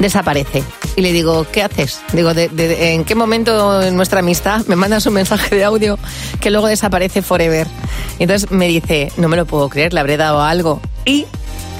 desaparece. 0.00 0.64
Y 0.96 1.02
le 1.02 1.12
digo, 1.12 1.46
¿qué 1.52 1.62
haces? 1.62 2.00
Digo, 2.12 2.34
¿de, 2.34 2.48
en 2.94 3.04
qué 3.04 3.14
momento 3.14 3.80
en 3.82 3.94
nuestra 3.94 4.18
amistad 4.18 4.66
me 4.66 4.74
mandas 4.74 5.06
un 5.06 5.14
mensaje 5.14 5.54
de 5.54 5.64
audio 5.64 5.98
que 6.40 6.50
luego 6.50 6.66
desaparece 6.66 7.22
forever? 7.22 7.68
Y 8.18 8.24
entonces 8.24 8.50
me 8.50 8.66
dice, 8.66 9.12
no 9.16 9.28
me 9.28 9.36
lo 9.36 9.46
puedo 9.46 9.68
creer, 9.68 9.92
le 9.94 10.00
habré 10.00 10.16
dado 10.16 10.42
algo. 10.42 10.80
Y 11.04 11.26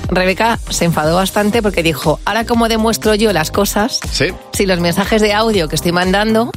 Rebeca 0.08 0.58
se 0.70 0.84
enfadó 0.84 1.16
bastante 1.16 1.62
porque 1.62 1.82
dijo, 1.82 2.20
ahora 2.24 2.44
cómo 2.44 2.68
demuestro 2.68 3.14
yo 3.14 3.32
las 3.32 3.50
cosas 3.50 4.00
Sí. 4.12 4.26
si 4.52 4.66
los 4.66 4.80
mensajes 4.80 5.20
de 5.22 5.32
audio 5.32 5.68
que 5.68 5.76
estoy 5.76 5.92
mandando 5.92 6.50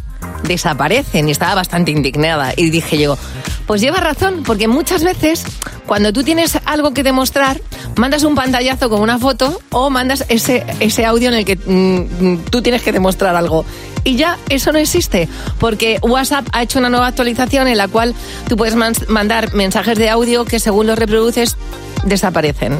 desaparecen 0.43 1.27
y 1.27 1.31
estaba 1.31 1.55
bastante 1.55 1.91
indignada. 1.91 2.53
Y 2.55 2.69
dije 2.69 2.97
yo, 2.97 3.17
pues 3.65 3.81
lleva 3.81 3.97
razón, 3.99 4.43
porque 4.45 4.67
muchas 4.67 5.03
veces 5.03 5.43
cuando 5.85 6.13
tú 6.13 6.23
tienes 6.23 6.57
algo 6.65 6.93
que 6.93 7.03
demostrar, 7.03 7.59
mandas 7.97 8.23
un 8.23 8.35
pantallazo 8.35 8.89
con 8.89 9.01
una 9.01 9.19
foto 9.19 9.59
o 9.71 9.89
mandas 9.89 10.25
ese, 10.29 10.65
ese 10.79 11.05
audio 11.05 11.29
en 11.29 11.35
el 11.35 11.45
que 11.45 11.55
mm, 11.57 12.45
tú 12.49 12.61
tienes 12.61 12.81
que 12.81 12.91
demostrar 12.91 13.35
algo. 13.35 13.65
Y 14.05 14.17
ya 14.17 14.37
eso 14.49 14.71
no 14.73 14.79
existe, 14.79 15.29
porque 15.59 15.97
WhatsApp 16.01 16.45
ha 16.51 16.61
hecho 16.63 16.79
una 16.79 16.89
nueva 16.89 17.07
actualización 17.07 17.67
en 17.69 17.77
la 17.77 17.87
cual 17.87 18.13
tú 18.49 18.57
puedes 18.57 18.75
man- 18.75 18.93
mandar 19.07 19.53
mensajes 19.53 19.97
de 19.97 20.09
audio 20.09 20.43
que 20.43 20.59
según 20.59 20.87
los 20.87 20.99
reproduces 20.99 21.55
desaparecen. 22.03 22.79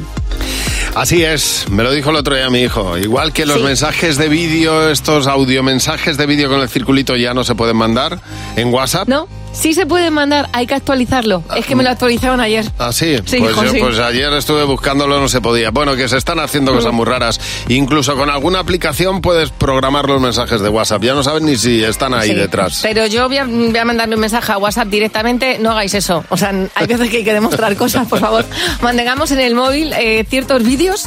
Así 0.96 1.24
es, 1.24 1.66
me 1.72 1.82
lo 1.84 1.92
dijo 1.92 2.12
el 2.12 2.18
otro 2.18 2.36
día 2.36 2.50
mi 2.52 2.62
hijo. 2.62 2.98
Igual 3.00 3.34
que 3.34 3.48
los 3.48 3.58
Sí. 3.58 3.64
mensajes 3.64 4.16
de 4.18 4.30
vídeo, 4.30 4.90
estos 4.92 5.26
audiomensajes 5.26 6.18
de 6.18 6.26
vídeo 6.28 6.50
con 6.50 6.60
el 6.62 6.70
circulito 6.70 7.16
ya 7.16 7.34
no 7.34 7.44
se 7.44 7.56
pueden 7.56 7.76
mandar 7.78 8.20
en 8.56 8.72
WhatsApp. 8.72 9.08
¿No? 9.08 9.28
Sí 9.54 9.74
se 9.74 9.86
puede 9.86 10.10
mandar, 10.10 10.50
hay 10.52 10.66
que 10.68 10.74
actualizarlo. 10.74 11.44
Es 11.56 11.66
que 11.66 11.76
me 11.76 11.84
lo 11.84 11.90
actualizaron 11.92 12.42
ayer. 12.42 12.66
Ah, 12.80 12.92
sí, 12.92 13.16
Sí, 13.26 13.38
pues, 13.38 13.52
hijo, 13.52 13.64
yo- 13.64 13.72
sí. 13.72 13.78
pues 13.80 14.00
ayer 14.00 14.34
estuve 14.34 14.64
buscándolo, 14.64 15.20
no 15.22 15.30
se 15.30 15.42
podía. 15.42 15.70
Bueno, 15.70 15.96
que 15.96 16.10
se 16.10 16.18
están 16.18 16.40
haciendo 16.40 16.74
cosas 16.74 16.92
Mm. 16.92 16.96
muy 16.96 17.06
raras. 17.06 17.40
Incluso 17.70 18.16
con 18.16 18.30
alguna 18.30 18.60
aplicación 18.60 19.22
puedes 19.22 19.52
programar 19.52 20.08
los 20.10 20.20
mensajes 20.20 20.60
de 20.60 20.70
WhatsApp. 20.70 21.04
Ya 21.04 21.14
no 21.14 21.24
sabes 21.24 21.44
ni 21.44 21.56
si 21.56 21.84
están 21.84 22.14
ahí 22.14 22.30
Sí. 22.30 22.36
detrás. 22.36 22.80
Pero 22.82 23.06
yo 23.06 23.28
voy 23.28 23.38
a, 23.38 23.46
voy 23.46 23.78
a 23.78 23.86
mandarle 23.86 24.16
un 24.16 24.22
mensaje 24.22 24.52
a 24.52 24.58
WhatsApp 24.58 24.88
directamente, 24.88 25.58
no 25.60 25.72
hagáis 25.72 25.94
eso. 25.94 26.26
O 26.30 26.36
sea, 26.38 26.52
hay 26.76 26.88
veces 26.88 27.10
que 27.10 27.18
hay 27.18 27.24
que 27.24 27.34
demostrar 27.34 27.76
cosas, 27.78 28.08
por 28.08 28.20
favor. 28.20 28.44
Mantengamos 28.82 29.32
en 29.32 29.40
el 29.40 29.54
móvil 29.56 29.94
eh, 29.94 30.26
ciertos 30.30 30.64
vídeos. 30.64 31.06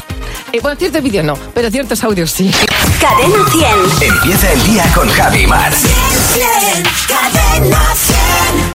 Eh, 0.53 0.61
bueno, 0.63 0.79
ciertos 0.79 1.03
vídeos 1.03 1.25
no, 1.25 1.37
pero 1.53 1.71
ciertos 1.71 2.03
audios 2.05 2.31
sí. 2.31 2.51
Cadena 3.01 3.45
100. 3.51 4.09
Empieza 4.15 4.53
el 4.53 4.65
día 4.65 4.85
con 4.95 5.09
Javi 5.09 5.47
Mar. 5.49 5.73
Godzilla, 6.37 7.71
nothing. 7.71 8.57